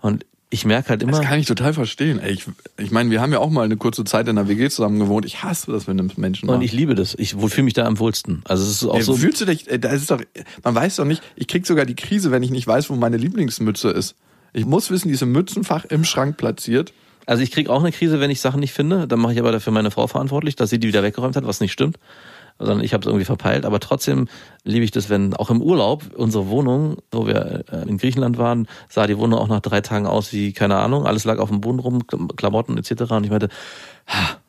Und 0.00 0.24
ich 0.52 0.66
merke 0.66 0.90
halt 0.90 1.02
immer, 1.02 1.12
Das 1.12 1.22
kann 1.22 1.38
ich 1.38 1.46
total 1.46 1.72
verstehen. 1.72 2.18
Ey, 2.20 2.32
ich, 2.32 2.44
ich 2.78 2.90
meine, 2.90 3.10
wir 3.10 3.22
haben 3.22 3.32
ja 3.32 3.38
auch 3.38 3.48
mal 3.48 3.64
eine 3.64 3.78
kurze 3.78 4.04
Zeit 4.04 4.28
in 4.28 4.36
der 4.36 4.48
WG 4.48 4.68
zusammen 4.68 4.98
gewohnt. 4.98 5.24
Ich 5.24 5.42
hasse 5.42 5.72
das, 5.72 5.86
wenn 5.88 5.98
einem 5.98 6.10
Menschen 6.16 6.46
und 6.46 6.56
macht. 6.56 6.64
ich 6.64 6.72
liebe 6.72 6.94
das. 6.94 7.14
Ich 7.18 7.34
fühle 7.34 7.62
mich 7.62 7.72
da 7.72 7.86
am 7.86 7.98
wohlsten. 7.98 8.42
Also 8.44 8.62
es 8.64 8.82
ist 8.82 8.84
auch 8.84 8.96
Ey, 8.96 9.02
so. 9.02 9.14
Fühlst 9.14 9.40
du 9.40 9.46
dich, 9.46 9.70
ey, 9.70 9.80
das 9.80 9.94
ist 9.94 10.10
doch, 10.10 10.20
man 10.62 10.74
weiß 10.74 10.96
doch 10.96 11.06
nicht, 11.06 11.22
ich 11.36 11.48
krieg 11.48 11.66
sogar 11.66 11.86
die 11.86 11.96
Krise, 11.96 12.30
wenn 12.30 12.42
ich 12.42 12.50
nicht 12.50 12.66
weiß, 12.66 12.90
wo 12.90 12.96
meine 12.96 13.16
Lieblingsmütze 13.16 13.88
ist. 13.90 14.14
Ich 14.52 14.66
muss 14.66 14.90
wissen, 14.90 15.08
die 15.08 15.14
ist 15.14 15.22
im 15.22 15.32
Mützenfach 15.32 15.86
im 15.86 16.04
Schrank 16.04 16.36
platziert. 16.36 16.92
Also 17.24 17.42
ich 17.42 17.50
kriege 17.50 17.70
auch 17.70 17.80
eine 17.80 17.92
Krise, 17.92 18.20
wenn 18.20 18.30
ich 18.30 18.42
Sachen 18.42 18.60
nicht 18.60 18.74
finde. 18.74 19.08
Dann 19.08 19.20
mache 19.20 19.32
ich 19.32 19.38
aber 19.38 19.52
dafür 19.52 19.72
meine 19.72 19.90
Frau 19.90 20.06
verantwortlich, 20.06 20.54
dass 20.56 20.68
sie 20.68 20.78
die 20.78 20.88
wieder 20.88 21.02
weggeräumt 21.02 21.34
hat, 21.36 21.46
was 21.46 21.60
nicht 21.60 21.72
stimmt. 21.72 21.96
Sondern 22.64 22.84
ich 22.84 22.94
habe 22.94 23.02
es 23.02 23.06
irgendwie 23.06 23.24
verpeilt. 23.24 23.64
Aber 23.64 23.80
trotzdem 23.80 24.28
liebe 24.64 24.84
ich 24.84 24.90
das, 24.90 25.10
wenn 25.10 25.34
auch 25.34 25.50
im 25.50 25.60
Urlaub 25.60 26.04
unsere 26.16 26.48
Wohnung, 26.48 26.96
wo 27.10 27.26
wir 27.26 27.64
äh, 27.70 27.88
in 27.88 27.98
Griechenland 27.98 28.38
waren, 28.38 28.68
sah 28.88 29.06
die 29.06 29.18
Wohnung 29.18 29.38
auch 29.38 29.48
nach 29.48 29.60
drei 29.60 29.80
Tagen 29.80 30.06
aus 30.06 30.32
wie, 30.32 30.52
keine 30.52 30.76
Ahnung, 30.76 31.06
alles 31.06 31.24
lag 31.24 31.38
auf 31.38 31.48
dem 31.48 31.60
Boden 31.60 31.80
rum, 31.80 32.06
Klamotten 32.36 32.78
etc. 32.78 33.02
Und 33.12 33.24
ich 33.24 33.30
meinte, 33.30 33.48
"Ha, 33.48 33.52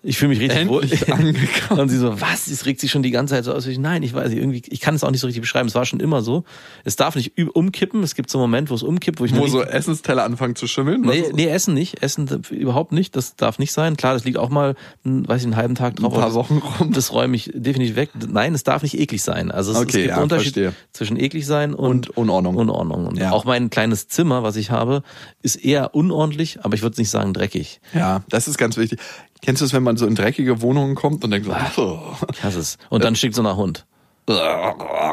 ich 0.06 0.18
fühle 0.18 0.30
mich 0.30 0.40
richtig 0.42 0.60
Endlich 0.60 1.08
wohl. 1.08 1.14
angekommen. 1.14 1.80
Und 1.80 1.90
sie 1.90 1.98
so, 1.98 2.20
was? 2.20 2.48
Es 2.48 2.66
regt 2.66 2.82
sich 2.82 2.92
schon 2.92 3.04
die 3.04 3.12
ganze 3.12 3.36
Zeit 3.36 3.46
so 3.46 3.54
aus. 3.54 3.66
Ich, 3.68 3.78
Nein, 3.78 4.04
ich 4.04 4.14
weiß 4.14 4.30
nicht, 4.30 4.40
irgendwie, 4.40 4.62
ich 4.68 4.82
kann 4.82 4.96
es 4.96 5.04
auch 5.04 5.12
nicht 5.12 5.22
so 5.22 5.28
richtig 5.28 5.40
beschreiben. 5.42 5.68
Es 5.70 5.76
war 5.76 5.86
schon 5.86 6.02
immer 6.02 6.22
so. 6.22 6.44
Es 6.84 6.98
darf 6.98 7.16
nicht 7.16 7.34
umkippen. 7.54 8.04
Es 8.04 8.14
gibt 8.16 8.30
so 8.30 8.38
einen 8.40 8.44
Moment, 8.44 8.70
wo 8.70 8.76
es 8.76 8.84
umkippt, 8.84 9.22
wo 9.22 9.26
ich 9.26 9.34
Wo 9.34 9.48
so 9.48 9.62
Essensteller 9.64 10.26
anfangen 10.26 10.56
zu 10.58 10.68
schimmeln. 10.68 11.06
Was 11.06 11.16
Nee, 11.16 11.24
nee, 11.34 11.48
Essen 11.48 11.74
nicht. 11.74 12.04
Essen 12.04 12.28
überhaupt 12.50 12.92
nicht. 12.92 13.16
Das 13.16 13.38
darf 13.38 13.60
nicht 13.60 13.72
sein. 13.72 13.96
Klar, 13.96 14.14
das 14.14 14.26
liegt 14.26 14.38
auch 14.38 14.50
mal, 14.50 14.76
hm, 15.06 15.26
weiß 15.28 15.40
ich, 15.42 15.46
einen 15.46 15.56
halben 15.56 15.76
Tag 15.76 15.96
drauf. 15.96 16.14
Ein 16.14 16.20
paar 16.20 16.34
Wochen 16.34 16.58
rum. 16.58 16.92
Das 16.92 17.14
räume 17.14 17.38
ich 17.38 17.52
definitiv 17.54 17.96
weg. 17.96 18.10
Nein, 18.28 18.54
es 18.54 18.64
darf 18.64 18.84
nicht 18.84 19.00
eklig 19.00 19.24
sein. 19.24 19.52
Also 19.52 19.72
es, 19.72 19.78
es 19.78 19.84
Okay, 19.84 19.92
gibt 20.00 20.08
ja, 20.08 20.14
einen 20.16 20.24
Unterschied 20.24 20.54
verstehe. 20.56 20.74
zwischen 20.92 21.18
eklig 21.18 21.46
sein 21.46 21.74
und, 21.74 22.10
Und 22.10 22.18
Unordnung. 22.18 22.58
Unordnung. 22.58 23.08
Und 23.08 23.18
Ja. 23.18 23.32
auch 23.32 23.46
mein 23.46 23.70
kleines 23.70 24.10
Zimmer, 24.10 24.44
was 24.44 24.58
ich 24.58 24.70
habe, 24.72 25.02
ist 25.42 25.56
eher 25.56 25.96
unordentlich, 25.96 26.60
aber 26.66 26.76
ich 26.76 26.82
würde 26.82 27.00
nicht 27.00 27.10
sagen 27.10 27.34
dreckig. 27.34 27.80
Ja, 27.94 28.24
das 28.28 28.50
ist 28.50 28.58
ganz 28.58 28.76
wichtig. 28.76 29.00
Kennst 29.44 29.62
du 29.62 29.66
es, 29.66 29.74
wenn 29.74 29.84
man 29.84 29.98
so 29.98 30.08
in 30.08 30.16
dreckige 30.16 30.62
Wohnungen 30.62 30.96
kommt 30.96 31.24
und 31.24 31.32
denkt 31.32 31.48
so, 31.48 31.82
oh. 31.82 32.00
Ich 32.32 32.44
hasse 32.44 32.60
es. 32.60 32.78
Und 32.90 33.04
dann 33.04 33.16
schickt 33.16 33.36
so 33.36 33.42
nach 33.44 33.58
Hund. 33.58 33.86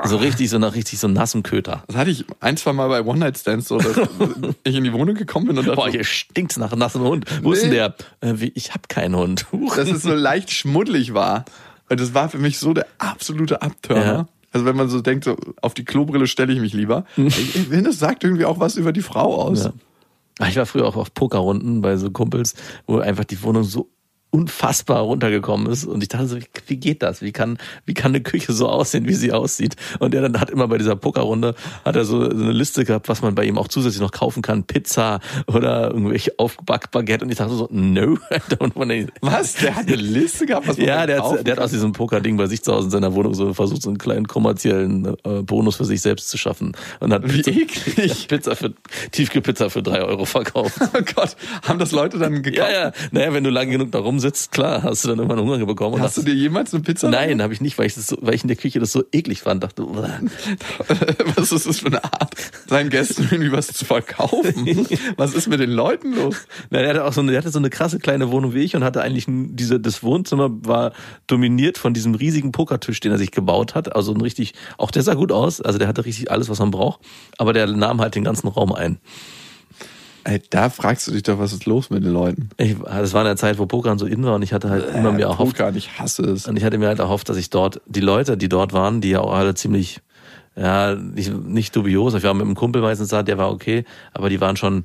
So 0.04 0.16
richtig, 0.18 0.48
so 0.50 0.58
nach 0.58 0.74
richtig 0.76 1.00
so 1.00 1.08
nassem 1.08 1.42
Köter. 1.42 1.82
Das 1.88 1.96
hatte 1.96 2.10
ich 2.12 2.24
ein, 2.38 2.56
zwei 2.56 2.72
Mal 2.72 2.88
bei 2.88 3.02
One-Night-Stands 3.04 3.66
so, 3.68 3.78
dass 3.78 3.96
ich 4.64 4.74
in 4.76 4.84
die 4.84 4.92
Wohnung 4.92 5.16
gekommen 5.16 5.48
bin 5.48 5.58
und 5.58 5.66
dachte, 5.66 5.76
Boah, 5.76 5.88
hier 5.90 6.04
stinkt's 6.04 6.56
nach 6.58 6.74
nassem 6.76 7.02
Hund. 7.02 7.24
Wo 7.42 7.52
ist 7.52 7.62
denn 7.62 7.70
Nee. 7.70 7.76
der? 7.76 7.94
Äh, 8.20 8.50
ich 8.54 8.72
hab 8.72 8.88
keinen 8.88 9.16
Hund. 9.16 9.46
Dass 9.76 9.90
es 9.90 10.02
so 10.02 10.14
leicht 10.14 10.50
schmuddelig 10.52 11.12
war. 11.12 11.44
Und 11.88 11.98
das 11.98 12.14
war 12.14 12.28
für 12.28 12.38
mich 12.38 12.58
so 12.60 12.72
der 12.72 12.86
absolute 12.98 13.62
Abturner. 13.62 14.04
Ja. 14.04 14.28
Also 14.52 14.64
wenn 14.64 14.76
man 14.76 14.88
so 14.88 15.00
denkt, 15.00 15.24
so 15.24 15.36
auf 15.60 15.74
die 15.74 15.84
Klobrille 15.84 16.28
stelle 16.28 16.52
ich 16.52 16.60
mich 16.60 16.72
lieber. 16.72 17.04
ich, 17.16 17.38
ich 17.56 17.66
finde, 17.66 17.82
das 17.90 17.98
sagt 17.98 18.22
irgendwie 18.22 18.44
auch 18.44 18.60
was 18.60 18.76
über 18.76 18.92
die 18.92 19.02
Frau 19.02 19.40
aus. 19.42 19.64
Ja. 19.64 19.72
Ah, 20.38 20.46
Ich 20.48 20.56
war 20.56 20.66
früher 20.66 20.86
auch 20.86 20.96
auf 20.96 21.12
Pokerrunden 21.14 21.80
bei 21.82 21.96
so 21.96 22.10
Kumpels, 22.12 22.54
wo 22.86 22.98
einfach 23.00 23.24
die 23.24 23.42
Wohnung 23.42 23.64
so 23.64 23.88
unfassbar 24.30 25.00
runtergekommen 25.00 25.66
ist 25.70 25.84
und 25.84 26.02
ich 26.02 26.08
dachte 26.08 26.26
so, 26.26 26.36
wie, 26.36 26.46
wie 26.66 26.76
geht 26.76 27.02
das? 27.02 27.22
Wie 27.22 27.32
kann, 27.32 27.58
wie 27.84 27.94
kann 27.94 28.12
eine 28.12 28.20
Küche 28.22 28.52
so 28.52 28.68
aussehen, 28.68 29.06
wie 29.06 29.14
sie 29.14 29.32
aussieht? 29.32 29.76
Und 29.98 30.14
er 30.14 30.22
dann 30.22 30.40
hat 30.40 30.50
immer 30.50 30.68
bei 30.68 30.78
dieser 30.78 30.96
Pokerrunde, 30.96 31.54
hat 31.84 31.96
er 31.96 32.04
so 32.04 32.22
eine 32.22 32.52
Liste 32.52 32.84
gehabt, 32.84 33.08
was 33.08 33.22
man 33.22 33.34
bei 33.34 33.44
ihm 33.44 33.58
auch 33.58 33.68
zusätzlich 33.68 34.00
noch 34.00 34.12
kaufen 34.12 34.42
kann, 34.42 34.64
Pizza 34.64 35.20
oder 35.46 35.90
irgendwelche 35.90 36.32
Aufbackbaguette 36.38 37.24
und 37.24 37.30
ich 37.30 37.38
dachte 37.38 37.54
so, 37.54 37.68
no, 37.70 38.14
I 38.30 38.38
don't 38.54 38.76
want 38.76 38.92
any. 38.92 39.06
Was? 39.20 39.54
Der 39.54 39.74
hat 39.74 39.88
eine 39.88 39.96
Liste 39.96 40.46
gehabt, 40.46 40.68
was 40.68 40.78
man 40.78 40.86
Ja, 40.86 41.06
der 41.06 41.22
hat, 41.22 41.46
der 41.46 41.56
hat 41.56 41.62
aus 41.62 41.70
diesem 41.70 41.92
Poker-Ding 41.92 42.36
bei 42.36 42.46
sich 42.46 42.62
zu 42.62 42.72
Hause 42.72 42.86
in 42.86 42.90
seiner 42.90 43.14
Wohnung 43.14 43.34
so 43.34 43.52
versucht, 43.52 43.82
so 43.82 43.90
einen 43.90 43.98
kleinen 43.98 44.28
kommerziellen 44.28 45.16
äh, 45.24 45.42
Bonus 45.42 45.76
für 45.76 45.84
sich 45.84 46.00
selbst 46.00 46.28
zu 46.28 46.38
schaffen. 46.38 46.72
Und 47.00 47.12
hat 47.12 47.26
Pizza, 47.26 47.50
hat 47.50 48.28
Pizza 48.28 48.56
für, 48.56 48.74
Tiefkühlpizza 49.10 49.70
für 49.70 49.82
drei 49.82 50.02
Euro 50.02 50.24
verkauft. 50.24 50.78
Oh 50.92 51.02
Gott, 51.14 51.36
haben 51.62 51.78
das 51.78 51.92
Leute 51.92 52.18
dann 52.18 52.42
gekauft? 52.42 52.70
Ja, 52.70 52.86
ja. 52.86 52.92
Naja, 53.12 53.32
wenn 53.32 53.44
du 53.44 53.50
lange 53.50 53.70
genug 53.70 53.92
da 53.92 54.00
rumsitzt, 54.20 54.52
klar, 54.52 54.82
hast 54.82 55.04
du 55.04 55.08
dann 55.08 55.18
irgendwann 55.18 55.40
Hunger 55.40 55.64
bekommen. 55.66 55.94
Und 55.94 56.02
Hast 56.02 56.16
du 56.16 56.20
hast, 56.20 56.28
dir 56.28 56.34
jemals 56.34 56.74
eine 56.74 56.82
Pizza? 56.82 57.08
nein, 57.08 57.42
habe 57.42 57.52
ich 57.52 57.60
nicht, 57.60 57.78
weil 57.78 57.86
ich, 57.86 57.94
das 57.94 58.06
so, 58.06 58.18
weil 58.20 58.34
ich 58.34 58.42
in 58.42 58.48
der 58.48 58.56
Küche 58.56 58.78
das 58.78 58.92
so 58.92 59.04
eklig 59.12 59.40
fand. 59.40 59.62
Dachte. 59.62 59.82
Was 61.36 61.52
ist 61.52 61.66
das 61.66 61.80
für 61.80 61.86
eine 61.86 62.04
Art, 62.04 62.34
seinen 62.66 62.90
Gästen 62.90 63.28
irgendwie 63.30 63.52
was 63.52 63.68
zu 63.68 63.84
verkaufen? 63.84 64.86
Was 65.16 65.34
ist 65.34 65.48
mit 65.48 65.60
den 65.60 65.70
Leuten 65.70 66.14
los? 66.14 66.36
Na, 66.70 66.80
der 66.80 66.90
hatte 66.90 67.04
auch 67.04 67.12
so 67.12 67.20
eine, 67.20 67.32
der 67.32 67.40
hatte 67.40 67.50
so 67.50 67.58
eine 67.58 67.70
krasse 67.70 67.98
kleine 67.98 68.30
Wohnung 68.30 68.54
wie 68.54 68.60
ich 68.60 68.76
und 68.76 68.84
hatte 68.84 69.02
eigentlich 69.02 69.26
diese, 69.28 69.80
das 69.80 70.02
Wohnzimmer 70.02 70.50
war 70.50 70.92
dominiert 71.26 71.78
von 71.78 71.94
diesem 71.94 72.14
riesigen 72.14 72.52
Pokertisch, 72.52 73.00
den 73.00 73.12
er 73.12 73.18
sich 73.18 73.30
gebaut 73.30 73.74
hat. 73.74 73.94
Also 73.94 74.12
ein 74.12 74.20
richtig, 74.20 74.54
auch 74.78 74.90
der 74.90 75.02
sah 75.02 75.14
gut 75.14 75.32
aus. 75.32 75.60
Also 75.60 75.78
der 75.78 75.88
hatte 75.88 76.04
richtig 76.04 76.30
alles, 76.30 76.48
was 76.48 76.58
man 76.58 76.70
braucht. 76.70 77.00
Aber 77.38 77.52
der 77.52 77.66
nahm 77.66 78.00
halt 78.00 78.14
den 78.14 78.24
ganzen 78.24 78.48
Raum 78.48 78.72
ein. 78.72 78.98
Ey, 80.30 80.40
da 80.48 80.70
fragst 80.70 81.08
du 81.08 81.10
dich 81.10 81.24
doch, 81.24 81.40
was 81.40 81.52
ist 81.52 81.66
los 81.66 81.90
mit 81.90 82.04
den 82.04 82.12
Leuten? 82.12 82.50
Ich, 82.56 82.76
das 82.78 83.12
war 83.14 83.22
in 83.22 83.26
der 83.26 83.36
Zeit, 83.36 83.58
wo 83.58 83.66
Pokern 83.66 83.98
so 83.98 84.06
in 84.06 84.22
war 84.22 84.36
und 84.36 84.42
ich 84.42 84.52
hatte 84.52 84.70
halt 84.70 84.94
immer 84.94 85.10
mir 85.10 85.24
erhofft, 85.24 85.56
Poker, 85.56 85.74
ich 85.74 85.98
hasse 85.98 86.22
es. 86.22 86.46
Und 86.46 86.56
ich 86.56 86.62
hatte 86.62 86.78
mir 86.78 86.86
halt 86.86 87.00
erhofft, 87.00 87.28
dass 87.28 87.36
ich 87.36 87.50
dort, 87.50 87.80
die 87.86 88.00
Leute, 88.00 88.36
die 88.36 88.48
dort 88.48 88.72
waren, 88.72 89.00
die 89.00 89.10
ja 89.10 89.20
auch 89.22 89.32
alle 89.32 89.54
ziemlich, 89.54 90.00
ja, 90.54 90.94
nicht, 90.94 91.34
nicht 91.34 91.74
dubios, 91.74 92.14
ich 92.14 92.22
war 92.22 92.32
mit 92.34 92.44
einem 92.44 92.54
Kumpel 92.54 92.80
meistens 92.80 93.08
da, 93.08 93.24
der 93.24 93.38
war 93.38 93.50
okay, 93.50 93.84
aber 94.12 94.28
die 94.28 94.40
waren 94.40 94.56
schon, 94.56 94.84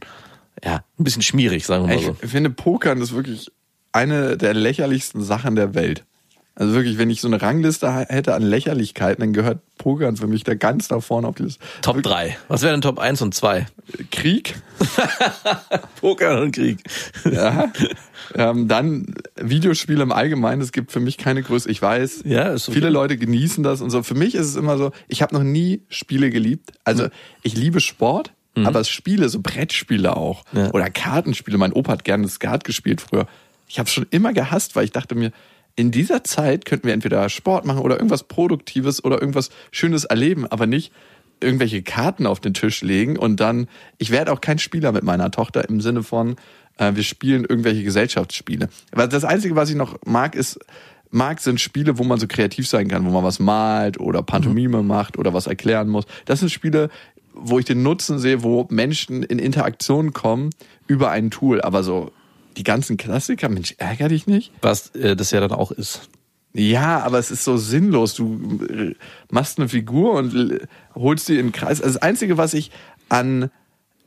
ja, 0.63 0.83
ein 0.99 1.03
bisschen 1.03 1.21
schmierig, 1.21 1.67
sagen 1.67 1.87
wir 1.87 1.95
mal 1.95 2.03
so. 2.03 2.17
Ich 2.23 2.31
finde, 2.31 2.49
Pokern 2.49 2.99
ist 2.99 3.13
wirklich 3.13 3.51
eine 3.91 4.37
der 4.37 4.55
lächerlichsten 4.55 5.21
Sachen 5.21 5.55
der 5.55 5.75
Welt. 5.75 6.05
Also 6.57 6.73
wirklich, 6.73 6.97
wenn 6.97 7.09
ich 7.09 7.19
so 7.19 7.27
eine 7.27 7.41
Rangliste 7.41 7.93
hätte 7.93 8.33
an 8.33 8.41
Lächerlichkeiten, 8.41 9.21
dann 9.21 9.33
gehört 9.33 9.59
Pokern 9.77 10.15
für 10.15 10.27
mich 10.27 10.43
da 10.45 10.55
ganz 10.55 10.87
da 10.87 11.01
vorne 11.01 11.27
auf 11.27 11.35
dieses 11.35 11.59
Top 11.81 12.01
3. 12.01 12.37
Was 12.47 12.61
wäre 12.61 12.71
denn 12.71 12.81
Top 12.81 12.97
1 12.97 13.21
und 13.21 13.33
2? 13.35 13.65
Krieg. 14.09 14.55
Poker 15.99 16.41
und 16.41 16.53
Krieg. 16.55 16.79
Ja. 17.29 17.71
ähm, 18.35 18.67
dann 18.67 19.15
Videospiele 19.35 20.01
im 20.03 20.11
Allgemeinen. 20.11 20.61
Es 20.61 20.71
gibt 20.71 20.91
für 20.91 20.99
mich 20.99 21.17
keine 21.17 21.43
Größe. 21.43 21.69
Ich 21.69 21.81
weiß, 21.81 22.21
Ja, 22.25 22.51
okay. 22.53 22.71
viele 22.71 22.89
Leute 22.89 23.17
genießen 23.17 23.63
das 23.63 23.81
und 23.81 23.89
so. 23.89 24.03
Für 24.03 24.15
mich 24.15 24.35
ist 24.35 24.47
es 24.47 24.55
immer 24.55 24.77
so, 24.77 24.91
ich 25.07 25.21
habe 25.21 25.33
noch 25.35 25.43
nie 25.43 25.81
Spiele 25.89 26.29
geliebt. 26.29 26.71
Also 26.83 27.07
ich 27.43 27.55
liebe 27.57 27.79
Sport, 27.81 28.31
aber 28.55 28.85
Spiele, 28.85 29.27
so 29.27 29.41
Brettspiele 29.41 30.15
auch. 30.15 30.45
Mhm. 30.53 30.59
Ja. 30.59 30.71
Oder 30.71 30.89
Kartenspiele. 30.89 31.57
Mein 31.57 31.73
Opa 31.73 31.91
hat 31.91 32.05
gerne 32.05 32.27
Skat 32.29 32.63
gespielt 32.63 33.01
früher. 33.01 33.27
Ich 33.67 33.79
habe 33.79 33.89
schon 33.89 34.05
immer 34.11 34.31
gehasst, 34.31 34.75
weil 34.77 34.85
ich 34.85 34.91
dachte 34.91 35.15
mir, 35.15 35.31
in 35.75 35.91
dieser 35.91 36.23
Zeit 36.23 36.65
könnten 36.65 36.87
wir 36.87 36.93
entweder 36.93 37.27
Sport 37.29 37.65
machen 37.65 37.79
oder 37.79 37.95
irgendwas 37.95 38.23
Produktives 38.23 39.03
oder 39.03 39.19
irgendwas 39.19 39.49
Schönes 39.71 40.05
erleben, 40.05 40.45
aber 40.47 40.67
nicht 40.67 40.91
irgendwelche 41.41 41.83
Karten 41.83 42.25
auf 42.27 42.39
den 42.39 42.53
Tisch 42.53 42.81
legen 42.81 43.17
und 43.17 43.39
dann, 43.39 43.67
ich 43.97 44.11
werde 44.11 44.31
auch 44.31 44.41
kein 44.41 44.57
Spieler 44.57 44.91
mit 44.91 45.03
meiner 45.03 45.31
Tochter 45.31 45.67
im 45.67 45.81
Sinne 45.81 46.01
von, 46.01 46.37
äh, 46.77 46.95
wir 46.95 47.03
spielen 47.03 47.45
irgendwelche 47.45 47.83
Gesellschaftsspiele. 47.83 48.69
Weil 48.91 49.09
das 49.09 49.25
Einzige, 49.25 49.55
was 49.55 49.69
ich 49.69 49.75
noch 49.75 49.97
mag, 50.05 50.35
ist, 50.35 50.59
mag, 51.11 51.39
sind 51.39 51.59
Spiele, 51.59 51.97
wo 51.97 52.03
man 52.03 52.19
so 52.19 52.27
kreativ 52.27 52.67
sein 52.67 52.87
kann, 52.87 53.05
wo 53.05 53.11
man 53.11 53.23
was 53.23 53.39
malt 53.39 53.99
oder 53.99 54.23
Pantomime 54.23 54.81
macht 54.81 55.17
oder 55.17 55.33
was 55.33 55.47
erklären 55.47 55.89
muss. 55.89 56.05
Das 56.25 56.39
sind 56.39 56.49
Spiele, 56.49 56.89
wo 57.33 57.59
ich 57.59 57.65
den 57.65 57.83
Nutzen 57.83 58.17
sehe, 58.17 58.43
wo 58.43 58.65
Menschen 58.69 59.23
in 59.23 59.39
Interaktion 59.39 60.13
kommen 60.13 60.51
über 60.87 61.11
ein 61.11 61.31
Tool. 61.31 61.61
Aber 61.61 61.83
so 61.83 62.11
die 62.57 62.63
ganzen 62.63 62.97
Klassiker, 62.97 63.49
Mensch, 63.49 63.75
ärger 63.77 64.07
dich 64.09 64.27
nicht. 64.27 64.51
Was 64.61 64.89
äh, 64.95 65.15
das 65.15 65.31
ja 65.31 65.39
dann 65.39 65.51
auch 65.51 65.71
ist. 65.71 66.09
Ja, 66.53 66.99
aber 67.03 67.19
es 67.19 67.31
ist 67.31 67.43
so 67.43 67.57
sinnlos. 67.57 68.13
Du 68.13 68.59
äh, 68.69 68.95
machst 69.29 69.59
eine 69.59 69.67
Figur 69.67 70.13
und 70.13 70.33
l- 70.33 70.67
holst 70.95 71.27
die 71.27 71.33
in 71.37 71.47
den 71.47 71.51
Kreis. 71.51 71.81
Also 71.81 71.95
das 71.95 72.01
Einzige, 72.01 72.37
was 72.37 72.53
ich 72.53 72.71
an 73.09 73.51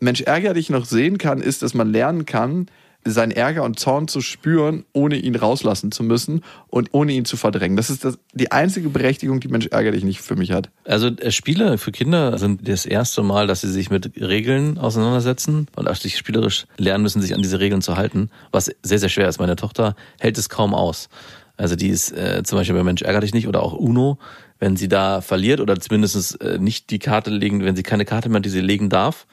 Mensch 0.00 0.22
ärger 0.22 0.54
dich 0.54 0.70
noch 0.70 0.84
sehen 0.86 1.18
kann, 1.18 1.40
ist, 1.40 1.62
dass 1.62 1.74
man 1.74 1.90
lernen 1.92 2.24
kann, 2.24 2.66
seinen 3.04 3.32
Ärger 3.32 3.62
und 3.62 3.78
Zorn 3.78 4.08
zu 4.08 4.20
spüren, 4.20 4.84
ohne 4.92 5.16
ihn 5.16 5.34
rauslassen 5.34 5.92
zu 5.92 6.02
müssen 6.02 6.42
und 6.68 6.90
ohne 6.92 7.12
ihn 7.12 7.24
zu 7.24 7.36
verdrängen. 7.36 7.76
Das 7.76 7.90
ist 7.90 8.04
das, 8.04 8.18
die 8.34 8.52
einzige 8.52 8.88
Berechtigung, 8.88 9.40
die 9.40 9.48
Mensch 9.48 9.66
ärger 9.66 9.92
dich 9.92 10.04
nicht 10.04 10.20
für 10.20 10.36
mich 10.36 10.52
hat. 10.52 10.70
Also 10.84 11.08
äh, 11.08 11.30
Spiele 11.30 11.78
für 11.78 11.92
Kinder 11.92 12.38
sind 12.38 12.68
das 12.68 12.86
erste 12.86 13.22
Mal, 13.22 13.46
dass 13.46 13.60
sie 13.62 13.70
sich 13.70 13.90
mit 13.90 14.20
Regeln 14.20 14.78
auseinandersetzen 14.78 15.68
und 15.76 15.96
sich 15.96 16.16
spielerisch 16.18 16.66
lernen 16.76 17.02
müssen, 17.02 17.22
sich 17.22 17.34
an 17.34 17.42
diese 17.42 17.60
Regeln 17.60 17.82
zu 17.82 17.96
halten, 17.96 18.30
was 18.52 18.70
sehr, 18.82 18.98
sehr 18.98 19.08
schwer 19.08 19.28
ist. 19.28 19.40
Meine 19.40 19.56
Tochter 19.56 19.96
hält 20.18 20.38
es 20.38 20.48
kaum 20.48 20.74
aus. 20.74 21.08
Also 21.56 21.74
die 21.74 21.88
ist 21.88 22.12
äh, 22.12 22.42
zum 22.44 22.58
Beispiel 22.58 22.76
bei 22.76 22.84
Mensch 22.84 23.02
ärger 23.02 23.20
dich 23.20 23.34
nicht 23.34 23.48
oder 23.48 23.62
auch 23.62 23.72
Uno, 23.72 24.18
wenn 24.60 24.76
sie 24.76 24.88
da 24.88 25.20
verliert 25.20 25.60
oder 25.60 25.78
zumindest 25.80 26.40
äh, 26.40 26.58
nicht 26.58 26.90
die 26.90 26.98
Karte 26.98 27.30
legen, 27.30 27.64
wenn 27.64 27.76
sie 27.76 27.82
keine 27.82 28.04
Karte 28.04 28.28
mehr, 28.28 28.40
die 28.40 28.48
sie 28.48 28.60
legen 28.60 28.88
darf, 28.88 29.26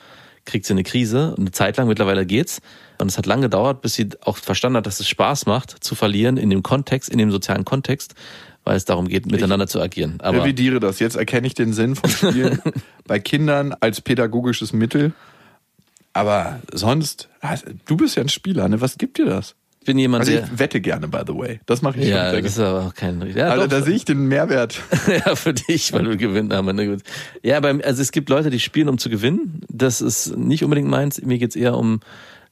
kriegt 0.45 0.65
sie 0.65 0.73
eine 0.73 0.83
Krise. 0.83 1.35
Eine 1.37 1.51
Zeit 1.51 1.77
lang, 1.77 1.87
mittlerweile 1.87 2.25
geht's. 2.25 2.61
Und 2.99 3.07
es 3.07 3.17
hat 3.17 3.25
lange 3.25 3.43
gedauert, 3.43 3.81
bis 3.81 3.95
sie 3.95 4.09
auch 4.21 4.37
verstanden 4.37 4.77
hat, 4.77 4.85
dass 4.85 4.99
es 4.99 5.07
Spaß 5.07 5.45
macht, 5.45 5.83
zu 5.83 5.95
verlieren 5.95 6.37
in 6.37 6.49
dem 6.49 6.63
Kontext, 6.63 7.09
in 7.09 7.17
dem 7.17 7.31
sozialen 7.31 7.65
Kontext, 7.65 8.15
weil 8.63 8.77
es 8.77 8.85
darum 8.85 9.07
geht, 9.07 9.25
miteinander 9.25 9.67
zu 9.67 9.81
agieren. 9.81 10.15
Ich 10.19 10.25
Aber 10.25 10.43
revidiere 10.43 10.79
das. 10.79 10.99
Jetzt 10.99 11.15
erkenne 11.15 11.47
ich 11.47 11.53
den 11.53 11.73
Sinn 11.73 11.95
von 11.95 12.09
Spielen 12.09 12.61
bei 13.05 13.19
Kindern 13.19 13.75
als 13.79 14.01
pädagogisches 14.01 14.71
Mittel. 14.71 15.13
Aber 16.13 16.61
sonst, 16.71 17.27
du 17.85 17.97
bist 17.97 18.15
ja 18.15 18.23
ein 18.23 18.29
Spieler, 18.29 18.69
ne? 18.69 18.79
Was 18.79 18.97
gibt 18.97 19.17
dir 19.17 19.25
das? 19.25 19.55
Ich 19.85 19.87
bin 19.87 19.99
jemand, 19.99 20.21
Also 20.21 20.31
der... 20.31 20.45
ich 20.45 20.57
wette 20.57 20.81
gerne, 20.81 21.07
by 21.07 21.19
the 21.27 21.35
way. 21.35 21.59
Das 21.67 21.83
mache 21.83 21.99
ich 21.99 22.07
Ja, 22.07 22.31
schon 22.33 22.41
das 22.41 22.55
sehr 22.55 22.65
ist 22.65 22.69
aber 22.71 22.87
auch 22.87 22.93
kein. 22.95 23.23
Ja, 23.35 23.49
Also 23.49 23.67
da 23.67 23.83
sehe 23.83 23.93
ich 23.93 24.03
den 24.03 24.27
Mehrwert. 24.27 24.81
ja, 25.07 25.35
für 25.35 25.53
dich, 25.53 25.93
weil 25.93 26.05
du 26.05 26.17
gewinnen 26.17 26.51
haben. 26.51 26.75
Ne? 26.75 26.97
Ja, 27.43 27.59
beim, 27.59 27.81
also 27.83 28.01
es 28.01 28.11
gibt 28.11 28.29
Leute, 28.29 28.49
die 28.49 28.59
spielen, 28.59 28.89
um 28.89 28.97
zu 28.97 29.11
gewinnen. 29.11 29.61
Das 29.69 30.01
ist 30.01 30.35
nicht 30.37 30.63
unbedingt 30.63 30.89
meins. 30.89 31.21
Mir 31.21 31.37
geht's 31.37 31.55
eher 31.55 31.77
um 31.77 31.99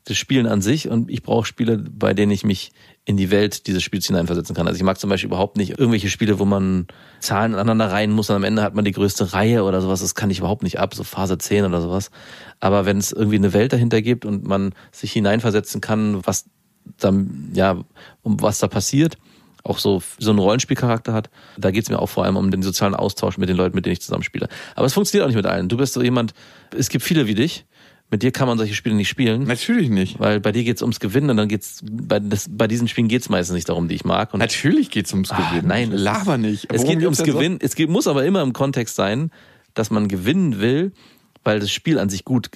das 0.03 0.15
Spielen 0.15 0.45
an 0.45 0.61
sich 0.61 0.89
und 0.89 1.09
ich 1.09 1.23
brauche 1.23 1.47
Spiele, 1.47 1.77
bei 1.77 2.13
denen 2.13 2.31
ich 2.31 2.43
mich 2.43 2.71
in 3.03 3.17
die 3.17 3.31
Welt 3.31 3.65
dieses 3.65 3.81
Spiels 3.81 4.05
hineinversetzen 4.05 4.55
kann. 4.55 4.67
Also 4.67 4.77
ich 4.77 4.83
mag 4.83 4.99
zum 4.99 5.09
Beispiel 5.09 5.29
überhaupt 5.29 5.57
nicht 5.57 5.79
irgendwelche 5.79 6.09
Spiele, 6.09 6.37
wo 6.37 6.45
man 6.45 6.85
Zahlen 7.19 7.55
aneinander 7.55 7.91
reihen 7.91 8.11
muss 8.11 8.29
und 8.29 8.35
am 8.35 8.43
Ende 8.43 8.61
hat 8.61 8.75
man 8.75 8.85
die 8.85 8.91
größte 8.91 9.33
Reihe 9.33 9.63
oder 9.63 9.81
sowas. 9.81 10.01
Das 10.01 10.13
kann 10.13 10.29
ich 10.29 10.37
überhaupt 10.37 10.61
nicht 10.61 10.79
ab, 10.79 10.93
so 10.93 11.03
Phase 11.03 11.39
10 11.39 11.65
oder 11.65 11.81
sowas. 11.81 12.11
Aber 12.59 12.85
wenn 12.85 12.97
es 12.99 13.11
irgendwie 13.11 13.37
eine 13.37 13.53
Welt 13.53 13.73
dahinter 13.73 14.03
gibt 14.03 14.23
und 14.23 14.45
man 14.45 14.73
sich 14.91 15.11
hineinversetzen 15.13 15.81
kann, 15.81 16.23
was 16.27 16.45
dann, 16.99 17.51
ja, 17.53 17.83
um 18.21 18.41
was 18.41 18.59
da 18.59 18.67
passiert, 18.67 19.17
auch 19.63 19.77
so, 19.77 20.01
so 20.19 20.31
einen 20.31 20.39
Rollenspielcharakter 20.39 21.13
hat, 21.13 21.29
da 21.57 21.71
geht's 21.71 21.89
mir 21.89 21.99
auch 21.99 22.07
vor 22.09 22.25
allem 22.25 22.35
um 22.35 22.51
den 22.51 22.61
sozialen 22.63 22.95
Austausch 22.95 23.37
mit 23.37 23.47
den 23.49 23.55
Leuten, 23.55 23.75
mit 23.75 23.85
denen 23.85 23.93
ich 23.93 24.01
zusammenspiele. 24.01 24.49
Aber 24.75 24.85
es 24.85 24.93
funktioniert 24.93 25.23
auch 25.25 25.29
nicht 25.29 25.37
mit 25.37 25.45
allen. 25.45 25.69
Du 25.69 25.77
bist 25.77 25.93
so 25.93 26.01
jemand, 26.03 26.33
es 26.77 26.89
gibt 26.89 27.03
viele 27.05 27.27
wie 27.27 27.35
dich, 27.35 27.65
mit 28.11 28.21
dir 28.21 28.31
kann 28.31 28.47
man 28.47 28.57
solche 28.59 28.75
Spiele 28.75 28.93
nicht 28.95 29.07
spielen. 29.09 29.43
Natürlich 29.45 29.89
nicht. 29.89 30.19
Weil 30.19 30.39
bei 30.39 30.51
dir 30.51 30.63
geht's 30.63 30.81
ums 30.83 30.99
Gewinnen 30.99 31.31
und 31.31 31.37
dann 31.37 31.47
geht's 31.47 31.81
bei, 31.89 32.19
das, 32.19 32.47
bei 32.49 32.67
diesen 32.67 32.87
Spielen 32.87 33.07
geht's 33.07 33.27
meistens 33.29 33.55
nicht 33.55 33.69
darum, 33.69 33.87
die 33.87 33.95
ich 33.95 34.05
mag. 34.05 34.33
Und 34.33 34.39
Natürlich 34.39 34.91
geht's 34.91 35.11
ums 35.13 35.31
Ah, 35.31 35.49
Gewinnen. 35.49 35.67
nein, 35.67 35.91
es 35.93 36.01
laber 36.01 36.37
nicht. 36.37 36.65
Es 36.71 36.81
Worum 36.83 36.99
geht 36.99 36.99
geht's 37.07 37.19
ums? 37.19 37.23
Gewinnen. 37.33 37.57
Es 37.59 37.73
geht, 37.75 37.89
muss 37.89 38.05
aber 38.05 38.23
immer 38.25 38.41
im 38.43 38.53
Kontext 38.53 38.95
sein, 38.95 39.31
dass 39.73 39.89
man 39.89 40.09
gewinnen 40.09 40.59
will, 40.59 40.91
weil 41.43 41.59
das 41.59 41.71
Spiel 41.71 41.97
an 41.97 42.09
sich 42.09 42.23
gut 42.23 42.51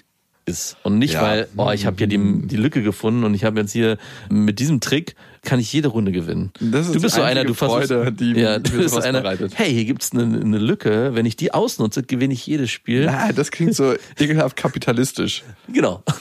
ist 0.47 0.77
und 0.83 0.97
nicht 0.97 1.13
Ja. 1.15 1.21
weil 1.21 1.47
oh 1.57 1.69
ich 1.71 1.86
habe 1.86 1.97
hier 1.97 2.07
die, 2.07 2.17
die 2.47 2.55
Lücke 2.55 2.81
gefunden 2.81 3.23
und 3.23 3.33
ich 3.33 3.43
habe 3.43 3.60
jetzt 3.60 3.71
hier 3.73 3.97
mit 4.29 4.60
diesem 4.60 4.79
Trick 4.79 5.15
kann 5.43 5.60
ich 5.60 5.71
jede 5.71 5.89
Runde 5.89 6.12
gewinnen. 6.12 6.51
Das 6.60 6.88
ist 6.88 6.95
du 6.95 7.01
bist 7.01 7.15
so 7.15 7.21
einer, 7.21 7.43
du 7.43 7.53
versuchst, 7.53 7.89
Freude, 7.89 8.12
die 8.12 8.31
ja, 8.33 8.57
du 8.60 8.71
bist 8.71 8.95
so 8.95 9.01
einer. 9.01 9.21
bereitet. 9.21 9.53
Hey, 9.55 9.71
hier 9.73 9.86
gibt's 9.86 10.12
eine, 10.13 10.23
eine 10.23 10.57
Lücke. 10.57 11.12
Wenn 11.13 11.25
ich 11.25 11.36
die 11.36 11.53
ausnutze, 11.53 12.03
gewinne 12.03 12.33
ich 12.33 12.45
jedes 12.47 12.71
Spiel. 12.71 13.03
Ja, 13.03 13.31
das 13.31 13.51
klingt 13.51 13.75
so 13.75 13.93
ekelhaft 14.19 14.57
kapitalistisch. 14.57 15.43
Genau. 15.71 16.03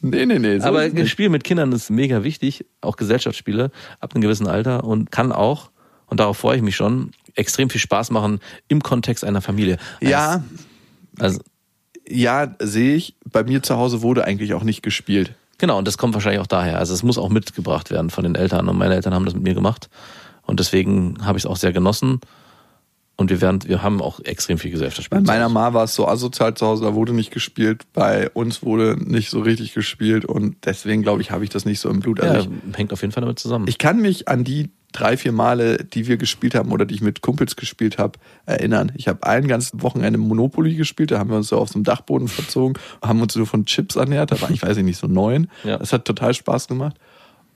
Nee, 0.00 0.26
nee, 0.26 0.38
nee. 0.38 0.58
So 0.58 0.66
Aber 0.66 0.86
nicht. 0.86 1.08
Spiel 1.10 1.30
mit 1.30 1.44
Kindern 1.44 1.72
ist 1.72 1.88
mega 1.88 2.22
wichtig, 2.24 2.66
auch 2.82 2.96
Gesellschaftsspiele 2.96 3.70
ab 4.00 4.14
einem 4.14 4.20
gewissen 4.20 4.46
Alter 4.46 4.84
und 4.84 5.10
kann 5.10 5.32
auch, 5.32 5.70
und 6.06 6.20
darauf 6.20 6.36
freue 6.36 6.56
ich 6.56 6.62
mich 6.62 6.76
schon, 6.76 7.12
extrem 7.36 7.70
viel 7.70 7.80
Spaß 7.80 8.10
machen 8.10 8.40
im 8.68 8.82
Kontext 8.82 9.24
einer 9.24 9.40
Familie. 9.40 9.78
ja, 10.02 10.32
Also, 10.32 10.44
ja, 12.08 12.54
sehe 12.60 12.96
ich. 12.96 13.14
Bei 13.30 13.44
mir 13.44 13.62
zu 13.62 13.76
Hause 13.76 14.02
wurde 14.02 14.24
eigentlich 14.24 14.54
auch 14.54 14.64
nicht 14.64 14.82
gespielt. 14.82 15.34
genau, 15.58 15.78
und 15.78 15.88
das 15.88 15.98
kommt 15.98 16.14
wahrscheinlich 16.14 16.40
auch 16.40 16.46
daher. 16.46 16.78
Also 16.78 16.94
es 16.94 17.02
muss 17.02 17.18
auch 17.18 17.28
mitgebracht 17.28 17.90
werden 17.90 18.10
von 18.10 18.24
den 18.24 18.34
Eltern 18.34 18.68
und 18.68 18.76
meine 18.76 18.94
Eltern 18.94 19.14
haben 19.14 19.24
das 19.24 19.34
mit 19.34 19.42
mir 19.42 19.54
gemacht 19.54 19.88
und 20.42 20.60
deswegen 20.60 21.24
habe 21.24 21.38
ich 21.38 21.44
es 21.44 21.50
auch 21.50 21.56
sehr 21.56 21.72
genossen 21.72 22.20
und 23.16 23.30
wir 23.30 23.40
werden, 23.40 23.60
wir 23.66 23.82
haben 23.82 24.02
auch 24.02 24.20
extrem 24.20 24.58
viel 24.58 24.70
Bei 24.70 24.74
Gesellschaftsspiele. 24.74 25.22
meiner 25.22 25.48
Ma 25.48 25.72
war 25.72 25.84
es 25.84 25.94
so 25.94 26.08
asozial 26.08 26.54
zu 26.54 26.66
Hause, 26.66 26.84
da 26.84 26.94
wurde 26.94 27.12
nicht 27.12 27.30
gespielt. 27.30 27.82
Bei 27.92 28.28
uns 28.30 28.62
wurde 28.62 28.96
nicht 28.98 29.30
so 29.30 29.40
richtig 29.40 29.72
gespielt 29.72 30.24
und 30.24 30.56
deswegen 30.64 31.02
glaube 31.02 31.22
ich, 31.22 31.30
habe 31.30 31.44
ich 31.44 31.50
das 31.50 31.64
nicht 31.64 31.80
so 31.80 31.90
im 31.90 32.00
Blut. 32.00 32.20
Also 32.20 32.34
ja, 32.34 32.40
ich, 32.40 32.76
hängt 32.76 32.92
auf 32.92 33.02
jeden 33.02 33.12
Fall 33.12 33.20
damit 33.20 33.38
zusammen. 33.38 33.66
ich 33.68 33.78
kann 33.78 34.00
mich 34.00 34.28
an 34.28 34.42
die 34.42 34.70
drei, 34.90 35.16
vier 35.16 35.32
Male, 35.32 35.78
die 35.78 36.06
wir 36.06 36.16
gespielt 36.16 36.54
haben 36.54 36.72
oder 36.72 36.86
die 36.86 36.94
ich 36.94 37.02
mit 37.02 37.20
Kumpels 37.20 37.56
gespielt 37.56 37.98
habe, 37.98 38.18
erinnern. 38.46 38.92
Ich 38.94 39.08
habe 39.08 39.24
ein 39.24 39.48
ganzes 39.48 39.72
Wochenende 39.82 40.18
Monopoly 40.18 40.74
gespielt, 40.74 41.10
da 41.10 41.18
haben 41.18 41.30
wir 41.30 41.36
uns 41.36 41.48
so 41.48 41.58
auf 41.58 41.68
so 41.68 41.74
einem 41.74 41.84
Dachboden 41.84 42.28
verzogen, 42.28 42.80
haben 43.02 43.20
uns 43.20 43.34
so 43.34 43.44
von 43.44 43.64
Chips 43.66 43.96
ernährt, 43.96 44.30
da 44.30 44.40
war 44.40 44.50
ich 44.50 44.62
weiß 44.62 44.76
ich 44.76 44.84
nicht, 44.84 44.98
so 44.98 45.06
neun. 45.06 45.48
Ja. 45.64 45.78
Das 45.78 45.92
hat 45.92 46.04
total 46.04 46.34
Spaß 46.34 46.68
gemacht. 46.68 46.96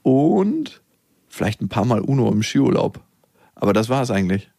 Und 0.01 0.81
vielleicht 1.27 1.61
ein 1.61 1.69
paar 1.69 1.85
Mal 1.85 2.01
Uno 2.01 2.29
im 2.31 2.41
Skiurlaub. 2.41 2.99
Aber 3.55 3.71
das 3.71 3.87
war 3.87 4.01
es 4.01 4.09
eigentlich. 4.09 4.49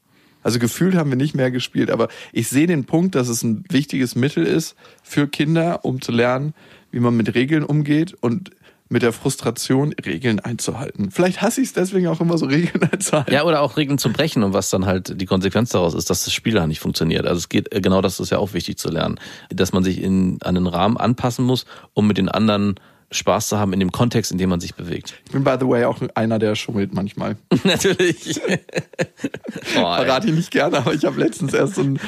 Also 0.42 0.58
gefühlt 0.58 0.94
haben 0.94 1.10
wir 1.10 1.16
nicht 1.16 1.34
mehr 1.34 1.50
gespielt, 1.50 1.90
aber 1.90 2.08
ich 2.32 2.48
sehe 2.48 2.66
den 2.66 2.84
Punkt, 2.84 3.14
dass 3.14 3.28
es 3.28 3.42
ein 3.42 3.64
wichtiges 3.70 4.14
Mittel 4.14 4.46
ist 4.46 4.74
für 5.02 5.28
Kinder, 5.28 5.84
um 5.84 6.00
zu 6.00 6.12
lernen, 6.12 6.54
wie 6.90 7.00
man 7.00 7.16
mit 7.16 7.34
Regeln 7.34 7.64
umgeht 7.64 8.14
und 8.20 8.50
mit 8.92 9.02
der 9.02 9.12
Frustration, 9.12 9.94
Regeln 10.04 10.40
einzuhalten. 10.40 11.12
Vielleicht 11.12 11.40
hasse 11.40 11.60
ich 11.60 11.68
es 11.68 11.72
deswegen 11.72 12.08
auch 12.08 12.20
immer 12.20 12.36
so, 12.36 12.46
Regeln 12.46 12.82
einzuhalten. 12.92 13.32
Ja, 13.32 13.44
oder 13.44 13.62
auch 13.62 13.76
Regeln 13.76 13.98
zu 13.98 14.12
brechen 14.12 14.42
und 14.42 14.52
was 14.52 14.68
dann 14.68 14.84
halt 14.84 15.20
die 15.20 15.26
Konsequenz 15.26 15.70
daraus 15.70 15.94
ist, 15.94 16.10
dass 16.10 16.24
das 16.24 16.34
Spiel 16.34 16.58
halt 16.58 16.68
nicht 16.68 16.80
funktioniert. 16.80 17.24
Also 17.24 17.38
es 17.38 17.48
geht, 17.48 17.72
äh, 17.72 17.80
genau 17.80 18.02
das 18.02 18.18
ist 18.18 18.30
ja 18.30 18.38
auch 18.38 18.52
wichtig 18.52 18.78
zu 18.78 18.90
lernen, 18.90 19.20
dass 19.48 19.72
man 19.72 19.84
sich 19.84 20.02
in, 20.02 20.38
an 20.42 20.56
den 20.56 20.66
Rahmen 20.66 20.96
anpassen 20.96 21.44
muss, 21.44 21.66
um 21.94 22.08
mit 22.08 22.18
den 22.18 22.28
anderen 22.28 22.74
Spaß 23.12 23.48
zu 23.48 23.58
haben 23.58 23.72
in 23.72 23.80
dem 23.80 23.90
Kontext, 23.90 24.30
in 24.30 24.38
dem 24.38 24.50
man 24.50 24.60
sich 24.60 24.74
bewegt. 24.74 25.14
Ich 25.26 25.32
bin, 25.32 25.42
by 25.42 25.56
the 25.58 25.66
way, 25.66 25.84
auch 25.84 26.00
einer, 26.14 26.38
der 26.38 26.54
schummelt 26.54 26.94
manchmal. 26.94 27.36
Natürlich. 27.64 28.40
Verrate 29.62 30.28
ich 30.28 30.34
nicht 30.34 30.50
gerne, 30.52 30.78
aber 30.78 30.94
ich 30.94 31.04
habe 31.04 31.18
letztens 31.18 31.52
erst 31.52 31.74
so 31.74 31.82
ein 31.82 31.98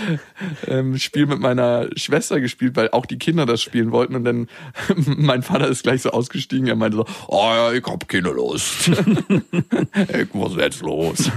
ähm, 0.69 0.99
Spiel 0.99 1.27
mit 1.27 1.41
meiner 1.41 1.89
Schwester 1.97 2.41
gespielt, 2.41 2.77
weil 2.77 2.91
auch 2.91 3.05
die 3.05 3.19
Kinder 3.19 3.47
das 3.47 3.61
spielen 3.61 3.91
wollten. 3.91 4.15
Und 4.15 4.25
dann 4.25 4.49
mein 4.97 5.43
Vater 5.43 5.67
ist 5.67 5.83
gleich 5.83 6.03
so 6.03 6.11
ausgestiegen. 6.11 6.69
Er 6.69 6.77
meinte 6.77 6.99
so, 6.99 7.07
oh 7.27 7.51
ja, 7.53 7.73
ich 7.73 7.85
hab 7.85 8.09
keine 8.09 8.31
Lust. 8.31 8.89
ich 8.89 10.35
muss 10.35 10.57
jetzt 10.57 10.83
los. 10.83 11.31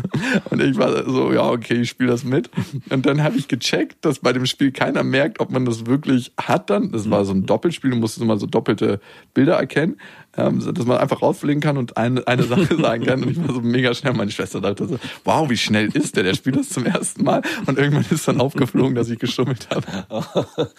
Und 0.51 0.61
ich 0.61 0.77
war 0.77 1.09
so, 1.09 1.33
ja, 1.33 1.49
okay, 1.49 1.81
ich 1.81 1.89
spiele 1.89 2.11
das 2.11 2.23
mit. 2.23 2.51
Und 2.89 3.05
dann 3.07 3.23
habe 3.23 3.37
ich 3.37 3.47
gecheckt, 3.47 4.05
dass 4.05 4.19
bei 4.19 4.31
dem 4.31 4.45
Spiel 4.45 4.71
keiner 4.71 5.03
merkt, 5.03 5.39
ob 5.39 5.49
man 5.49 5.65
das 5.65 5.87
wirklich 5.87 6.31
hat 6.39 6.69
dann. 6.69 6.91
Das 6.91 7.09
war 7.09 7.25
so 7.25 7.33
ein 7.33 7.47
Doppelspiel, 7.47 7.89
du 7.89 7.97
musstest 7.97 8.21
immer 8.21 8.37
so 8.37 8.45
doppelte 8.45 8.99
Bilder 9.33 9.54
erkennen. 9.59 9.97
Ähm, 10.37 10.61
so, 10.61 10.71
dass 10.71 10.85
man 10.85 10.97
einfach 10.97 11.21
rausfliegen 11.21 11.61
kann 11.61 11.77
und 11.77 11.97
eine, 11.97 12.25
eine 12.27 12.43
Sache 12.43 12.75
sagen 12.81 13.05
kann. 13.05 13.23
Und 13.23 13.31
ich 13.31 13.47
war 13.47 13.53
so 13.53 13.61
mega 13.61 13.93
schnell. 13.93 14.13
Meine 14.13 14.31
Schwester 14.31 14.61
dachte 14.61 14.87
so, 14.87 14.99
wow, 15.23 15.49
wie 15.49 15.57
schnell 15.57 15.89
ist 15.93 16.15
der? 16.15 16.23
Der 16.23 16.33
spielt 16.33 16.57
das 16.57 16.69
zum 16.69 16.85
ersten 16.85 17.23
Mal. 17.23 17.41
Und 17.65 17.77
irgendwann 17.77 18.05
ist 18.09 18.27
dann 18.27 18.41
aufgeflogen, 18.41 18.95
dass 18.95 19.09
ich 19.09 19.19
geschummelt 19.19 19.67
habe. 19.69 19.85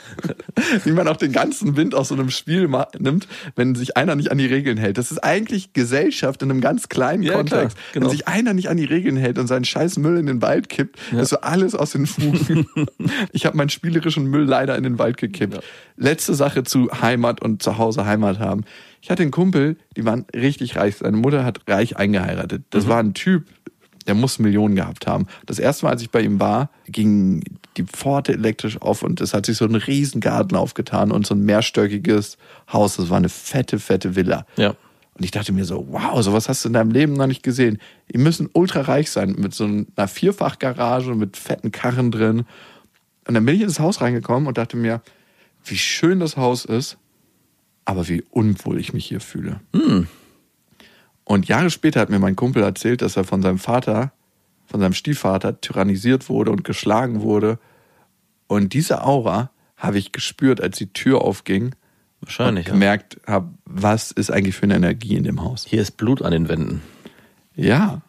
wie 0.84 0.92
man 0.92 1.08
auch 1.08 1.16
den 1.16 1.32
ganzen 1.32 1.76
Wind 1.76 1.94
aus 1.94 2.08
so 2.08 2.14
einem 2.14 2.30
Spiel 2.30 2.68
nimmt, 2.98 3.28
wenn 3.54 3.74
sich 3.74 3.96
einer 3.96 4.14
nicht 4.14 4.30
an 4.30 4.38
die 4.38 4.46
Regeln 4.46 4.76
hält. 4.76 4.98
Das 4.98 5.10
ist 5.10 5.18
eigentlich 5.18 5.72
Gesellschaft 5.72 6.42
in 6.42 6.50
einem 6.50 6.60
ganz 6.60 6.88
kleinen 6.88 7.22
Ja, 7.22 7.34
Kontext. 7.34 7.76
klar, 7.76 7.84
genau. 7.92 8.06
Wenn 8.06 8.10
sich 8.10 8.28
einer 8.28 8.54
nicht 8.54 8.68
an 8.68 8.76
die 8.76 8.84
Regeln 8.84 9.16
hält 9.16 9.38
und 9.38 9.46
seinen 9.46 9.64
scheiß 9.64 9.98
Müll 9.98 10.18
in 10.18 10.26
den 10.26 10.42
Wald 10.42 10.68
kippt, 10.68 10.98
ist 11.12 11.30
so 11.30 11.40
alles 11.40 11.74
aus 11.74 11.92
den 11.92 12.06
Fugen. 12.06 12.66
ich 13.32 13.46
habe 13.46 13.56
meinen 13.56 13.68
spielerischen 13.68 14.26
Müll 14.26 14.44
leider 14.44 14.76
in 14.76 14.82
den 14.82 14.98
Wald 14.98 15.16
gekippt. 15.16 15.60
Letzte 15.96 16.34
Sache 16.34 16.64
zu 16.64 16.90
Heimat 17.00 17.42
und 17.42 17.62
zu 17.62 17.78
Hause 17.78 18.04
Heimat 18.04 18.38
haben. 18.38 18.64
Ich 19.02 19.10
hatte 19.10 19.22
einen 19.22 19.30
Kumpel, 19.30 19.76
die 19.96 20.04
waren 20.04 20.26
richtig 20.34 20.76
reich. 20.76 20.96
Seine 20.96 21.16
Mutter 21.16 21.44
hat 21.44 21.60
reich 21.68 21.96
eingeheiratet. 21.96 22.64
Das 22.70 22.88
war 22.88 22.98
ein 22.98 23.14
Typ, 23.14 23.44
der 24.06 24.14
muss 24.14 24.38
Millionen 24.38 24.76
gehabt 24.76 25.06
haben. 25.06 25.26
Das 25.46 25.58
erste 25.58 25.86
Mal, 25.86 25.92
als 25.92 26.02
ich 26.02 26.10
bei 26.10 26.20
ihm 26.20 26.40
war, 26.40 26.70
ging 26.88 27.44
die 27.76 27.84
Pforte 27.84 28.32
elektrisch 28.32 28.80
auf 28.80 29.02
und 29.02 29.20
es 29.20 29.34
hat 29.34 29.46
sich 29.46 29.56
so 29.56 29.64
ein 29.64 29.74
Riesengarten 29.74 30.56
aufgetan 30.56 31.12
und 31.12 31.26
so 31.26 31.34
ein 31.34 31.44
mehrstöckiges 31.44 32.38
Haus. 32.72 32.96
Das 32.96 33.10
war 33.10 33.18
eine 33.18 33.28
fette, 33.28 33.78
fette 33.78 34.16
Villa. 34.16 34.46
Ja. 34.56 34.74
Und 35.14 35.24
ich 35.24 35.30
dachte 35.30 35.52
mir 35.52 35.64
so, 35.64 35.86
wow, 35.90 36.22
sowas 36.22 36.48
hast 36.48 36.64
du 36.64 36.68
in 36.68 36.74
deinem 36.74 36.90
Leben 36.90 37.14
noch 37.14 37.26
nicht 37.26 37.42
gesehen. 37.42 37.78
Die 38.12 38.18
müssen 38.18 38.50
ultra 38.52 38.82
reich 38.82 39.10
sein 39.10 39.34
mit 39.38 39.54
so 39.54 39.64
einer 39.64 40.08
Vierfachgarage 40.08 41.14
mit 41.14 41.36
fetten 41.38 41.72
Karren 41.72 42.10
drin. 42.10 42.44
Und 43.26 43.34
dann 43.34 43.44
bin 43.44 43.56
ich 43.56 43.62
ins 43.62 43.80
Haus 43.80 44.02
reingekommen 44.02 44.46
und 44.46 44.58
dachte 44.58 44.76
mir, 44.76 45.00
wie 45.64 45.78
schön 45.78 46.20
das 46.20 46.36
Haus 46.36 46.64
ist, 46.64 46.98
aber 47.86 48.06
wie 48.08 48.22
unwohl 48.30 48.78
ich 48.78 48.92
mich 48.92 49.06
hier 49.06 49.20
fühle. 49.20 49.60
Und 51.24 51.48
Jahre 51.48 51.70
später 51.70 52.00
hat 52.00 52.10
mir 52.10 52.18
mein 52.18 52.36
Kumpel 52.36 52.62
erzählt, 52.62 53.00
dass 53.00 53.16
er 53.16 53.24
von 53.24 53.40
seinem 53.40 53.58
Vater, 53.58 54.12
von 54.66 54.80
seinem 54.80 54.92
Stiefvater 54.92 55.60
tyrannisiert 55.60 56.28
wurde 56.28 56.50
und 56.50 56.62
geschlagen 56.64 57.22
wurde. 57.22 57.58
Und 58.48 58.74
diese 58.74 59.02
Aura 59.02 59.50
habe 59.76 59.98
ich 59.98 60.12
gespürt, 60.12 60.60
als 60.60 60.76
die 60.78 60.92
Tür 60.92 61.22
aufging 61.22 61.74
Wahrscheinlich. 62.20 62.66
und 62.66 62.68
Ja. 62.68 62.72
gemerkt 62.74 63.18
habe, 63.26 63.48
was 63.64 64.10
ist 64.10 64.30
eigentlich 64.30 64.54
für 64.56 64.64
eine 64.64 64.76
Energie 64.76 65.16
in 65.16 65.24
dem 65.24 65.42
Haus. 65.42 65.64
Hier 65.66 65.82
ist 65.82 65.96
Blut 65.96 66.22
an 66.22 66.32
den 66.32 66.48
Wänden. 66.48 66.82
Ja. 67.54 68.02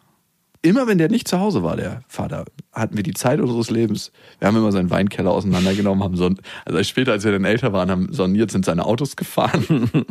Immer 0.61 0.87
wenn 0.87 0.97
der 0.97 1.09
nicht 1.09 1.27
zu 1.27 1.39
Hause 1.39 1.63
war, 1.63 1.75
der 1.75 2.01
Vater, 2.07 2.45
hatten 2.73 2.95
wir 2.95 3.03
die 3.03 3.13
Zeit 3.13 3.39
unseres 3.39 3.69
Lebens. 3.69 4.11
Wir 4.39 4.47
haben 4.47 4.57
immer 4.57 4.71
seinen 4.71 4.89
Weinkeller 4.89 5.31
auseinandergenommen, 5.31 6.03
haben 6.03 6.15
son 6.15 6.39
also 6.65 6.81
später, 6.83 7.11
als 7.11 7.23
wir 7.23 7.31
dann 7.31 7.45
älter 7.45 7.73
waren, 7.73 7.91
haben 7.91 8.11
soniert, 8.11 8.51
sind 8.51 8.65
seine 8.65 8.85
Autos 8.85 9.15
gefahren. 9.15 9.89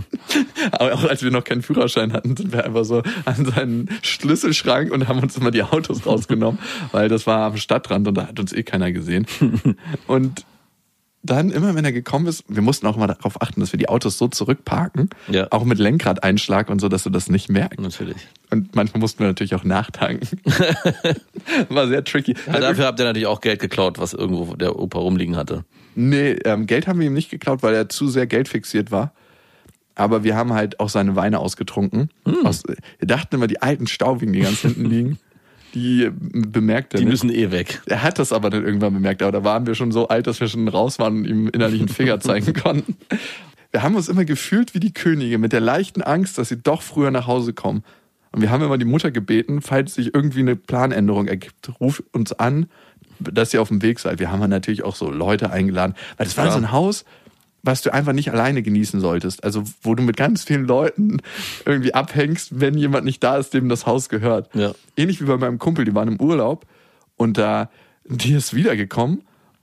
Aber 0.72 0.94
auch 0.94 1.04
als 1.04 1.22
wir 1.22 1.30
noch 1.30 1.44
keinen 1.44 1.62
Führerschein 1.62 2.12
hatten, 2.12 2.36
sind 2.36 2.52
wir 2.52 2.64
einfach 2.64 2.84
so 2.84 3.02
an 3.24 3.44
seinen 3.44 3.88
Schlüsselschrank 4.02 4.92
und 4.92 5.08
haben 5.08 5.20
uns 5.20 5.36
immer 5.36 5.50
die 5.50 5.62
Autos 5.62 6.06
rausgenommen, 6.06 6.60
weil 6.92 7.08
das 7.08 7.26
war 7.26 7.46
am 7.46 7.56
Stadtrand 7.56 8.06
und 8.08 8.14
da 8.14 8.28
hat 8.28 8.38
uns 8.40 8.52
eh 8.52 8.62
keiner 8.62 8.92
gesehen. 8.92 9.26
Und 10.06 10.44
dann 11.26 11.50
immer, 11.50 11.74
wenn 11.74 11.84
er 11.84 11.92
gekommen 11.92 12.26
ist, 12.26 12.44
wir 12.48 12.62
mussten 12.62 12.86
auch 12.86 12.96
mal 12.96 13.06
darauf 13.06 13.40
achten, 13.42 13.60
dass 13.60 13.72
wir 13.72 13.78
die 13.78 13.88
Autos 13.88 14.16
so 14.18 14.28
zurückparken, 14.28 15.10
Ja. 15.28 15.48
auch 15.50 15.64
mit 15.64 15.78
Lenkradeinschlag 15.78 16.70
und 16.70 16.80
so, 16.80 16.88
dass 16.88 17.02
du 17.02 17.10
das 17.10 17.28
nicht 17.28 17.48
merkst. 17.48 17.78
Natürlich. 17.80 18.16
Und 18.50 18.74
manchmal 18.74 19.00
mussten 19.00 19.18
wir 19.20 19.26
natürlich 19.26 19.54
auch 19.54 19.64
nachtanken. 19.64 20.40
War 21.68 21.88
sehr 21.88 22.04
tricky. 22.04 22.34
Ja, 22.46 22.60
dafür 22.60 22.86
habt 22.86 22.98
ihr 23.00 23.04
natürlich 23.04 23.26
auch 23.26 23.40
Geld 23.40 23.60
geklaut, 23.60 23.98
was 23.98 24.12
irgendwo 24.14 24.54
der 24.56 24.78
Opa 24.78 24.98
rumliegen 24.98 25.36
hatte. 25.36 25.64
Nee, 25.94 26.32
ähm, 26.44 26.66
Geld 26.66 26.86
haben 26.86 27.00
wir 27.00 27.06
ihm 27.06 27.14
nicht 27.14 27.30
geklaut, 27.30 27.62
weil 27.62 27.74
er 27.74 27.88
zu 27.88 28.08
sehr 28.08 28.26
geldfixiert 28.26 28.90
war. 28.90 29.12
Aber 29.94 30.24
wir 30.24 30.36
haben 30.36 30.52
halt 30.52 30.78
auch 30.78 30.90
seine 30.90 31.16
Weine 31.16 31.38
ausgetrunken. 31.38 32.10
Hm. 32.26 32.44
Aus, 32.46 32.62
wir 32.66 33.06
dachten 33.08 33.34
immer, 33.34 33.46
die 33.46 33.62
alten 33.62 33.86
Staubigen, 33.86 34.32
die 34.34 34.40
ganz 34.40 34.58
hinten 34.60 34.84
liegen, 34.84 35.18
die 35.76 36.10
bemerkt 36.10 36.94
er 36.94 36.98
Die 37.00 37.04
nicht. 37.04 37.12
müssen 37.12 37.30
eh 37.30 37.50
weg. 37.50 37.82
Er 37.84 38.02
hat 38.02 38.18
das 38.18 38.32
aber 38.32 38.48
dann 38.48 38.64
irgendwann 38.64 38.94
bemerkt, 38.94 39.22
aber 39.22 39.30
da 39.32 39.44
waren 39.44 39.66
wir 39.66 39.74
schon 39.74 39.92
so 39.92 40.08
alt, 40.08 40.26
dass 40.26 40.40
wir 40.40 40.48
schon 40.48 40.66
raus 40.68 40.98
waren 40.98 41.18
und 41.18 41.24
ihm 41.26 41.48
innerlich 41.48 41.80
einen 41.80 41.90
Finger 41.90 42.18
zeigen 42.18 42.52
konnten. 42.62 42.96
Wir 43.72 43.82
haben 43.82 43.94
uns 43.94 44.08
immer 44.08 44.24
gefühlt 44.24 44.74
wie 44.74 44.80
die 44.80 44.94
Könige 44.94 45.36
mit 45.36 45.52
der 45.52 45.60
leichten 45.60 46.00
Angst, 46.00 46.38
dass 46.38 46.48
sie 46.48 46.56
doch 46.56 46.80
früher 46.80 47.10
nach 47.10 47.26
Hause 47.26 47.52
kommen. 47.52 47.84
Und 48.32 48.40
wir 48.40 48.50
haben 48.50 48.62
immer 48.62 48.78
die 48.78 48.86
Mutter 48.86 49.10
gebeten, 49.10 49.60
falls 49.60 49.94
sich 49.94 50.14
irgendwie 50.14 50.40
eine 50.40 50.56
Planänderung 50.56 51.28
ergibt, 51.28 51.70
ruf 51.78 52.02
uns 52.12 52.32
an, 52.32 52.66
dass 53.18 53.52
ihr 53.52 53.60
auf 53.60 53.68
dem 53.68 53.82
Weg 53.82 53.98
seid. 53.98 54.18
Wir 54.18 54.30
haben 54.32 54.48
natürlich 54.48 54.82
auch 54.82 54.96
so 54.96 55.10
Leute 55.10 55.50
eingeladen, 55.50 55.94
weil 56.16 56.24
das 56.26 56.38
war 56.38 56.44
Klar. 56.44 56.58
so 56.58 56.64
ein 56.64 56.72
Haus, 56.72 57.04
was 57.66 57.82
du 57.82 57.92
einfach 57.92 58.12
nicht 58.12 58.30
alleine 58.30 58.62
genießen 58.62 59.00
solltest. 59.00 59.44
Also 59.44 59.64
wo 59.82 59.94
du 59.94 60.02
mit 60.02 60.16
ganz 60.16 60.44
vielen 60.44 60.64
Leuten 60.64 61.18
irgendwie 61.64 61.94
abhängst, 61.94 62.60
wenn 62.60 62.78
jemand 62.78 63.04
nicht 63.04 63.22
da 63.22 63.36
ist, 63.36 63.52
dem 63.52 63.68
das 63.68 63.86
Haus 63.86 64.08
gehört. 64.08 64.54
Ja. 64.54 64.72
Ähnlich 64.96 65.20
wie 65.20 65.26
bei 65.26 65.36
meinem 65.36 65.58
Kumpel, 65.58 65.84
die 65.84 65.94
waren 65.94 66.08
im 66.08 66.20
Urlaub 66.20 66.66
und 67.16 67.38
da 67.38 67.68
die 68.08 68.34
ist 68.34 68.54
wiedergekommen 68.54 69.22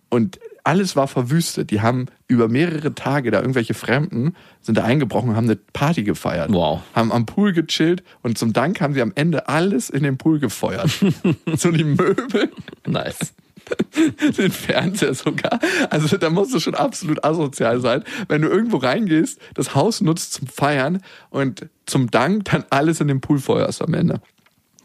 und 0.10 0.39
alles 0.64 0.95
war 0.95 1.08
verwüstet. 1.08 1.72
Die 1.72 1.82
haben 1.82 2.06
über 2.28 2.47
mehrere 2.47 2.95
Tage 2.95 3.32
da 3.32 3.41
irgendwelche 3.41 3.74
Fremden 3.74 4.36
sind 4.62 4.78
da 4.78 4.84
eingebrochen 4.84 5.30
und 5.30 5.36
haben 5.36 5.45
eine 5.45 5.58
Party 5.58 6.04
gefeiert. 6.04 6.51
Wow. 6.54 6.82
Haben 6.93 7.12
am 7.12 7.26
Pool 7.26 7.51
gechillt 7.51 8.04
und 8.22 8.38
zum 8.38 8.54
Dank 8.54 8.80
haben 8.80 8.93
sie 8.93 9.01
am 9.01 9.12
Ende 9.16 9.49
alles 9.49 9.89
in 9.89 10.04
den 10.04 10.18
Pool 10.18 10.39
gefeuert. 10.39 10.89
so 11.56 11.72
die 11.72 11.84
Möbel, 11.84 12.51
Nice. 12.88 13.34
den 14.38 14.51
Fernseher 14.51 15.14
sogar. 15.14 15.59
Also 15.89 16.18
da 16.18 16.30
musst 16.30 16.53
du 16.53 16.59
schon 16.59 16.76
absolut 16.76 17.24
asozial 17.24 17.80
sein, 17.80 18.03
wenn 18.28 18.41
du 18.41 18.49
irgendwo 18.49 18.78
reingehst, 18.78 19.39
das 19.53 19.76
Haus 19.76 20.01
nutzt 20.01 20.34
zum 20.34 20.47
Feiern 20.47 21.01
und 21.30 21.68
zum 21.86 22.11
Dank 22.11 22.45
dann 22.45 22.66
alles 22.70 23.01
in 23.01 23.07
den 23.07 23.22
Pool 23.22 23.39
feuerst 23.39 23.82
am 23.82 23.93
Ende. 23.93 24.22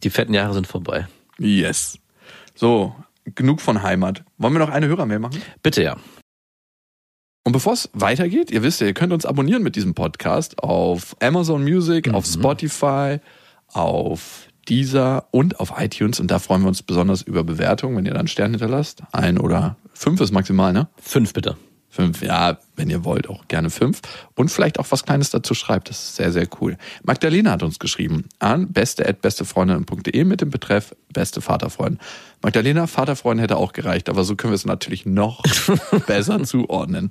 Die 0.03 0.11
fetten 0.11 0.35
Jahre 0.35 0.55
sind 0.55 0.67
vorbei. 0.67 1.09
Yes. 1.39 1.99
So, 2.55 2.95
genug 3.35 3.61
von 3.61 3.83
Heimat. 3.83 4.25
Wollen 4.39 4.55
wir 4.55 4.61
noch 4.61 4.71
eine 4.71 4.89
Hörermail 4.89 5.19
machen? 5.19 5.43
Bitte 5.63 5.83
ja. 5.83 5.97
Und 7.45 7.53
bevor 7.53 7.73
es 7.73 7.89
weitergeht, 7.95 8.51
ihr 8.51 8.63
wisst 8.63 8.81
ja, 8.81 8.87
ihr 8.87 8.95
könnt 8.95 9.13
uns 9.13 9.25
abonnieren 9.25 9.63
mit 9.63 9.75
diesem 9.75 9.95
Podcast 9.95 10.63
auf 10.63 11.17
Amazon 11.23 11.63
Music, 11.63 12.13
auf 12.13 12.27
Spotify, 12.27 13.21
auf 13.69 14.48
Deezer 14.69 15.27
und 15.31 15.61
auf 15.61 15.75
iTunes. 15.79 16.21
Und 16.21 16.31
da 16.31 16.39
freuen 16.39 16.63
wir 16.63 16.69
uns 16.69 16.83
besonders 16.83 17.23
über 17.23 17.45
Bewertungen, 17.45 17.97
wenn 17.97 18.07
ihr 18.07 18.15
dann 18.15 18.29
Stern 18.29 18.51
hinterlasst. 18.53 19.03
Ein 19.13 19.39
oder 19.39 19.77
fünf 19.95 20.21
ist 20.21 20.33
maximal, 20.33 20.73
ne? 20.73 20.89
Fünf 21.01 21.33
bitte. 21.33 21.57
Fünf, 21.99 22.23
ja, 22.23 22.59
wenn 22.77 22.91
ihr 22.91 23.05
wollt, 23.05 23.29
auch 23.29 23.49
gerne 23.49 23.71
fünf. 23.71 24.03
Und 24.37 24.53
vielleicht 24.53 24.79
auch 24.79 24.87
was 24.91 25.05
Kleines 25.05 25.31
dazu 25.31 25.53
schreibt. 25.55 25.91
Das 25.91 25.99
ist 25.99 26.15
sehr, 26.15 26.31
sehr 26.31 26.47
cool. 26.61 26.77
Magdalena 27.03 27.51
hat 27.51 27.65
uns 27.65 27.81
geschrieben 27.81 28.27
an 28.39 28.73
beste.bestefreundin.de 28.73 30.23
mit 30.23 30.41
dem 30.41 30.51
Betreff 30.51 30.95
beste 31.13 31.41
Vaterfreund. 31.41 32.01
Magdalena, 32.41 32.87
Vaterfreund 32.87 33.41
hätte 33.41 33.57
auch 33.57 33.73
gereicht, 33.73 34.09
aber 34.09 34.23
so 34.23 34.37
können 34.37 34.53
wir 34.53 34.55
es 34.55 34.65
natürlich 34.65 35.07
noch 35.07 35.43
besser 36.07 36.41
zuordnen. 36.45 37.11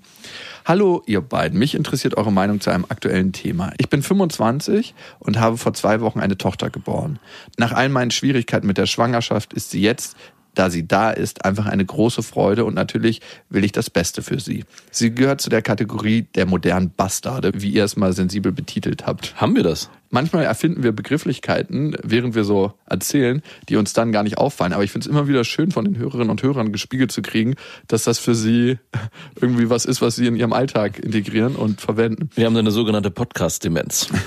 Hallo, 0.63 1.03
ihr 1.05 1.19
beiden. 1.19 1.59
Mich 1.59 1.75
interessiert 1.75 2.15
eure 2.15 2.31
Meinung 2.31 2.61
zu 2.61 2.69
einem 2.69 2.85
aktuellen 2.88 3.33
Thema. 3.33 3.73
Ich 3.79 3.89
bin 3.89 4.01
25 4.01 4.95
und 5.19 5.38
habe 5.38 5.57
vor 5.57 5.73
zwei 5.73 5.99
Wochen 5.99 6.21
eine 6.21 6.38
Tochter 6.38 6.69
geboren. 6.69 7.19
Nach 7.57 7.73
all 7.73 7.89
meinen 7.89 8.11
Schwierigkeiten 8.11 8.67
mit 8.67 8.77
der 8.77 8.85
Schwangerschaft 8.85 9.51
ist 9.51 9.71
sie 9.71 9.81
jetzt 9.81 10.15
da 10.58 10.70
sie 10.70 10.88
da 10.88 11.12
ist, 11.12 11.45
einfach 11.45 11.66
eine 11.66 11.86
große 11.86 12.24
Freude 12.24 12.66
und 12.66 12.74
natürlich 12.74 13.22
will 13.49 13.64
ich 13.64 13.72
das 13.72 13.89
Beste 13.89 14.22
für 14.22 14.39
sie. 14.39 14.66
Sie 14.91 15.14
gehört 15.14 15.41
zu 15.41 15.49
der 15.49 15.62
Kategorie 15.62 16.28
der 16.36 16.45
modernen 16.45 16.91
Bastarde, 16.95 17.51
wie 17.55 17.70
ihr 17.70 17.84
es 17.84 17.95
mal 17.95 18.14
sensibel 18.14 18.51
betitelt 18.51 19.05
habt. 19.05 19.36
Haben 19.36 19.55
wir 19.55 19.64
das? 19.64 19.89
Manchmal 20.10 20.45
erfinden 20.45 20.84
wir 20.84 20.93
Begrifflichkeiten, 20.93 21.95
während 22.01 22.34
wir 22.34 22.45
so 22.45 22.74
erzählen, 22.86 23.41
die 23.68 23.76
uns 23.76 23.91
dann 23.93 24.12
gar 24.12 24.24
nicht 24.24 24.38
auffallen. 24.38 24.72
Aber 24.72 24.84
ich 24.84 24.91
finde 24.91 25.05
es 25.05 25.12
immer 25.12 25.28
wieder 25.28 25.43
schön, 25.43 25.72
von 25.72 25.84
den 25.84 25.97
Hörerinnen 25.97 26.30
und 26.30 26.41
Hörern 26.43 26.72
gespiegelt 26.72 27.12
zu 27.12 27.22
kriegen, 27.22 27.55
dass 27.88 28.03
das 28.03 28.18
für 28.18 28.34
sie 28.34 28.78
irgendwie 29.41 29.70
was 29.70 29.86
ist, 29.86 30.01
was 30.01 30.16
sie 30.16 30.28
in 30.28 30.36
ihrem 30.36 30.53
Alltag 30.53 30.99
integrieren 30.99 31.55
und 31.55 31.82
verwenden. 31.82 32.30
Wir 32.36 32.45
haben 32.45 32.55
eine 32.55 32.72
sogenannte 32.72 33.12
Podcast-Demenz. 33.12 34.08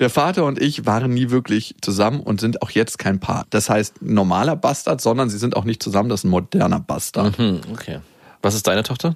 Der 0.00 0.08
Vater 0.10 0.46
und 0.46 0.60
ich 0.60 0.86
waren 0.86 1.12
nie 1.12 1.30
wirklich 1.30 1.76
zusammen 1.82 2.20
und 2.20 2.40
sind 2.40 2.62
auch 2.62 2.70
jetzt 2.70 2.98
kein 2.98 3.20
Paar. 3.20 3.46
Das 3.50 3.68
heißt 3.68 4.00
normaler 4.00 4.56
Bastard, 4.56 5.00
sondern 5.00 5.28
sie 5.28 5.36
sind 5.38 5.56
auch 5.56 5.64
nicht 5.64 5.82
zusammen, 5.82 6.08
das 6.08 6.20
ist 6.20 6.24
ein 6.24 6.30
moderner 6.30 6.80
Bastard. 6.80 7.36
Hm, 7.36 7.60
okay. 7.70 8.00
Was 8.40 8.54
ist 8.54 8.66
deine 8.66 8.82
Tochter? 8.82 9.14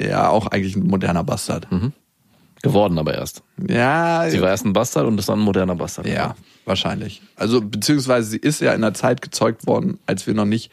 Ja, 0.00 0.28
auch 0.28 0.46
eigentlich 0.46 0.76
ein 0.76 0.86
moderner 0.86 1.24
Bastard. 1.24 1.66
Geworden 2.62 2.98
aber 2.98 3.14
erst. 3.14 3.42
Ja, 3.68 4.28
Sie 4.30 4.40
war 4.40 4.50
erst 4.50 4.64
ein 4.64 4.72
Bastard 4.72 5.06
und 5.06 5.18
ist 5.18 5.28
dann 5.28 5.40
ein 5.40 5.44
moderner 5.44 5.74
Bastard. 5.74 6.06
ja, 6.06 6.36
wahrscheinlich. 6.64 7.20
Also 7.34 7.60
beziehungsweise 7.60 8.30
sie 8.30 8.36
ist 8.36 8.60
ja 8.60 8.72
in 8.72 8.84
einer 8.84 8.94
Zeit 8.94 9.22
gezeugt 9.22 9.66
worden, 9.66 9.98
als 10.06 10.26
wir 10.26 10.34
noch 10.34 10.44
nicht 10.44 10.70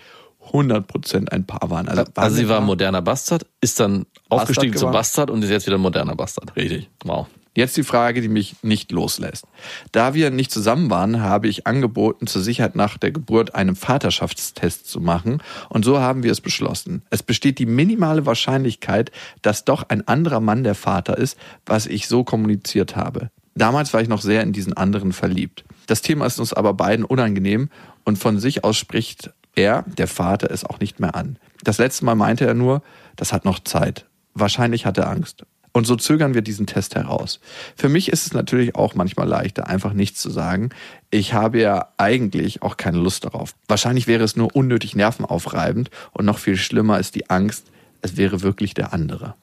100% 0.52 1.30
ein 1.30 1.46
Paar 1.46 1.70
waren. 1.70 1.88
Also, 1.88 2.04
Also 2.16 2.36
sie 2.36 2.48
war 2.48 2.60
ein 2.60 2.66
moderner 2.66 3.02
Bastard, 3.02 3.46
ist 3.62 3.80
dann 3.80 4.06
aufgestiegen 4.30 4.74
zum 4.74 4.80
geworden. 4.80 4.94
Bastard 4.94 5.30
und 5.32 5.44
ist 5.44 5.50
jetzt 5.50 5.66
wieder 5.66 5.78
ein 5.78 5.82
moderner 5.82 6.16
Bastard. 6.16 6.56
Richtig. 6.56 6.90
Wow. 7.04 7.28
Jetzt 7.58 7.76
die 7.76 7.82
Frage, 7.84 8.22
die 8.22 8.28
mich 8.28 8.58
nicht 8.62 8.92
loslässt. 8.92 9.46
Da 9.92 10.14
wir 10.14 10.30
nicht 10.30 10.52
zusammen 10.52 10.92
waren, 10.92 11.22
habe 11.22 11.48
ich 11.48 11.66
angeboten, 11.66 12.28
zur 12.28 12.44
Sicherheit 12.44 12.76
nach 12.76 13.00
der 13.00 13.10
Geburt 13.10 13.56
einen 13.56 13.76
Vaterschaftstest 13.76 14.88
zu 14.88 15.02
machen. 15.02 15.42
Und 15.68 15.84
so 15.84 16.00
haben 16.00 16.22
wir 16.22 16.32
es 16.32 16.40
beschlossen. 16.40 17.02
Es 17.10 17.24
besteht 17.24 17.58
die 17.58 17.66
minimale 17.66 18.28
Wahrscheinlichkeit, 18.28 19.12
dass 19.42 19.66
doch 19.66 19.90
ein 19.90 20.08
anderer 20.08 20.40
Mann 20.40 20.64
der 20.64 20.76
Vater 20.76 21.18
ist, 21.18 21.36
was 21.66 21.88
ich 21.88 22.08
so 22.08 22.24
kommuniziert 22.24 22.96
habe. 22.96 23.32
Damals 23.56 23.92
war 23.92 24.02
ich 24.02 24.08
noch 24.08 24.22
sehr 24.22 24.44
in 24.44 24.54
diesen 24.54 24.74
anderen 24.74 25.12
verliebt. 25.12 25.66
Das 25.88 26.04
Thema 26.04 26.28
ist 26.28 26.40
uns 26.40 26.54
aber 26.54 26.76
beiden 26.76 27.06
unangenehm 27.06 27.72
und 28.04 28.20
von 28.20 28.40
sich 28.40 28.64
aus 28.66 28.78
spricht 28.78 29.32
er, 29.56 29.84
der 29.88 30.08
Vater, 30.08 30.52
es 30.52 30.64
auch 30.64 30.80
nicht 30.80 31.00
mehr 31.00 31.16
an. 31.16 31.40
Das 31.64 31.80
letzte 31.80 32.06
Mal 32.06 32.14
meinte 32.14 32.46
er 32.46 32.54
nur, 32.54 32.84
das 33.16 33.34
hat 33.34 33.46
noch 33.46 33.58
Zeit. 33.58 34.06
Wahrscheinlich 34.36 34.86
hat 34.86 35.00
er 35.00 35.10
Angst. 35.10 35.48
Und 35.78 35.86
so 35.86 35.96
zögern 35.96 36.34
wir 36.34 36.42
diesen 36.42 36.66
Test 36.66 36.96
heraus. 36.96 37.40
Für 37.76 37.88
mich 37.88 38.12
ist 38.12 38.26
es 38.26 38.34
natürlich 38.34 38.74
auch 38.74 38.96
manchmal 38.96 39.28
leichter, 39.28 39.68
einfach 39.68 39.94
nichts 39.94 40.20
zu 40.20 40.32
sagen. 40.32 40.72
Ich 41.12 41.34
habe 41.34 41.60
ja 41.60 41.90
eigentlich 41.98 42.64
auch 42.64 42.78
keine 42.78 42.98
Lust 42.98 43.26
darauf. 43.26 43.54
Wahrscheinlich 43.68 44.08
wäre 44.08 44.24
es 44.24 44.36
nur 44.36 44.56
unnötig 44.56 44.96
nervenaufreibend 44.96 45.92
und 46.14 46.26
noch 46.26 46.40
viel 46.40 46.58
schlimmer 46.58 46.98
ist 46.98 47.14
die 47.14 47.30
Angst, 47.30 47.68
es 48.02 48.18
wäre 48.18 48.42
wirklich 48.42 48.74
der 48.74 48.92
andere. 48.92 49.36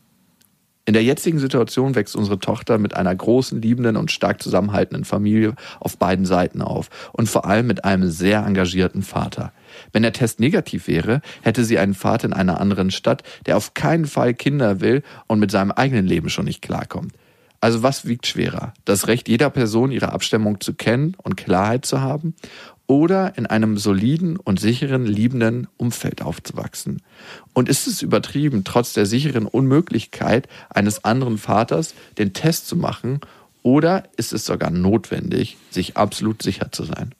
In 0.86 0.92
der 0.92 1.02
jetzigen 1.02 1.38
Situation 1.38 1.94
wächst 1.94 2.14
unsere 2.14 2.38
Tochter 2.38 2.76
mit 2.76 2.94
einer 2.94 3.14
großen, 3.14 3.62
liebenden 3.62 3.96
und 3.96 4.10
stark 4.10 4.42
zusammenhaltenden 4.42 5.06
Familie 5.06 5.54
auf 5.80 5.96
beiden 5.96 6.26
Seiten 6.26 6.60
auf 6.60 6.90
und 7.12 7.26
vor 7.26 7.46
allem 7.46 7.66
mit 7.66 7.86
einem 7.86 8.10
sehr 8.10 8.44
engagierten 8.44 9.02
Vater. 9.02 9.52
Wenn 9.92 10.02
der 10.02 10.12
Test 10.12 10.40
negativ 10.40 10.86
wäre, 10.86 11.22
hätte 11.40 11.64
sie 11.64 11.78
einen 11.78 11.94
Vater 11.94 12.26
in 12.26 12.32
einer 12.34 12.60
anderen 12.60 12.90
Stadt, 12.90 13.22
der 13.46 13.56
auf 13.56 13.72
keinen 13.72 14.04
Fall 14.04 14.34
Kinder 14.34 14.82
will 14.82 15.02
und 15.26 15.38
mit 15.38 15.50
seinem 15.50 15.70
eigenen 15.70 16.06
Leben 16.06 16.28
schon 16.28 16.44
nicht 16.44 16.60
klarkommt. 16.60 17.14
Also 17.64 17.82
was 17.82 18.06
wiegt 18.06 18.26
schwerer? 18.26 18.74
Das 18.84 19.08
Recht 19.08 19.26
jeder 19.26 19.48
Person, 19.48 19.90
ihre 19.90 20.12
Abstammung 20.12 20.60
zu 20.60 20.74
kennen 20.74 21.16
und 21.22 21.38
Klarheit 21.38 21.86
zu 21.86 22.02
haben 22.02 22.34
oder 22.86 23.36
in 23.36 23.46
einem 23.46 23.78
soliden 23.78 24.36
und 24.36 24.60
sicheren, 24.60 25.06
liebenden 25.06 25.68
Umfeld 25.76 26.22
aufzuwachsen? 26.22 27.02
Und 27.52 27.68
ist 27.68 27.86
es 27.86 28.02
übertrieben, 28.02 28.64
trotz 28.64 28.92
der 28.92 29.06
sicheren 29.06 29.46
Unmöglichkeit 29.46 30.48
eines 30.70 31.04
anderen 31.04 31.38
Vaters 31.38 31.94
den 32.18 32.32
Test 32.32 32.66
zu 32.66 32.76
machen 32.76 33.20
oder 33.62 34.04
ist 34.16 34.32
es 34.32 34.44
sogar 34.44 34.70
notwendig, 34.70 35.56
sich 35.70 35.96
absolut 35.96 36.42
sicher 36.42 36.70
zu 36.70 36.84
sein? 36.84 37.12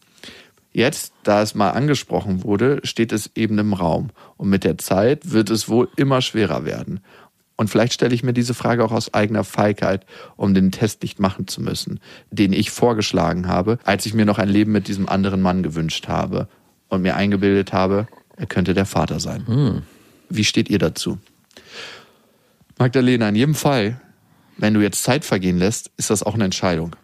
Jetzt, 0.74 1.12
da 1.22 1.40
es 1.40 1.54
mal 1.54 1.70
angesprochen 1.70 2.42
wurde, 2.42 2.80
steht 2.82 3.12
es 3.12 3.30
eben 3.36 3.58
im 3.58 3.72
Raum. 3.72 4.10
Und 4.36 4.50
mit 4.50 4.64
der 4.64 4.76
Zeit 4.76 5.30
wird 5.30 5.48
es 5.48 5.68
wohl 5.68 5.88
immer 5.96 6.20
schwerer 6.20 6.64
werden. 6.64 6.98
Und 7.56 7.68
vielleicht 7.68 7.92
stelle 7.92 8.14
ich 8.14 8.22
mir 8.22 8.32
diese 8.32 8.54
Frage 8.54 8.84
auch 8.84 8.92
aus 8.92 9.14
eigener 9.14 9.44
Feigheit, 9.44 10.06
um 10.36 10.54
den 10.54 10.72
Test 10.72 11.02
nicht 11.02 11.20
machen 11.20 11.46
zu 11.46 11.62
müssen, 11.62 12.00
den 12.30 12.52
ich 12.52 12.70
vorgeschlagen 12.70 13.46
habe, 13.46 13.78
als 13.84 14.06
ich 14.06 14.14
mir 14.14 14.24
noch 14.24 14.38
ein 14.38 14.48
Leben 14.48 14.72
mit 14.72 14.88
diesem 14.88 15.08
anderen 15.08 15.40
Mann 15.40 15.62
gewünscht 15.62 16.08
habe 16.08 16.48
und 16.88 17.02
mir 17.02 17.14
eingebildet 17.14 17.72
habe, 17.72 18.08
er 18.36 18.46
könnte 18.46 18.74
der 18.74 18.86
Vater 18.86 19.20
sein. 19.20 19.46
Hm. 19.46 19.82
Wie 20.28 20.44
steht 20.44 20.68
ihr 20.68 20.78
dazu? 20.78 21.18
Magdalena, 22.76 23.28
in 23.28 23.36
jedem 23.36 23.54
Fall, 23.54 24.00
wenn 24.56 24.74
du 24.74 24.80
jetzt 24.80 25.04
Zeit 25.04 25.24
vergehen 25.24 25.58
lässt, 25.58 25.92
ist 25.96 26.10
das 26.10 26.24
auch 26.24 26.34
eine 26.34 26.44
Entscheidung. 26.44 26.96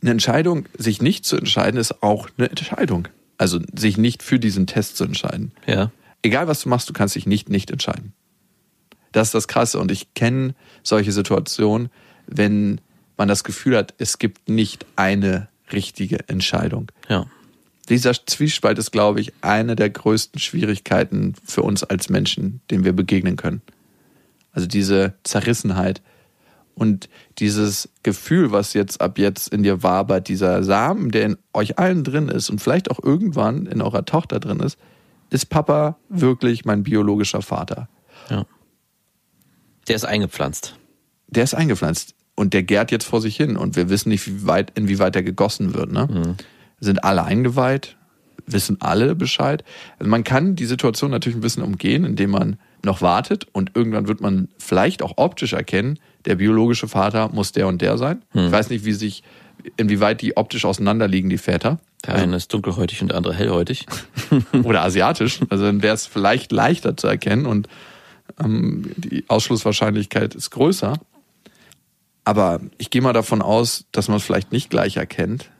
Eine 0.00 0.10
Entscheidung, 0.10 0.66
sich 0.76 1.00
nicht 1.00 1.24
zu 1.24 1.36
entscheiden, 1.36 1.78
ist 1.78 2.02
auch 2.02 2.28
eine 2.36 2.48
Entscheidung. 2.48 3.08
Also 3.38 3.60
sich 3.74 3.98
nicht 3.98 4.22
für 4.22 4.38
diesen 4.38 4.66
Test 4.66 4.96
zu 4.96 5.04
entscheiden. 5.04 5.52
Ja. 5.66 5.90
Egal 6.22 6.48
was 6.48 6.62
du 6.62 6.68
machst, 6.68 6.88
du 6.88 6.92
kannst 6.92 7.14
dich 7.14 7.26
nicht 7.26 7.48
nicht 7.48 7.70
entscheiden. 7.70 8.12
Das 9.14 9.28
ist 9.28 9.34
das 9.34 9.48
Krasse. 9.48 9.78
Und 9.78 9.92
ich 9.92 10.12
kenne 10.14 10.54
solche 10.82 11.12
Situationen, 11.12 11.88
wenn 12.26 12.80
man 13.16 13.28
das 13.28 13.44
Gefühl 13.44 13.76
hat, 13.76 13.94
es 13.98 14.18
gibt 14.18 14.48
nicht 14.48 14.84
eine 14.96 15.48
richtige 15.72 16.28
Entscheidung. 16.28 16.90
Ja. 17.08 17.26
Dieser 17.88 18.12
Zwiespalt 18.26 18.78
ist, 18.78 18.90
glaube 18.90 19.20
ich, 19.20 19.32
eine 19.40 19.76
der 19.76 19.88
größten 19.88 20.40
Schwierigkeiten 20.40 21.34
für 21.44 21.62
uns 21.62 21.84
als 21.84 22.08
Menschen, 22.08 22.60
denen 22.70 22.84
wir 22.84 22.92
begegnen 22.92 23.36
können. 23.36 23.62
Also 24.52 24.66
diese 24.66 25.14
Zerrissenheit 25.22 26.02
und 26.74 27.08
dieses 27.38 27.88
Gefühl, 28.02 28.50
was 28.50 28.74
jetzt 28.74 29.00
ab 29.00 29.18
jetzt 29.18 29.52
in 29.52 29.62
dir 29.62 29.84
wabert, 29.84 30.26
dieser 30.26 30.64
Samen, 30.64 31.12
der 31.12 31.26
in 31.26 31.36
euch 31.52 31.78
allen 31.78 32.02
drin 32.02 32.28
ist 32.28 32.50
und 32.50 32.60
vielleicht 32.60 32.90
auch 32.90 32.98
irgendwann 33.00 33.66
in 33.66 33.80
eurer 33.80 34.04
Tochter 34.04 34.40
drin 34.40 34.58
ist, 34.58 34.76
ist 35.30 35.50
Papa 35.50 35.98
wirklich 36.08 36.64
mein 36.64 36.82
biologischer 36.82 37.42
Vater? 37.42 37.88
Ja. 38.28 38.44
Der 39.88 39.96
ist 39.96 40.04
eingepflanzt. 40.04 40.76
Der 41.28 41.44
ist 41.44 41.54
eingepflanzt 41.54 42.14
und 42.34 42.54
der 42.54 42.62
gärt 42.62 42.90
jetzt 42.90 43.04
vor 43.04 43.20
sich 43.20 43.36
hin 43.36 43.56
und 43.56 43.76
wir 43.76 43.88
wissen 43.88 44.08
nicht, 44.08 44.26
wie 44.26 44.46
weit, 44.46 44.72
inwieweit 44.74 45.16
er 45.16 45.22
gegossen 45.22 45.74
wird. 45.74 45.92
Ne? 45.92 46.36
Sind 46.80 47.04
alle 47.04 47.24
eingeweiht? 47.24 47.96
Wissen 48.46 48.80
alle 48.80 49.14
Bescheid? 49.14 49.64
Also 49.98 50.10
man 50.10 50.22
kann 50.22 50.54
die 50.54 50.66
Situation 50.66 51.10
natürlich 51.10 51.36
ein 51.36 51.40
bisschen 51.40 51.62
umgehen, 51.62 52.04
indem 52.04 52.30
man 52.30 52.58
noch 52.84 53.00
wartet 53.00 53.46
und 53.52 53.70
irgendwann 53.74 54.08
wird 54.08 54.20
man 54.20 54.48
vielleicht 54.58 55.02
auch 55.02 55.14
optisch 55.16 55.54
erkennen, 55.54 55.98
der 56.26 56.34
biologische 56.34 56.88
Vater 56.88 57.30
muss 57.30 57.52
der 57.52 57.66
und 57.66 57.80
der 57.80 57.96
sein. 57.96 58.22
Ich 58.46 58.52
weiß 58.52 58.68
nicht, 58.70 58.84
wie 58.84 58.92
sich, 58.92 59.22
inwieweit 59.76 60.20
die 60.20 60.36
optisch 60.36 60.64
auseinanderliegen, 60.64 61.30
die 61.30 61.38
Väter. 61.38 61.78
Der 62.06 62.16
eine 62.16 62.36
ist 62.36 62.52
dunkelhäutig 62.52 63.00
und 63.00 63.08
der 63.08 63.16
andere 63.16 63.34
hellhäutig. 63.34 63.86
Oder 64.62 64.82
asiatisch. 64.82 65.40
Also 65.48 65.64
dann 65.64 65.82
wäre 65.82 65.94
es 65.94 66.06
vielleicht 66.06 66.52
leichter 66.52 66.96
zu 66.96 67.06
erkennen 67.06 67.46
und 67.46 67.68
ähm, 68.42 68.92
die 68.96 69.24
Ausschlusswahrscheinlichkeit 69.28 70.34
ist 70.34 70.50
größer. 70.50 70.94
Aber 72.24 72.60
ich 72.78 72.90
gehe 72.90 73.02
mal 73.02 73.12
davon 73.12 73.42
aus, 73.42 73.84
dass 73.92 74.08
man 74.08 74.16
es 74.16 74.24
vielleicht 74.24 74.52
nicht 74.52 74.70
gleich 74.70 74.96
erkennt. 74.96 75.50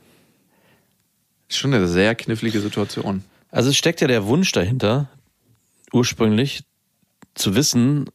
Ist 1.48 1.58
schon 1.58 1.74
eine 1.74 1.88
sehr 1.88 2.14
knifflige 2.14 2.60
Situation. 2.60 3.22
Also 3.50 3.70
es 3.70 3.76
steckt 3.76 4.00
ja 4.00 4.08
der 4.08 4.26
Wunsch 4.26 4.50
dahinter, 4.52 5.08
ursprünglich 5.92 6.64
zu 7.34 7.54
wissen, 7.54 8.06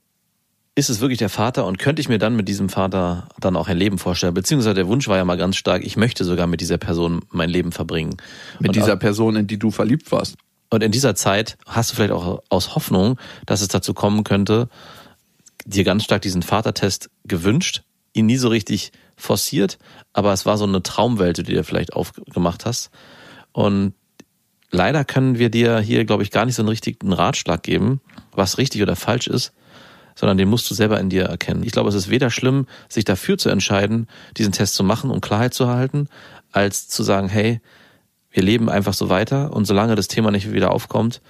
ist 0.75 0.89
es 0.89 1.01
wirklich 1.01 1.19
der 1.19 1.29
Vater 1.29 1.65
und 1.65 1.77
könnte 1.77 1.99
ich 1.99 2.09
mir 2.09 2.17
dann 2.17 2.35
mit 2.35 2.47
diesem 2.47 2.69
Vater 2.69 3.27
dann 3.39 3.55
auch 3.55 3.67
ein 3.67 3.77
Leben 3.77 3.97
vorstellen? 3.97 4.33
Beziehungsweise 4.33 4.73
der 4.73 4.87
Wunsch 4.87 5.07
war 5.07 5.17
ja 5.17 5.25
mal 5.25 5.37
ganz 5.37 5.57
stark, 5.57 5.85
ich 5.85 5.97
möchte 5.97 6.23
sogar 6.23 6.47
mit 6.47 6.61
dieser 6.61 6.77
Person 6.77 7.21
mein 7.31 7.49
Leben 7.49 7.71
verbringen. 7.71 8.17
Mit 8.59 8.69
und 8.69 8.75
dieser 8.75 8.95
Person, 8.95 9.35
in 9.35 9.47
die 9.47 9.59
du 9.59 9.71
verliebt 9.71 10.11
warst. 10.11 10.37
Und 10.69 10.83
in 10.83 10.91
dieser 10.91 11.15
Zeit 11.15 11.57
hast 11.65 11.91
du 11.91 11.95
vielleicht 11.95 12.11
auch 12.11 12.43
aus 12.49 12.75
Hoffnung, 12.75 13.19
dass 13.45 13.61
es 13.61 13.69
dazu 13.69 13.93
kommen 13.93 14.23
könnte, 14.23 14.69
dir 15.65 15.83
ganz 15.83 16.03
stark 16.03 16.21
diesen 16.21 16.43
Vatertest 16.43 17.09
gewünscht, 17.25 17.83
ihn 18.13 18.27
nie 18.27 18.37
so 18.37 18.49
richtig 18.49 18.91
forciert, 19.15 19.77
aber 20.13 20.31
es 20.33 20.45
war 20.45 20.57
so 20.57 20.65
eine 20.65 20.83
Traumwelt, 20.83 21.37
die 21.37 21.43
du 21.43 21.51
dir 21.53 21.63
vielleicht 21.63 21.93
aufgemacht 21.93 22.65
hast. 22.65 22.91
Und 23.51 23.93
leider 24.71 25.03
können 25.03 25.39
wir 25.39 25.49
dir 25.49 25.79
hier, 25.79 26.05
glaube 26.05 26.23
ich, 26.23 26.31
gar 26.31 26.45
nicht 26.45 26.55
so 26.55 26.61
einen 26.61 26.69
richtigen 26.69 27.13
Ratschlag 27.13 27.63
geben, 27.63 28.01
was 28.31 28.57
richtig 28.57 28.81
oder 28.81 28.95
falsch 28.95 29.27
ist, 29.27 29.53
sondern 30.15 30.37
den 30.37 30.49
musst 30.49 30.69
du 30.69 30.75
selber 30.75 30.99
in 30.99 31.09
dir 31.09 31.25
erkennen. 31.25 31.63
Ich 31.63 31.71
glaube, 31.71 31.89
es 31.89 31.95
ist 31.95 32.09
weder 32.09 32.29
schlimm, 32.29 32.67
sich 32.87 33.05
dafür 33.05 33.37
zu 33.37 33.49
entscheiden, 33.49 34.07
diesen 34.37 34.51
Test 34.51 34.75
zu 34.75 34.83
machen 34.83 35.11
und 35.11 35.21
Klarheit 35.21 35.53
zu 35.53 35.67
halten, 35.67 36.07
als 36.51 36.87
zu 36.87 37.03
sagen, 37.03 37.29
hey, 37.29 37.61
wir 38.31 38.43
leben 38.43 38.69
einfach 38.69 38.93
so 38.93 39.09
weiter 39.09 39.53
und 39.53 39.65
solange 39.65 39.95
das 39.95 40.07
Thema 40.07 40.31
nicht 40.31 40.51
wieder 40.51 40.71
aufkommt, 40.71 41.21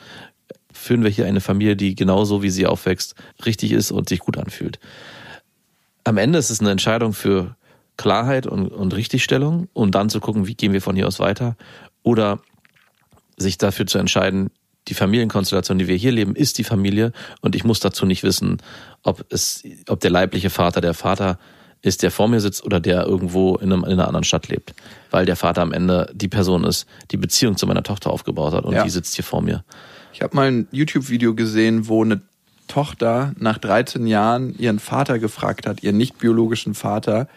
führen 0.71 1.03
wir 1.03 1.09
hier 1.09 1.25
eine 1.25 1.41
Familie, 1.41 1.75
die 1.75 1.95
genauso 1.95 2.43
wie 2.43 2.49
sie 2.49 2.65
aufwächst, 2.65 3.15
richtig 3.45 3.71
ist 3.71 3.91
und 3.91 4.09
sich 4.09 4.19
gut 4.19 4.37
anfühlt. 4.37 4.79
Am 6.03 6.17
Ende 6.17 6.39
ist 6.39 6.49
es 6.49 6.59
eine 6.59 6.71
Entscheidung 6.71 7.13
für 7.13 7.55
Klarheit 7.97 8.47
und, 8.47 8.69
und 8.69 8.95
Richtigstellung 8.95 9.67
und 9.73 9.95
dann 9.95 10.09
zu 10.09 10.19
gucken, 10.19 10.47
wie 10.47 10.55
gehen 10.55 10.73
wir 10.73 10.81
von 10.81 10.95
hier 10.95 11.07
aus 11.07 11.19
weiter 11.19 11.57
oder 12.01 12.39
sich 13.37 13.57
dafür 13.57 13.87
zu 13.87 13.97
entscheiden, 13.97 14.51
die 14.87 14.93
Familienkonstellation, 14.93 15.77
die 15.77 15.87
wir 15.87 15.95
hier 15.95 16.11
leben, 16.11 16.35
ist 16.35 16.57
die 16.57 16.63
Familie 16.63 17.11
und 17.41 17.55
ich 17.55 17.63
muss 17.63 17.79
dazu 17.79 18.05
nicht 18.05 18.23
wissen, 18.23 18.61
ob 19.03 19.25
es, 19.29 19.63
ob 19.87 19.99
der 19.99 20.11
leibliche 20.11 20.49
Vater 20.49 20.81
der 20.81 20.93
Vater 20.93 21.37
ist, 21.81 22.03
der 22.03 22.11
vor 22.11 22.27
mir 22.27 22.39
sitzt 22.41 22.63
oder 22.63 22.79
der 22.79 23.05
irgendwo 23.05 23.55
in, 23.55 23.71
einem, 23.71 23.83
in 23.85 23.91
einer 23.93 24.07
anderen 24.07 24.23
Stadt 24.23 24.47
lebt, 24.49 24.73
weil 25.11 25.25
der 25.25 25.35
Vater 25.35 25.61
am 25.61 25.71
Ende 25.71 26.11
die 26.13 26.27
Person 26.27 26.63
ist, 26.63 26.85
die 27.11 27.17
Beziehung 27.17 27.55
zu 27.57 27.67
meiner 27.67 27.83
Tochter 27.83 28.09
aufgebaut 28.11 28.53
hat 28.53 28.65
und 28.65 28.73
Ja. 28.73 28.83
die 28.83 28.89
sitzt 28.89 29.15
hier 29.15 29.23
vor 29.23 29.41
mir. 29.41 29.63
Ich 30.13 30.21
habe 30.21 30.35
mal 30.35 30.47
ein 30.51 30.67
YouTube-Video 30.71 31.35
gesehen, 31.35 31.87
wo 31.87 32.03
eine 32.03 32.21
Tochter 32.67 33.33
nach 33.37 33.57
13 33.57 34.05
Jahren 34.07 34.55
ihren 34.57 34.79
Vater 34.79 35.19
gefragt 35.19 35.65
hat, 35.67 35.81
ihren 35.83 35.97
nicht 35.97 36.19
biologischen 36.19 36.75
Vater, 36.75 37.27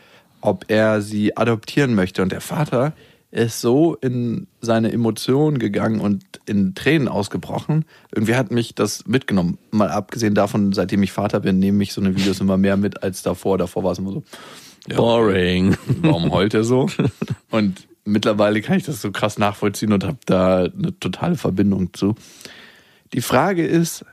ob 0.41 0.65
er 0.69 1.01
sie 1.01 1.37
adoptieren 1.37 1.95
möchte. 1.95 2.23
Und 2.23 2.33
der 2.33 2.41
Vater 2.41 2.93
ist 3.33 3.63
so 3.63 3.95
in 3.97 4.47
seine 4.61 4.93
Emotionen 4.93 5.59
gegangen 5.59 6.01
und 6.01 6.23
in 6.45 6.75
Tränen 6.75 7.09
ausgebrochen. 7.09 7.87
Irgendwie 8.15 8.35
hat 8.35 8.51
mich 8.51 8.75
das 8.75 9.07
mitgenommen. 9.07 9.59
Mal 9.71 9.89
abgesehen 9.89 10.35
davon, 10.35 10.75
seitdem 10.75 11.03
ich 11.03 11.13
Vater 11.13 11.41
bin, 11.41 11.59
nehmen 11.59 11.79
mich 11.79 11.95
so 11.95 12.03
eine 12.03 12.15
Videos 12.15 12.41
immer 12.41 12.59
mehr 12.59 12.77
mit 12.77 13.03
als 13.03 13.23
davor. 13.23 13.57
Davor 13.57 13.85
war 13.85 13.93
es 13.93 13.99
immer 13.99 14.13
so, 14.13 14.23
ja, 14.87 14.97
Boring. 14.97 15.77
warum 16.03 16.31
heult 16.31 16.53
er 16.53 16.63
so? 16.63 16.91
Und 17.51 17.89
mittlerweile 18.05 18.61
kann 18.61 18.77
ich 18.77 18.85
das 18.85 19.01
so 19.01 19.11
krass 19.11 19.39
nachvollziehen 19.39 19.93
und 19.93 20.05
habe 20.05 20.19
da 20.27 20.65
eine 20.65 20.99
totale 20.99 21.37
Verbindung 21.37 21.95
zu. 21.95 22.15
Die 23.13 23.21
Frage 23.21 23.65
ist, 23.65 24.05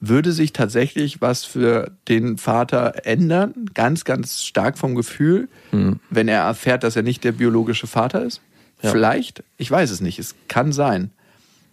würde 0.00 0.32
sich 0.32 0.52
tatsächlich 0.54 1.20
was 1.20 1.44
für 1.44 1.92
den 2.08 2.38
Vater 2.38 3.04
ändern, 3.04 3.66
ganz, 3.74 4.04
ganz 4.04 4.42
stark 4.42 4.78
vom 4.78 4.94
Gefühl, 4.94 5.48
wenn 6.08 6.26
er 6.26 6.40
erfährt, 6.42 6.82
dass 6.84 6.96
er 6.96 7.02
nicht 7.02 7.22
der 7.22 7.32
biologische 7.32 7.86
Vater 7.86 8.24
ist? 8.24 8.40
Ja. 8.82 8.90
Vielleicht, 8.90 9.44
ich 9.58 9.70
weiß 9.70 9.90
es 9.90 10.00
nicht, 10.00 10.18
es 10.18 10.34
kann 10.48 10.72
sein. 10.72 11.10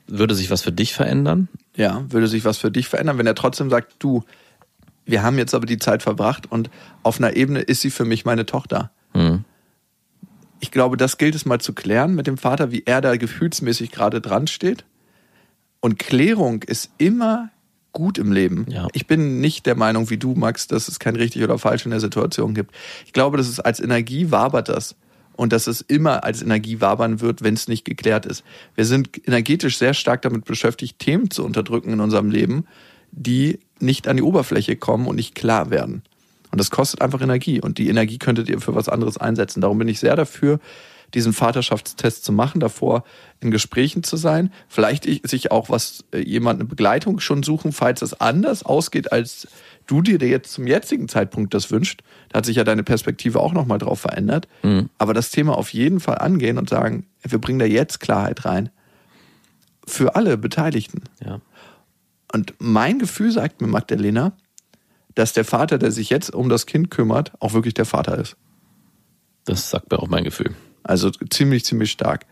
Würde 0.08 0.36
sich 0.36 0.52
was 0.52 0.62
für 0.62 0.74
dich 0.74 0.94
verändern? 0.94 1.48
Ja, 1.76 2.04
würde 2.10 2.28
sich 2.28 2.44
was 2.44 2.58
für 2.58 2.70
dich 2.70 2.90
verändern, 2.90 3.18
wenn 3.18 3.28
er 3.28 3.36
trotzdem 3.36 3.70
sagt, 3.70 3.96
du, 4.00 4.24
wir 5.06 5.24
haben 5.24 5.38
jetzt 5.38 5.54
aber 5.54 5.66
die 5.66 5.78
Zeit 5.78 6.04
verbracht 6.04 6.52
und 6.52 6.70
auf 7.04 7.20
einer 7.20 7.36
Ebene 7.36 7.62
ist 7.62 7.82
sie 7.82 7.92
für 7.92 8.06
mich 8.06 8.26
meine 8.26 8.46
Tochter. 8.46 8.92
Hm. 9.14 9.46
Ich 10.60 10.72
glaube, 10.72 10.98
das 10.98 11.18
gilt 11.18 11.36
es 11.36 11.46
mal 11.46 11.62
zu 11.62 11.72
klären 11.74 12.16
mit 12.16 12.28
dem 12.28 12.38
Vater, 12.38 12.72
wie 12.72 12.84
er 12.86 13.00
da 13.00 13.16
gefühlsmäßig 13.16 13.92
gerade 13.92 14.20
dran 14.20 14.48
steht. 14.48 14.86
Und 15.80 16.00
Klärung 16.00 16.64
ist 16.64 16.90
immer 16.98 17.52
gut 17.92 18.18
im 18.18 18.32
Leben. 18.32 18.66
Ja. 18.70 18.88
Ich 18.94 19.08
bin 19.08 19.42
nicht 19.42 19.66
der 19.66 19.76
Meinung 19.76 20.10
wie 20.10 20.18
du, 20.18 20.34
Max, 20.34 20.68
dass 20.68 20.88
es 20.88 21.00
kein 21.00 21.16
richtig 21.16 21.44
oder 21.44 21.58
falsch 21.58 21.86
in 21.86 21.92
der 21.92 22.00
Situation 22.00 22.54
gibt. 22.54 22.76
Ich 23.06 23.14
glaube, 23.14 23.38
dass 23.38 23.48
es 23.48 23.60
als 23.60 23.80
Energie 23.80 24.32
wabert 24.32 24.70
das. 24.70 24.96
Und 25.36 25.54
dass 25.54 25.68
es 25.68 25.82
immer 25.82 26.24
als 26.24 26.42
Energie 26.42 26.82
wabern 26.82 27.22
wird, 27.22 27.44
wenn 27.44 27.54
es 27.54 27.68
nicht 27.68 27.86
geklärt 27.86 28.26
ist. 28.26 28.44
Wir 28.74 28.86
sind 28.86 29.22
energetisch 29.28 29.78
sehr 29.78 29.94
stark 29.94 30.24
damit 30.24 30.46
beschäftigt, 30.46 30.98
Themen 30.98 31.30
zu 31.30 31.46
unterdrücken 31.46 31.94
in 31.94 32.00
unserem 32.00 32.32
Leben, 32.32 32.66
die 33.12 33.60
nicht 33.80 34.08
an 34.08 34.18
die 34.18 34.24
Oberfläche 34.24 34.78
kommen 34.78 35.06
und 35.06 35.16
nicht 35.16 35.36
klar 35.36 35.70
werden. 35.70 36.02
Und 36.52 36.60
das 36.60 36.72
kostet 36.72 37.02
einfach 37.02 37.22
Energie. 37.22 37.62
Und 37.62 37.78
die 37.78 37.88
Energie 37.88 38.18
könntet 38.18 38.50
ihr 38.50 38.60
für 38.60 38.74
was 38.74 38.90
anderes 38.90 39.18
einsetzen. 39.18 39.62
Darum 39.62 39.78
bin 39.78 39.88
ich 39.88 40.00
sehr 40.00 40.16
dafür, 40.16 40.60
diesen 41.14 41.34
Vaterschaftstest 41.34 42.26
zu 42.26 42.32
machen, 42.34 42.60
davor 42.60 43.04
in 43.40 43.50
Gesprächen 43.52 44.04
zu 44.04 44.18
sein. 44.18 44.52
Vielleicht 44.68 45.06
ich- 45.06 45.22
sich 45.24 45.52
auch 45.52 45.70
was, 45.70 46.04
äh, 46.12 46.20
jemand 46.20 46.60
eine 46.60 46.68
Begleitung 46.68 47.20
schon 47.20 47.44
suchen, 47.44 47.72
falls 47.72 48.02
es 48.02 48.20
anders 48.20 48.64
ausgeht, 48.64 49.12
als 49.12 49.48
du 49.86 50.02
dir 50.02 50.18
jetzt 50.28 50.52
zum 50.52 50.68
jetzigen 50.68 51.08
Zeitpunkt 51.08 51.54
das 51.54 51.72
wünscht. 51.72 52.02
Da 52.30 52.40
hat 52.40 52.46
sich 52.46 52.58
ja 52.58 52.64
deine 52.66 52.84
Perspektive 52.84 53.40
auch 53.40 53.54
nochmal 53.54 53.78
drauf 53.78 54.02
verändert. 54.02 54.48
Aber 54.98 55.14
das 55.14 55.32
Thema 55.32 55.58
auf 55.58 55.72
jeden 55.72 56.00
Fall 56.02 56.18
angehen 56.18 56.58
und 56.58 56.70
sagen, 56.70 57.06
wir 57.24 57.40
bringen 57.40 57.60
da 57.60 57.66
jetzt 57.66 58.00
Klarheit 58.02 58.44
rein. 58.46 58.70
Für 59.86 60.16
alle 60.16 60.38
Beteiligten. 60.38 61.04
Ja. 61.24 61.40
Und 62.34 62.54
mein 62.60 63.00
Gefühl 63.00 63.32
sagt 63.32 63.62
mir 63.62 63.68
Magdalena, 63.68 64.34
dass 65.16 65.32
der 65.32 65.46
Vater, 65.46 65.78
der 65.78 65.92
sich 65.92 66.10
jetzt 66.10 66.36
um 66.36 66.50
das 66.50 66.66
Kind 66.66 66.92
kümmert, 66.92 67.32
auch 67.40 67.54
wirklich 67.54 67.74
der 67.74 67.86
Vater 67.86 68.18
ist. 68.18 68.36
Das 69.46 69.70
sagt 69.70 69.90
mir 69.90 70.00
auch 70.00 70.10
mein 70.10 70.26
Gefühl. 70.26 70.54
Also 70.88 71.12
ziemlich, 71.12 71.66
ziemlich 71.66 71.92
stark. 71.92 72.26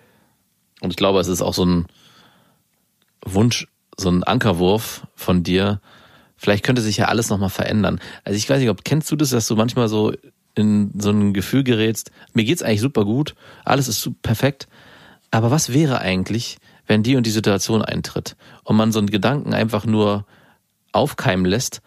Und 0.81 0.91
ich 0.91 0.97
glaube, 0.97 1.19
es 1.19 1.27
ist 1.27 1.41
auch 1.41 1.53
so 1.53 1.65
ein 1.65 1.85
Wunsch, 3.23 3.67
so 3.97 4.09
ein 4.09 4.23
Ankerwurf 4.23 5.07
von 5.15 5.43
dir. 5.43 5.81
Vielleicht 6.37 6.63
könnte 6.63 6.81
sich 6.81 6.97
ja 6.97 7.05
alles 7.05 7.29
nochmal 7.29 7.49
verändern. 7.49 7.99
Also 8.23 8.37
ich 8.37 8.49
weiß 8.49 8.59
nicht, 8.59 8.69
ob 8.69 8.83
kennst 8.83 9.11
du 9.11 9.15
das, 9.15 9.29
dass 9.29 9.47
du 9.47 9.55
manchmal 9.55 9.87
so 9.87 10.13
in 10.55 10.91
so 10.97 11.11
ein 11.11 11.33
Gefühl 11.33 11.63
gerätst, 11.63 12.11
mir 12.33 12.45
geht's 12.45 12.63
eigentlich 12.63 12.81
super 12.81 13.03
gut, 13.03 13.35
alles 13.65 13.87
ist 13.87 14.09
perfekt, 14.21 14.67
aber 15.29 15.51
was 15.51 15.73
wäre 15.73 15.99
eigentlich, 15.99 16.57
wenn 16.87 17.03
die 17.03 17.17
und 17.17 17.25
die 17.25 17.31
Situation 17.31 17.81
eintritt 17.81 18.37
und 18.63 18.77
man 18.77 18.93
so 18.93 18.99
einen 18.99 19.09
Gedanken 19.09 19.53
einfach 19.53 19.85
nur 19.85 20.25
aufkeimen 20.93 21.45
lässt, 21.45 21.81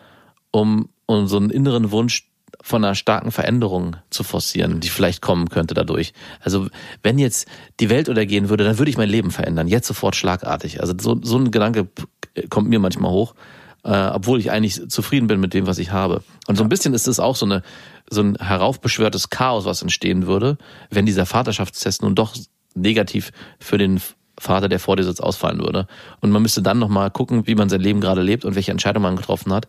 um, 0.50 0.90
um 1.06 1.28
so 1.28 1.38
einen 1.38 1.48
inneren 1.50 1.90
Wunsch 1.90 2.28
von 2.62 2.84
einer 2.84 2.94
starken 2.94 3.30
Veränderung 3.30 3.96
zu 4.10 4.24
forcieren, 4.24 4.80
die 4.80 4.88
vielleicht 4.88 5.22
kommen 5.22 5.48
könnte 5.48 5.74
dadurch. 5.74 6.12
Also 6.40 6.68
wenn 7.02 7.18
jetzt 7.18 7.48
die 7.80 7.88
Welt 7.88 8.08
untergehen 8.08 8.48
würde, 8.48 8.64
dann 8.64 8.78
würde 8.78 8.90
ich 8.90 8.98
mein 8.98 9.08
Leben 9.08 9.30
verändern, 9.30 9.68
jetzt 9.68 9.86
sofort 9.86 10.16
schlagartig. 10.16 10.80
Also 10.80 10.94
so, 11.00 11.20
so 11.22 11.38
ein 11.38 11.50
Gedanke 11.50 11.88
kommt 12.50 12.68
mir 12.68 12.78
manchmal 12.78 13.12
hoch, 13.12 13.34
äh, 13.84 14.08
obwohl 14.08 14.40
ich 14.40 14.50
eigentlich 14.50 14.88
zufrieden 14.88 15.28
bin 15.28 15.40
mit 15.40 15.54
dem, 15.54 15.66
was 15.66 15.78
ich 15.78 15.92
habe. 15.92 16.22
Und 16.46 16.56
so 16.56 16.64
ein 16.64 16.68
bisschen 16.68 16.94
ist 16.94 17.06
es 17.06 17.20
auch 17.20 17.36
so 17.36 17.46
eine 17.46 17.62
so 18.10 18.22
ein 18.22 18.36
heraufbeschwörtes 18.36 19.30
Chaos, 19.30 19.66
was 19.66 19.82
entstehen 19.82 20.26
würde, 20.26 20.56
wenn 20.90 21.06
dieser 21.06 21.26
Vaterschaftstest 21.26 22.02
nun 22.02 22.14
doch 22.14 22.34
negativ 22.74 23.32
für 23.60 23.76
den 23.76 24.00
Vater, 24.38 24.68
der 24.68 24.78
vor 24.78 24.96
dir 24.96 25.04
sitzt, 25.04 25.22
ausfallen 25.22 25.60
würde. 25.60 25.86
Und 26.20 26.30
man 26.30 26.42
müsste 26.42 26.62
dann 26.62 26.78
nochmal 26.78 27.10
gucken, 27.10 27.46
wie 27.46 27.54
man 27.54 27.68
sein 27.68 27.80
Leben 27.80 28.00
gerade 28.00 28.22
lebt 28.22 28.44
und 28.44 28.54
welche 28.54 28.70
Entscheidung 28.70 29.02
man 29.02 29.16
getroffen 29.16 29.52
hat 29.52 29.68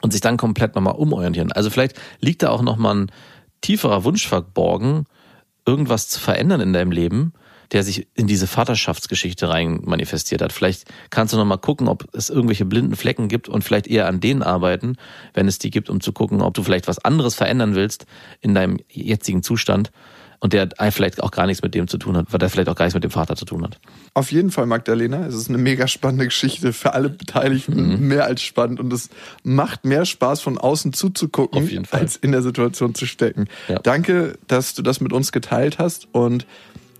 und 0.00 0.12
sich 0.12 0.20
dann 0.20 0.36
komplett 0.36 0.74
nochmal 0.74 0.94
umorientieren. 0.94 1.52
Also 1.52 1.70
vielleicht 1.70 2.00
liegt 2.20 2.42
da 2.42 2.50
auch 2.50 2.62
nochmal 2.62 2.94
ein 2.96 3.12
tieferer 3.60 4.04
Wunsch 4.04 4.26
verborgen, 4.26 5.04
irgendwas 5.66 6.08
zu 6.08 6.20
verändern 6.20 6.60
in 6.60 6.72
deinem 6.72 6.92
Leben, 6.92 7.32
der 7.72 7.84
sich 7.84 8.08
in 8.14 8.26
diese 8.26 8.46
Vaterschaftsgeschichte 8.46 9.48
rein 9.48 9.80
manifestiert 9.84 10.42
hat. 10.42 10.52
Vielleicht 10.52 10.86
kannst 11.10 11.32
du 11.32 11.36
nochmal 11.36 11.58
gucken, 11.58 11.88
ob 11.88 12.08
es 12.14 12.28
irgendwelche 12.28 12.64
blinden 12.64 12.96
Flecken 12.96 13.28
gibt 13.28 13.48
und 13.48 13.62
vielleicht 13.62 13.86
eher 13.86 14.08
an 14.08 14.20
denen 14.20 14.42
arbeiten, 14.42 14.96
wenn 15.34 15.46
es 15.46 15.58
die 15.58 15.70
gibt, 15.70 15.88
um 15.88 16.00
zu 16.00 16.12
gucken, 16.12 16.42
ob 16.42 16.54
du 16.54 16.62
vielleicht 16.62 16.88
was 16.88 16.98
anderes 16.98 17.34
verändern 17.34 17.74
willst 17.74 18.06
in 18.40 18.54
deinem 18.54 18.78
jetzigen 18.88 19.42
Zustand 19.42 19.92
und 20.40 20.54
der 20.54 20.70
vielleicht 20.90 21.22
auch 21.22 21.30
gar 21.30 21.46
nichts 21.46 21.62
mit 21.62 21.74
dem 21.74 21.86
zu 21.86 21.98
tun 21.98 22.16
hat, 22.16 22.32
weil 22.32 22.38
der 22.38 22.48
vielleicht 22.48 22.70
auch 22.70 22.74
gar 22.74 22.86
nichts 22.86 22.94
mit 22.94 23.04
dem 23.04 23.10
Vater 23.10 23.36
zu 23.36 23.44
tun 23.44 23.62
hat. 23.62 23.78
Auf 24.14 24.32
jeden 24.32 24.50
Fall, 24.50 24.66
Magdalena. 24.66 25.26
Es 25.26 25.34
ist 25.34 25.50
eine 25.50 25.58
mega 25.58 25.86
spannende 25.86 26.24
Geschichte 26.24 26.72
für 26.72 26.94
alle 26.94 27.10
Beteiligten. 27.10 28.08
Mehr 28.08 28.24
als 28.24 28.42
spannend. 28.42 28.80
Und 28.80 28.92
es 28.92 29.10
macht 29.42 29.84
mehr 29.84 30.06
Spaß, 30.06 30.40
von 30.40 30.56
außen 30.56 30.94
zuzugucken, 30.94 31.86
als 31.90 32.16
in 32.16 32.32
der 32.32 32.42
Situation 32.42 32.94
zu 32.94 33.04
stecken. 33.04 33.48
Ja. 33.68 33.78
Danke, 33.80 34.38
dass 34.48 34.74
du 34.74 34.82
das 34.82 35.00
mit 35.00 35.12
uns 35.12 35.30
geteilt 35.30 35.78
hast. 35.78 36.08
Und 36.12 36.46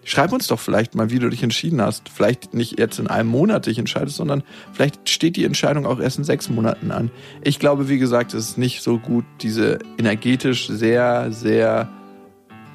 schreib 0.05 0.32
uns 0.32 0.47
doch 0.47 0.61
vielleicht 0.61 0.95
mal, 0.95 1.11
wie 1.11 1.18
du 1.18 1.30
dich 1.30 1.43
entschieden 1.43 1.80
hast. 1.80 2.11
Vielleicht 2.11 2.53
nicht 2.53 2.78
jetzt 2.78 2.99
in 2.99 3.07
einem 3.07 3.30
Monat 3.30 3.64
dich 3.64 3.78
entscheidest, 3.78 4.16
sondern 4.16 4.43
vielleicht 4.72 5.09
steht 5.09 5.36
die 5.36 5.45
Entscheidung 5.45 5.86
auch 5.86 5.99
erst 5.99 6.18
in 6.18 6.24
sechs 6.24 6.51
Monaten 6.51 6.91
an. 6.91 7.11
Ich 7.43 7.59
glaube, 7.59 7.88
wie 7.88 7.99
gesagt, 7.99 8.34
es 8.34 8.51
ist 8.51 8.59
nicht 8.59 8.82
so 8.82 8.99
gut, 8.99 9.24
diese 9.41 9.78
energetisch 9.97 10.68
sehr, 10.68 11.32
sehr 11.32 11.88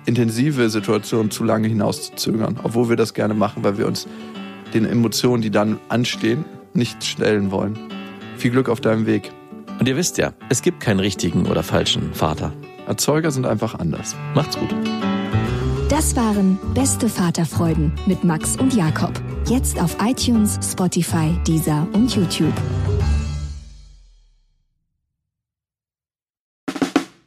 intensive 0.06 0.70
Situation 0.70 1.32
zu 1.32 1.44
lange 1.44 1.68
hinauszuzögern, 1.68 2.60
obwohl 2.64 2.90
wir 2.90 2.96
das 2.96 3.14
gerne 3.14 3.34
machen, 3.34 3.64
weil 3.64 3.78
wir 3.78 3.88
uns 3.88 4.08
den 4.74 4.86
Emotionen, 4.86 5.42
die 5.42 5.52
dann 5.52 5.80
anstehen, 5.90 6.46
nicht 6.74 7.04
stellen 7.04 7.52
wollen. 7.52 7.78
Viel 8.38 8.52
Glück 8.52 8.70
auf 8.70 8.82
deinem 8.82 9.06
Weg. 9.06 9.32
Und 9.80 9.88
ihr 9.88 9.98
wisst 9.98 10.18
ja, 10.18 10.34
es 10.50 10.62
gibt 10.62 10.80
keinen 10.80 11.00
richtigen 11.00 11.48
oder 11.48 11.64
falschen 11.64 12.14
Vater. 12.14 12.54
Erzeuger 12.88 13.32
sind 13.32 13.46
einfach 13.46 13.80
anders. 13.80 14.16
Macht's 14.34 14.58
gut. 14.58 14.74
Das 15.90 16.16
waren 16.16 16.58
Beste 16.74 17.10
Vaterfreuden 17.10 17.92
mit 18.06 18.24
Max 18.24 18.56
und 18.58 18.74
Jakob. 18.74 19.12
Jetzt 19.48 19.80
auf 19.80 19.98
iTunes, 20.02 20.60
Spotify, 20.62 21.36
Deezer 21.48 21.88
und 21.94 22.16
YouTube. 22.16 22.54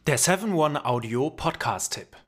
Der 0.06 0.18
7-One-Audio-Podcast-Tipp. 0.18 2.27